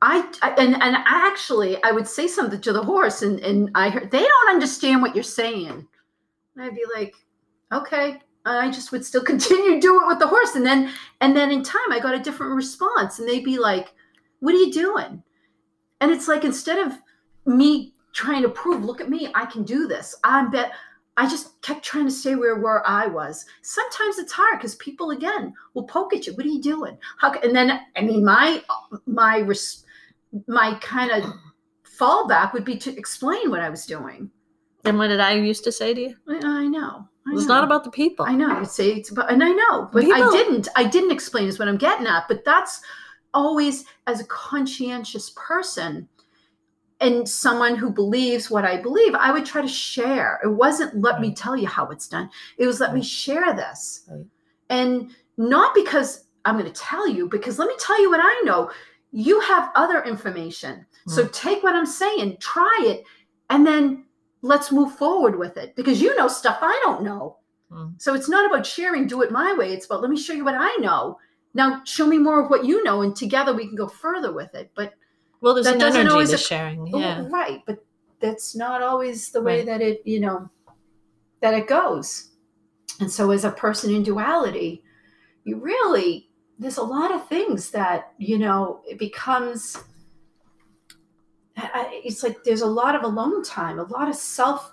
I, 0.00 0.30
I 0.40 0.50
and 0.52 0.74
and 0.80 0.96
actually 1.04 1.82
I 1.82 1.90
would 1.90 2.06
say 2.06 2.28
something 2.28 2.60
to 2.60 2.72
the 2.72 2.82
horse, 2.82 3.22
and 3.22 3.40
and 3.40 3.70
I 3.74 3.90
heard 3.90 4.10
they 4.10 4.22
don't 4.22 4.50
understand 4.50 5.02
what 5.02 5.14
you're 5.14 5.24
saying. 5.24 5.86
And 6.56 6.64
I'd 6.64 6.74
be 6.74 6.84
like, 6.94 7.14
okay. 7.72 8.20
I 8.46 8.70
just 8.70 8.92
would 8.92 9.06
still 9.06 9.24
continue 9.32 9.70
to 9.70 9.80
do 9.80 10.02
it 10.02 10.06
with 10.06 10.18
the 10.18 10.28
horse, 10.28 10.54
and 10.54 10.64
then 10.64 10.92
and 11.20 11.36
then 11.36 11.50
in 11.50 11.62
time 11.62 11.90
I 11.90 11.98
got 11.98 12.14
a 12.14 12.20
different 12.20 12.54
response, 12.54 13.18
and 13.18 13.28
they'd 13.28 13.44
be 13.44 13.58
like, 13.58 13.94
"What 14.40 14.54
are 14.54 14.58
you 14.58 14.70
doing?" 14.70 15.22
And 16.00 16.10
it's 16.12 16.28
like 16.28 16.44
instead 16.44 16.78
of 16.86 16.92
me 17.46 17.93
trying 18.14 18.42
to 18.42 18.48
prove, 18.48 18.82
look 18.84 19.00
at 19.02 19.10
me, 19.10 19.28
I 19.34 19.44
can 19.44 19.62
do 19.64 19.86
this. 19.86 20.14
I'm 20.24 20.50
bet. 20.50 20.72
I 21.16 21.28
just 21.28 21.60
kept 21.62 21.84
trying 21.84 22.06
to 22.06 22.10
stay 22.10 22.34
where 22.34 22.56
where 22.56 22.84
I 22.88 23.06
was. 23.06 23.44
Sometimes 23.62 24.18
it's 24.18 24.32
hard 24.32 24.58
because 24.58 24.74
people 24.76 25.10
again 25.10 25.52
will 25.74 25.84
poke 25.84 26.12
at 26.14 26.26
you. 26.26 26.32
What 26.34 26.46
are 26.46 26.48
you 26.48 26.60
doing? 26.62 26.96
How? 27.18 27.32
And 27.34 27.54
then 27.54 27.80
I 27.96 28.00
mean, 28.00 28.24
my 28.24 28.62
my 29.06 29.38
res, 29.38 29.84
my 30.48 30.76
kind 30.80 31.10
of 31.12 31.30
fallback 31.98 32.52
would 32.52 32.64
be 32.64 32.76
to 32.78 32.96
explain 32.96 33.50
what 33.50 33.60
I 33.60 33.68
was 33.70 33.86
doing. 33.86 34.30
and 34.84 34.98
what 34.98 35.08
did 35.08 35.20
I 35.20 35.34
used 35.34 35.64
to 35.64 35.72
say 35.72 35.94
to 35.94 36.00
you? 36.00 36.16
I, 36.28 36.40
I 36.42 36.66
know. 36.66 37.08
I 37.26 37.30
It's 37.32 37.46
know. 37.46 37.54
not 37.54 37.64
about 37.64 37.84
the 37.84 37.90
people. 37.90 38.26
I 38.26 38.34
know. 38.34 38.58
You'd 38.58 38.68
say 38.68 38.90
it's 38.90 39.10
about, 39.10 39.32
and 39.32 39.42
I 39.42 39.50
know, 39.50 39.88
but 39.92 40.04
I 40.04 40.30
didn't. 40.32 40.68
I 40.76 40.84
didn't 40.84 41.12
explain 41.12 41.46
is 41.46 41.58
what 41.58 41.68
I'm 41.68 41.76
getting 41.78 42.06
at. 42.08 42.26
But 42.28 42.44
that's 42.44 42.80
always 43.32 43.84
as 44.08 44.20
a 44.20 44.24
conscientious 44.26 45.30
person 45.36 46.08
and 47.00 47.28
someone 47.28 47.76
who 47.76 47.90
believes 47.90 48.50
what 48.50 48.64
I 48.64 48.80
believe, 48.80 49.14
I 49.14 49.32
would 49.32 49.44
try 49.44 49.62
to 49.62 49.68
share. 49.68 50.40
It 50.44 50.48
wasn't 50.48 51.00
let 51.00 51.20
me 51.20 51.34
tell 51.34 51.56
you 51.56 51.66
how 51.66 51.88
it's 51.88 52.08
done. 52.08 52.30
It 52.58 52.66
was 52.66 52.80
let 52.80 52.94
me 52.94 53.02
share 53.02 53.52
this. 53.54 54.08
And 54.70 55.10
not 55.36 55.74
because 55.74 56.24
I'm 56.44 56.58
going 56.58 56.70
to 56.70 56.80
tell 56.80 57.08
you, 57.08 57.28
because 57.28 57.58
let 57.58 57.68
me 57.68 57.74
tell 57.78 58.00
you 58.00 58.10
what 58.10 58.20
I 58.22 58.42
know. 58.44 58.70
You 59.12 59.40
have 59.40 59.70
other 59.74 60.02
information. 60.02 60.86
So 61.06 61.26
take 61.28 61.62
what 61.62 61.74
I'm 61.74 61.86
saying, 61.86 62.38
try 62.40 62.78
it, 62.82 63.04
and 63.50 63.66
then 63.66 64.06
let's 64.42 64.72
move 64.72 64.94
forward 64.96 65.38
with 65.38 65.56
it 65.56 65.76
because 65.76 66.00
you 66.00 66.16
know 66.16 66.28
stuff 66.28 66.58
I 66.62 66.80
don't 66.84 67.02
know. 67.02 67.36
Mm. 67.70 68.00
So 68.00 68.14
it's 68.14 68.28
not 68.28 68.46
about 68.46 68.66
sharing, 68.66 69.06
do 69.06 69.22
it 69.22 69.30
my 69.30 69.54
way. 69.54 69.72
It's 69.72 69.86
about 69.86 70.00
let 70.00 70.10
me 70.10 70.20
show 70.20 70.32
you 70.32 70.44
what 70.44 70.56
I 70.56 70.74
know. 70.80 71.18
Now 71.52 71.82
show 71.84 72.06
me 72.06 72.18
more 72.18 72.42
of 72.42 72.50
what 72.50 72.64
you 72.64 72.82
know, 72.84 73.02
and 73.02 73.14
together 73.14 73.54
we 73.54 73.66
can 73.66 73.76
go 73.76 73.86
further 73.86 74.32
with 74.32 74.54
it. 74.54 74.70
But 74.74 74.94
Well, 75.44 75.52
there's 75.52 75.66
That 75.66 75.74
an 75.74 75.80
doesn't 75.80 76.00
energy 76.00 76.12
always 76.12 76.30
to 76.30 76.38
sharing. 76.38 76.88
oh, 76.94 76.98
Yeah. 76.98 77.26
right, 77.28 77.60
but 77.66 77.84
that's 78.18 78.56
not 78.56 78.80
always 78.82 79.30
the 79.30 79.42
way 79.42 79.58
Right. 79.58 79.66
that 79.66 79.82
it, 79.82 80.00
you 80.06 80.18
know, 80.18 80.48
that 81.40 81.52
it 81.52 81.66
goes. 81.66 82.30
And 82.98 83.12
so 83.12 83.30
as 83.30 83.44
a 83.44 83.50
person 83.50 83.94
in 83.94 84.02
duality, 84.02 84.82
you 85.44 85.56
really 85.58 86.30
there's 86.58 86.78
a 86.78 86.82
lot 86.82 87.12
of 87.12 87.28
things 87.28 87.72
that, 87.72 88.12
you 88.16 88.38
know, 88.38 88.80
it 88.88 88.98
becomes 88.98 89.76
it's 91.56 92.22
like 92.22 92.42
there's 92.44 92.62
a 92.62 92.66
lot 92.66 92.94
of 92.94 93.02
alone 93.02 93.42
time, 93.44 93.78
a 93.78 93.82
lot 93.84 94.08
of 94.08 94.14
self 94.14 94.72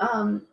um, 0.00 0.44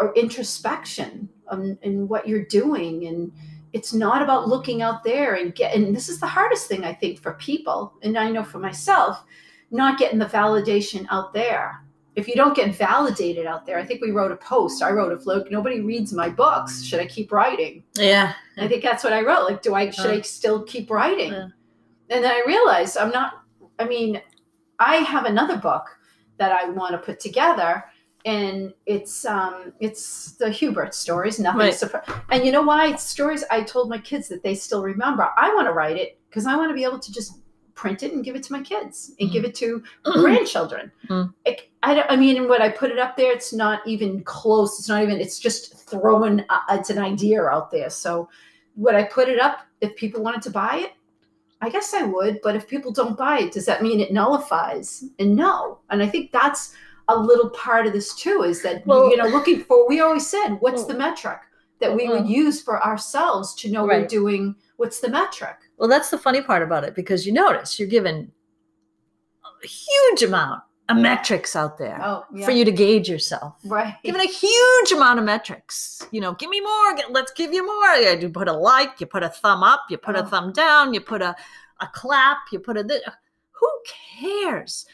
or 0.00 0.14
introspection 0.14 1.28
on, 1.50 1.78
in 1.82 2.06
what 2.06 2.28
you're 2.28 2.44
doing, 2.44 3.06
and 3.06 3.32
it's 3.72 3.92
not 3.92 4.22
about 4.22 4.48
looking 4.48 4.82
out 4.82 5.04
there 5.04 5.34
and 5.34 5.54
get. 5.54 5.74
And 5.74 5.94
this 5.94 6.08
is 6.08 6.20
the 6.20 6.26
hardest 6.26 6.66
thing 6.68 6.84
I 6.84 6.94
think 6.94 7.20
for 7.20 7.34
people, 7.34 7.94
and 8.02 8.16
I 8.18 8.30
know 8.30 8.44
for 8.44 8.58
myself, 8.58 9.24
not 9.70 9.98
getting 9.98 10.18
the 10.18 10.26
validation 10.26 11.06
out 11.10 11.32
there. 11.32 11.84
If 12.16 12.26
you 12.26 12.34
don't 12.34 12.56
get 12.56 12.74
validated 12.74 13.46
out 13.46 13.64
there, 13.64 13.78
I 13.78 13.84
think 13.84 14.00
we 14.00 14.10
wrote 14.10 14.32
a 14.32 14.36
post. 14.36 14.82
I 14.82 14.90
wrote 14.90 15.12
a 15.12 15.22
look. 15.24 15.50
Nobody 15.52 15.80
reads 15.82 16.12
my 16.12 16.28
books. 16.28 16.82
Should 16.82 16.98
I 16.98 17.06
keep 17.06 17.30
writing? 17.30 17.84
Yeah. 17.94 18.32
I 18.56 18.66
think 18.66 18.82
that's 18.82 19.04
what 19.04 19.12
I 19.12 19.20
wrote. 19.22 19.44
Like, 19.48 19.62
do 19.62 19.74
I 19.74 19.90
should 19.90 20.10
I 20.10 20.18
Uh, 20.18 20.22
still 20.22 20.62
keep 20.64 20.90
writing? 20.90 21.32
yeah. 21.32 21.48
And 22.10 22.24
then 22.24 22.32
I 22.32 22.42
realized 22.46 22.96
I'm 22.96 23.10
not. 23.10 23.44
I 23.78 23.84
mean, 23.84 24.20
I 24.80 24.96
have 24.96 25.26
another 25.26 25.58
book 25.58 25.84
that 26.38 26.50
I 26.50 26.70
want 26.70 26.92
to 26.92 26.98
put 26.98 27.20
together, 27.20 27.84
and 28.28 28.72
it's 28.94 29.24
um 29.24 29.72
it's 29.80 30.32
the 30.40 30.50
Hubert 30.50 30.92
stories. 30.94 31.38
Nothing 31.38 31.60
Right. 31.60 31.72
surpri- 31.82 32.22
And 32.30 32.44
you 32.44 32.52
know 32.52 32.62
why? 32.70 32.82
It's 32.92 33.02
stories 33.02 33.42
I 33.50 33.62
told 33.62 33.88
my 33.88 33.98
kids 34.10 34.28
that 34.28 34.42
they 34.42 34.54
still 34.54 34.82
remember. 34.82 35.24
I 35.36 35.54
want 35.54 35.66
to 35.68 35.72
write 35.72 35.96
it 36.04 36.10
because 36.28 36.46
I 36.46 36.54
want 36.56 36.70
to 36.70 36.74
be 36.74 36.84
able 36.84 36.98
to 37.06 37.12
just 37.18 37.30
print 37.74 38.02
it 38.02 38.12
and 38.12 38.24
give 38.26 38.34
it 38.36 38.42
to 38.48 38.52
my 38.52 38.62
kids 38.72 39.12
and 39.20 39.30
give 39.30 39.44
it 39.44 39.54
to 39.62 39.82
grandchildren. 40.04 40.92
Mm. 41.08 41.32
It- 41.46 41.62
I, 41.88 41.92
I 42.14 42.16
mean, 42.16 42.48
when 42.48 42.60
I 42.60 42.70
put 42.70 42.90
it 42.90 42.98
up 42.98 43.16
there, 43.16 43.30
it's 43.32 43.52
not 43.52 43.86
even 43.86 44.22
close. 44.24 44.78
It's 44.80 44.88
not 44.88 45.00
even. 45.04 45.20
It's 45.20 45.38
just 45.38 45.62
throwing. 45.88 46.40
Uh, 46.54 46.58
it's 46.72 46.90
an 46.90 46.98
idea 46.98 47.40
out 47.44 47.70
there. 47.70 47.88
So, 47.88 48.28
would 48.82 48.96
I 48.96 49.04
put 49.04 49.28
it 49.28 49.38
up 49.40 49.56
if 49.80 49.94
people 49.94 50.20
wanted 50.26 50.42
to 50.42 50.50
buy 50.50 50.74
it? 50.84 50.92
I 51.60 51.68
guess 51.70 51.94
I 51.94 52.02
would, 52.02 52.40
but 52.42 52.56
if 52.56 52.66
people 52.68 52.90
don't 52.92 53.16
buy 53.16 53.36
it, 53.44 53.52
does 53.52 53.66
that 53.66 53.80
mean 53.86 54.00
it 54.00 54.12
nullifies? 54.12 55.04
And 55.20 55.36
no. 55.36 55.78
And 55.90 56.02
I 56.02 56.08
think 56.08 56.32
that's 56.32 56.74
a 57.08 57.16
little 57.18 57.50
part 57.50 57.86
of 57.86 57.92
this 57.92 58.14
too 58.14 58.42
is 58.42 58.62
that 58.62 58.86
Well- 58.86 59.10
you 59.10 59.16
know 59.16 59.26
looking 59.26 59.60
for 59.64 59.88
we 59.88 60.00
always 60.00 60.26
said 60.26 60.56
what's 60.60 60.84
the 60.84 60.94
metric 60.94 61.40
that 61.80 61.94
we 61.94 62.08
would 62.08 62.24
Mhm. 62.24 62.28
use 62.28 62.60
for 62.62 62.82
ourselves 62.84 63.54
to 63.56 63.70
know 63.70 63.84
we're 63.84 64.06
doing 64.06 64.56
what's 64.76 65.00
the 65.00 65.08
metric 65.08 65.56
Well, 65.78 65.88
that's 65.88 66.10
the 66.10 66.18
funny 66.18 66.42
part 66.42 66.62
about 66.62 66.84
it 66.84 66.94
because 66.94 67.26
you 67.26 67.32
notice 67.32 67.78
you're 67.78 67.88
given 67.88 68.32
a 69.62 69.66
huge 69.66 70.22
amount 70.22 70.62
of 70.88 70.96
metrics 70.96 71.54
out 71.54 71.76
there 71.78 71.98
oh 72.02 72.24
yeah 72.34 72.44
for 72.46 72.52
you 72.52 72.64
to 72.64 72.70
gauge 72.72 73.08
yourself. 73.08 73.54
right 73.64 73.96
Given 74.02 74.20
a 74.20 74.24
huge 74.26 74.92
amount 74.92 75.18
of 75.18 75.24
metrics, 75.24 76.00
you 76.12 76.20
know, 76.20 76.32
give 76.34 76.48
me 76.50 76.60
more. 76.60 76.94
Get, 76.94 77.12
let's 77.12 77.32
give 77.32 77.52
you 77.52 77.64
more. 77.66 77.88
Yeah, 77.96 78.12
You 78.12 78.30
put 78.30 78.48
a 78.48 78.52
like, 78.52 78.98
you 79.00 79.06
put 79.06 79.22
a 79.22 79.28
thumb 79.28 79.62
up, 79.62 79.82
you 79.90 79.98
put 79.98 80.16
Oh. 80.16 80.20
a 80.20 80.26
thumb 80.26 80.52
down, 80.52 80.94
you 80.94 81.00
put 81.02 81.20
a, 81.20 81.36
a 81.80 81.86
clap, 81.92 82.38
you 82.52 82.58
put 82.60 82.76
a. 82.78 82.84
Who 83.60 83.70
cares? 84.20 84.86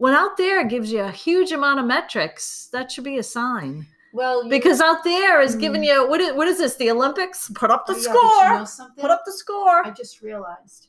When 0.00 0.14
out 0.14 0.38
there 0.38 0.64
gives 0.64 0.90
you 0.90 1.00
a 1.02 1.10
huge 1.10 1.52
amount 1.52 1.78
of 1.78 1.84
metrics, 1.84 2.70
that 2.72 2.90
should 2.90 3.04
be 3.04 3.18
a 3.18 3.22
sign. 3.22 3.86
well 4.14 4.48
Because 4.48 4.80
out 4.80 5.04
there 5.04 5.42
is 5.42 5.54
giving 5.54 5.82
hmm. 5.82 5.88
you 5.88 6.08
what 6.08 6.22
is 6.22 6.32
what 6.32 6.48
is 6.48 6.56
this? 6.56 6.76
The 6.76 6.90
Olympics? 6.90 7.50
Put 7.54 7.70
up 7.70 7.84
the 7.84 7.92
oh, 7.92 7.96
yeah, 7.96 8.64
score. 8.64 8.80
you 8.80 8.88
know? 8.88 8.94
Put 9.02 9.10
up 9.10 9.24
the 9.26 9.32
score. 9.32 9.86
I 9.86 9.90
just 9.90 10.22
realized 10.22 10.88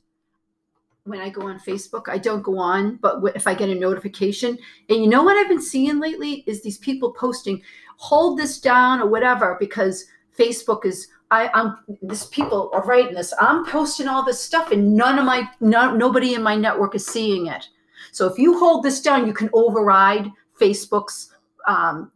when 1.03 1.19
I 1.19 1.27
go 1.27 1.41
on 1.41 1.59
Facebook, 1.59 2.03
I 2.07 2.19
don't 2.19 2.41
go 2.41 2.57
on, 2.57 2.99
but 3.01 3.21
if 3.35 3.47
I 3.47 3.53
get 3.53 3.67
a 3.67 3.75
notification, 3.75 4.57
and 4.87 5.03
you 5.03 5.09
know 5.09 5.23
what 5.23 5.35
I've 5.35 5.49
been 5.49 5.61
seeing 5.61 5.99
lately 5.99 6.45
is 6.47 6.61
these 6.61 6.77
people 6.77 7.11
posting, 7.11 7.61
hold 7.97 8.39
this 8.39 8.61
down 8.61 9.01
or 9.01 9.07
whatever, 9.07 9.57
because 9.59 10.05
Facebook 10.37 10.85
is. 10.85 11.09
I, 11.31 11.49
I'm 11.53 11.77
this 12.01 12.27
people 12.27 12.69
are 12.71 12.85
writing 12.85 13.15
this. 13.15 13.33
I'm 13.41 13.65
posting 13.65 14.07
all 14.07 14.23
this 14.23 14.41
stuff, 14.41 14.71
and 14.71 14.95
none 14.95 15.19
of 15.19 15.25
my 15.25 15.49
no, 15.59 15.93
nobody 15.93 16.33
in 16.33 16.43
my 16.43 16.55
network 16.55 16.95
is 16.95 17.05
seeing 17.05 17.47
it. 17.47 17.67
So 18.11 18.27
if 18.27 18.37
you 18.37 18.59
hold 18.59 18.83
this 18.83 19.01
down, 19.01 19.25
you 19.25 19.33
can 19.33 19.49
override 19.53 20.29
Facebook's 20.59 21.33
um, 21.67 22.11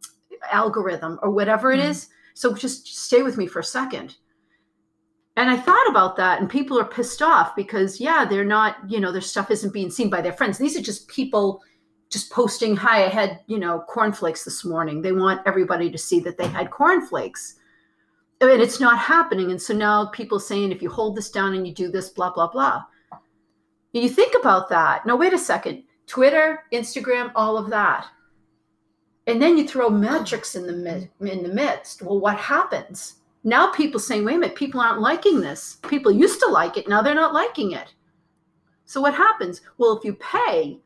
algorithm 0.52 1.18
or 1.22 1.30
whatever 1.30 1.72
it 1.72 1.80
Mhm. 1.80 1.90
is. 1.90 2.08
So 2.34 2.54
just 2.54 2.86
stay 2.86 3.22
with 3.22 3.36
me 3.36 3.46
for 3.46 3.60
a 3.60 3.64
second. 3.64 4.16
And 5.36 5.50
I 5.50 5.56
thought 5.56 5.88
about 5.88 6.16
that, 6.16 6.40
and 6.40 6.48
people 6.48 6.78
are 6.78 6.84
pissed 6.84 7.20
off 7.20 7.54
because, 7.54 8.00
yeah, 8.00 8.24
they're 8.24 8.44
not, 8.44 8.76
you 8.88 9.00
know, 9.00 9.12
their 9.12 9.20
stuff 9.20 9.50
isn't 9.50 9.72
being 9.72 9.90
seen 9.90 10.08
by 10.08 10.22
their 10.22 10.32
friends. 10.32 10.56
These 10.56 10.76
are 10.78 10.82
just 10.82 11.08
people 11.08 11.62
just 12.08 12.30
posting, 12.30 12.76
Hi, 12.76 13.04
I 13.04 13.08
had, 13.08 13.40
you 13.46 13.58
know, 13.58 13.80
cornflakes 13.88 14.44
this 14.44 14.64
morning. 14.64 15.02
They 15.02 15.12
want 15.12 15.42
everybody 15.44 15.90
to 15.90 15.98
see 15.98 16.20
that 16.20 16.38
they 16.38 16.46
had 16.46 16.70
cornflakes. 16.70 17.56
And 18.40 18.62
it's 18.62 18.80
not 18.80 18.98
happening. 18.98 19.50
And 19.50 19.60
so 19.60 19.74
now 19.74 20.06
people 20.06 20.38
saying, 20.38 20.72
if 20.72 20.82
you 20.82 20.90
hold 20.90 21.16
this 21.16 21.30
down 21.30 21.54
and 21.54 21.66
you 21.66 21.74
do 21.74 21.90
this, 21.90 22.10
blah, 22.10 22.32
blah, 22.32 22.48
blah. 22.48 22.84
You 24.02 24.10
think 24.10 24.34
about 24.38 24.68
that. 24.68 25.06
No, 25.06 25.16
wait 25.16 25.32
a 25.32 25.38
second. 25.38 25.84
Twitter, 26.06 26.64
Instagram, 26.72 27.32
all 27.34 27.56
of 27.56 27.70
that. 27.70 28.06
And 29.26 29.40
then 29.42 29.56
you 29.58 29.66
throw 29.66 29.88
metrics 29.88 30.54
in 30.54 30.66
the 30.66 30.72
mid, 30.72 31.10
in 31.20 31.42
the 31.42 31.48
midst. 31.48 32.02
Well, 32.02 32.20
what 32.20 32.36
happens? 32.36 33.16
Now 33.42 33.72
people 33.72 33.98
saying, 33.98 34.24
wait 34.24 34.36
a 34.36 34.38
minute, 34.38 34.56
people 34.56 34.80
aren't 34.80 35.00
liking 35.00 35.40
this. 35.40 35.78
People 35.88 36.12
used 36.12 36.40
to 36.40 36.46
like 36.46 36.76
it, 36.76 36.88
now 36.88 37.02
they're 37.02 37.14
not 37.14 37.34
liking 37.34 37.72
it. 37.72 37.94
So 38.84 39.00
what 39.00 39.14
happens? 39.14 39.62
Well, 39.78 39.96
if 39.96 40.04
you 40.04 40.14
pay, 40.14 40.78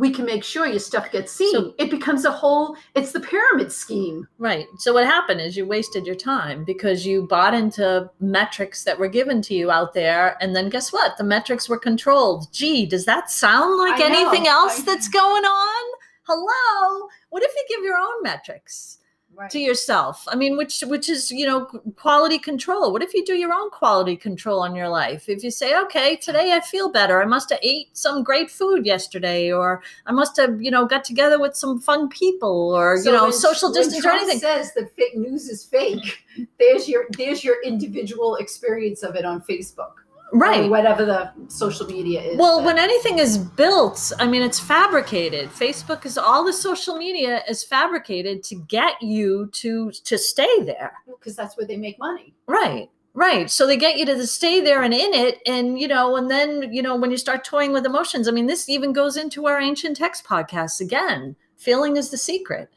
we 0.00 0.10
can 0.10 0.24
make 0.24 0.42
sure 0.42 0.66
your 0.66 0.78
stuff 0.78 1.12
gets 1.12 1.30
seen. 1.30 1.52
So- 1.52 1.74
it 1.78 1.90
becomes 1.90 2.24
a 2.24 2.30
whole, 2.32 2.74
it's 2.94 3.12
the 3.12 3.20
pyramid 3.20 3.70
scheme. 3.70 4.26
Right. 4.38 4.66
So 4.78 4.94
what 4.94 5.04
happened 5.04 5.42
is 5.42 5.58
you 5.58 5.66
wasted 5.66 6.06
your 6.06 6.14
time 6.14 6.64
because 6.64 7.04
you 7.04 7.26
bought 7.26 7.52
into 7.52 8.10
metrics 8.18 8.82
that 8.84 8.98
were 8.98 9.08
given 9.08 9.42
to 9.42 9.54
you 9.54 9.70
out 9.70 9.92
there, 9.92 10.38
and 10.40 10.56
then 10.56 10.70
guess 10.70 10.90
what? 10.90 11.18
The 11.18 11.24
metrics 11.24 11.68
were 11.68 11.78
controlled. 11.78 12.50
Gee, 12.50 12.86
does 12.86 13.04
that 13.04 13.30
sound 13.30 13.78
like 13.78 14.00
I 14.00 14.08
know, 14.08 14.20
anything 14.30 14.46
else 14.48 14.80
I- 14.80 14.84
that's 14.84 15.08
going 15.08 15.44
on? 15.44 15.98
Hello. 16.22 17.08
What 17.28 17.42
if 17.42 17.52
you 17.54 17.64
give 17.68 17.84
your 17.84 17.98
own 17.98 18.22
metrics 18.22 18.96
Right. 19.40 19.50
to 19.52 19.58
yourself? 19.58 20.26
I 20.28 20.36
mean, 20.36 20.58
which 20.58 20.82
which 20.82 21.08
is 21.08 21.30
you 21.30 21.46
know 21.46 21.64
quality 21.96 22.38
control. 22.38 22.92
What 22.92 23.02
if 23.02 23.14
you 23.14 23.24
do 23.24 23.32
your 23.34 23.54
own 23.54 23.70
quality 23.70 24.14
control 24.14 24.60
on 24.60 24.74
your 24.74 24.90
life? 24.90 25.30
If 25.30 25.42
you 25.42 25.50
say, 25.50 25.78
okay, 25.84 26.16
today 26.16 26.52
I 26.52 26.60
feel 26.60 26.90
better. 26.92 27.22
I 27.22 27.24
must 27.24 27.48
have 27.48 27.58
ate 27.62 27.96
some 27.96 28.22
great 28.22 28.50
food 28.50 28.84
yesterday, 28.84 29.50
or 29.50 29.82
I 30.04 30.12
must 30.12 30.36
have 30.36 30.60
you 30.60 30.70
know 30.70 30.84
got 30.84 31.04
together 31.04 31.40
with 31.40 31.56
some 31.56 31.80
fun 31.80 32.10
people, 32.10 32.74
or 32.76 32.98
you 32.98 33.10
know 33.10 33.24
when- 33.24 33.32
social 33.32 33.72
distance 33.72 34.04
or 34.04 34.10
anything. 34.10 34.40
says 34.40 34.74
that 34.74 34.94
fake 34.94 35.16
news 35.16 35.48
is 35.48 35.64
fake. 35.64 36.18
There's 36.58 36.86
your 36.86 37.06
there's 37.16 37.42
your 37.42 37.56
individual 37.64 38.36
experience 38.36 39.02
of 39.02 39.16
it 39.16 39.24
on 39.24 39.40
Facebook, 39.40 39.99
Right. 40.32 40.70
whatever 40.70 41.04
the 41.04 41.32
social 41.48 41.86
media 41.86 42.22
is. 42.22 42.38
Well, 42.38 42.58
that- 42.58 42.66
when 42.66 42.78
anything 42.78 43.18
is 43.18 43.36
built, 43.38 44.12
I 44.18 44.26
mean, 44.26 44.42
it's 44.42 44.60
fabricated. 44.60 45.50
Facebook 45.50 46.06
is 46.06 46.16
all 46.16 46.44
the 46.44 46.52
social 46.52 46.96
media 46.96 47.42
is 47.48 47.64
fabricated 47.64 48.42
to 48.44 48.54
get 48.56 49.00
you 49.02 49.46
to 49.54 49.90
to 49.92 50.16
stay 50.18 50.62
there. 50.62 50.92
because 51.06 51.36
that's 51.36 51.56
where 51.56 51.66
they 51.66 51.76
make 51.76 51.98
money. 51.98 52.32
Right. 52.46 52.88
Right. 53.12 53.50
So 53.50 53.66
they 53.66 53.76
get 53.76 53.98
you 53.98 54.06
to 54.06 54.26
stay 54.26 54.60
there 54.60 54.82
and 54.82 54.94
in 54.94 55.12
it. 55.12 55.40
And, 55.46 55.78
you 55.80 55.88
know, 55.88 56.16
and 56.16 56.30
then, 56.30 56.72
you 56.72 56.80
know, 56.80 56.94
when 56.96 57.10
you 57.10 57.16
start 57.16 57.44
toying 57.44 57.72
with 57.72 57.84
emotions, 57.84 58.28
I 58.28 58.30
mean, 58.30 58.46
this 58.46 58.68
even 58.68 58.92
goes 58.92 59.16
into 59.16 59.46
our 59.46 59.60
ancient 59.60 59.96
text 59.96 60.24
podcasts 60.24 60.80
again. 60.80 61.34
Feeling 61.56 61.96
is 61.96 62.10
the 62.10 62.16
secret. 62.16 62.70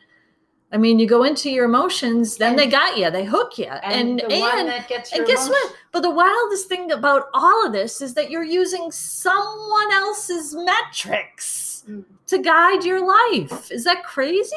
I 0.73 0.77
mean, 0.77 0.97
you 0.97 1.05
go 1.07 1.23
into 1.23 1.51
your 1.51 1.65
emotions, 1.65 2.37
then 2.37 2.51
And- 2.51 2.59
they 2.59 2.65
got 2.67 2.97
you, 2.97 3.09
they 3.11 3.23
hook 3.25 3.57
you. 3.59 3.65
And, 3.67 4.19
And, 4.21 4.31
and, 4.33 4.67
that 4.69 4.87
gets 4.89 5.13
and 5.13 5.25
guess 5.25 5.45
emotion- 5.47 5.51
what? 5.69 5.75
But 5.91 6.01
the 6.01 6.09
wildest 6.09 6.67
thing 6.67 6.91
about 6.91 7.29
all 7.33 7.65
of 7.67 7.71
this 7.71 8.01
is 8.01 8.15
that 8.15 8.31
you're 8.31 8.43
using 8.43 8.91
someone 8.91 9.91
else's 9.91 10.55
metrics 10.55 11.83
Mm. 11.87 12.05
to 12.27 12.37
guide 12.39 12.83
your 12.85 13.05
life. 13.05 13.69
Is 13.71 13.83
that 13.83 14.03
crazy? 14.03 14.55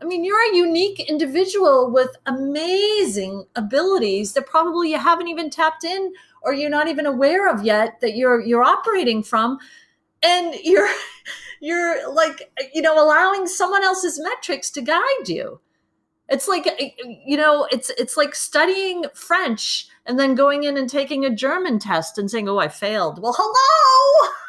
I 0.00 0.04
mean, 0.04 0.24
you're 0.24 0.52
a 0.52 0.56
unique 0.56 1.00
individual 1.00 1.90
with 1.90 2.16
amazing 2.26 3.44
abilities 3.56 4.32
that 4.34 4.46
probably 4.46 4.90
you 4.92 4.98
haven't 4.98 5.28
even 5.28 5.50
tapped 5.50 5.84
in 5.84 6.12
or 6.42 6.52
you're 6.54 6.70
not 6.70 6.86
even 6.88 7.06
aware 7.06 7.48
of 7.52 7.64
yet 7.64 8.00
that 8.00 8.14
you're 8.16 8.40
you're 8.40 8.62
operating 8.62 9.22
from 9.22 9.58
and 10.22 10.54
you're 10.62 10.88
you're 11.60 12.12
like 12.12 12.50
you 12.72 12.82
know 12.82 13.02
allowing 13.02 13.46
someone 13.46 13.84
else's 13.84 14.20
metrics 14.20 14.70
to 14.70 14.82
guide 14.82 15.28
you. 15.28 15.60
It's 16.28 16.46
like 16.46 16.66
eh, 16.66 16.74
eh, 16.78 17.14
you 17.26 17.36
know 17.36 17.66
it's 17.70 17.90
it's 17.90 18.16
like 18.16 18.34
studying 18.34 19.04
french 19.14 19.88
and 20.06 20.18
then 20.18 20.34
going 20.34 20.64
in 20.64 20.76
and 20.76 20.88
taking 20.88 21.24
a 21.24 21.34
german 21.34 21.78
test 21.78 22.18
and 22.18 22.30
saying 22.30 22.48
oh 22.48 22.58
i 22.58 22.68
failed. 22.68 23.20
Well 23.22 23.34
hello! 23.36 24.30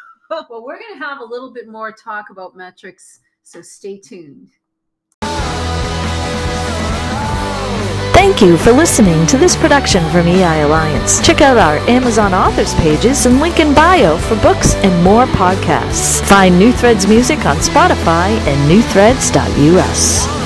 Well, 0.48 0.64
we're 0.64 0.78
going 0.78 0.98
to 0.98 1.04
have 1.04 1.20
a 1.20 1.24
little 1.24 1.52
bit 1.52 1.68
more 1.68 1.92
talk 1.92 2.30
about 2.30 2.56
metrics, 2.56 3.20
so 3.42 3.60
stay 3.60 3.98
tuned. 3.98 4.48
Thank 8.32 8.48
you 8.48 8.56
for 8.56 8.72
listening 8.72 9.26
to 9.26 9.36
this 9.36 9.54
production 9.54 10.02
from 10.10 10.26
EI 10.26 10.62
Alliance. 10.62 11.20
Check 11.20 11.42
out 11.42 11.58
our 11.58 11.76
Amazon 11.86 12.32
authors 12.32 12.72
pages 12.76 13.26
and 13.26 13.40
link 13.40 13.60
in 13.60 13.74
bio 13.74 14.16
for 14.16 14.36
books 14.36 14.74
and 14.76 15.04
more 15.04 15.26
podcasts. 15.26 16.26
Find 16.26 16.58
New 16.58 16.72
Threads 16.72 17.06
music 17.06 17.44
on 17.44 17.56
Spotify 17.58 18.30
and 18.48 18.70
newthreads.us. 18.70 20.41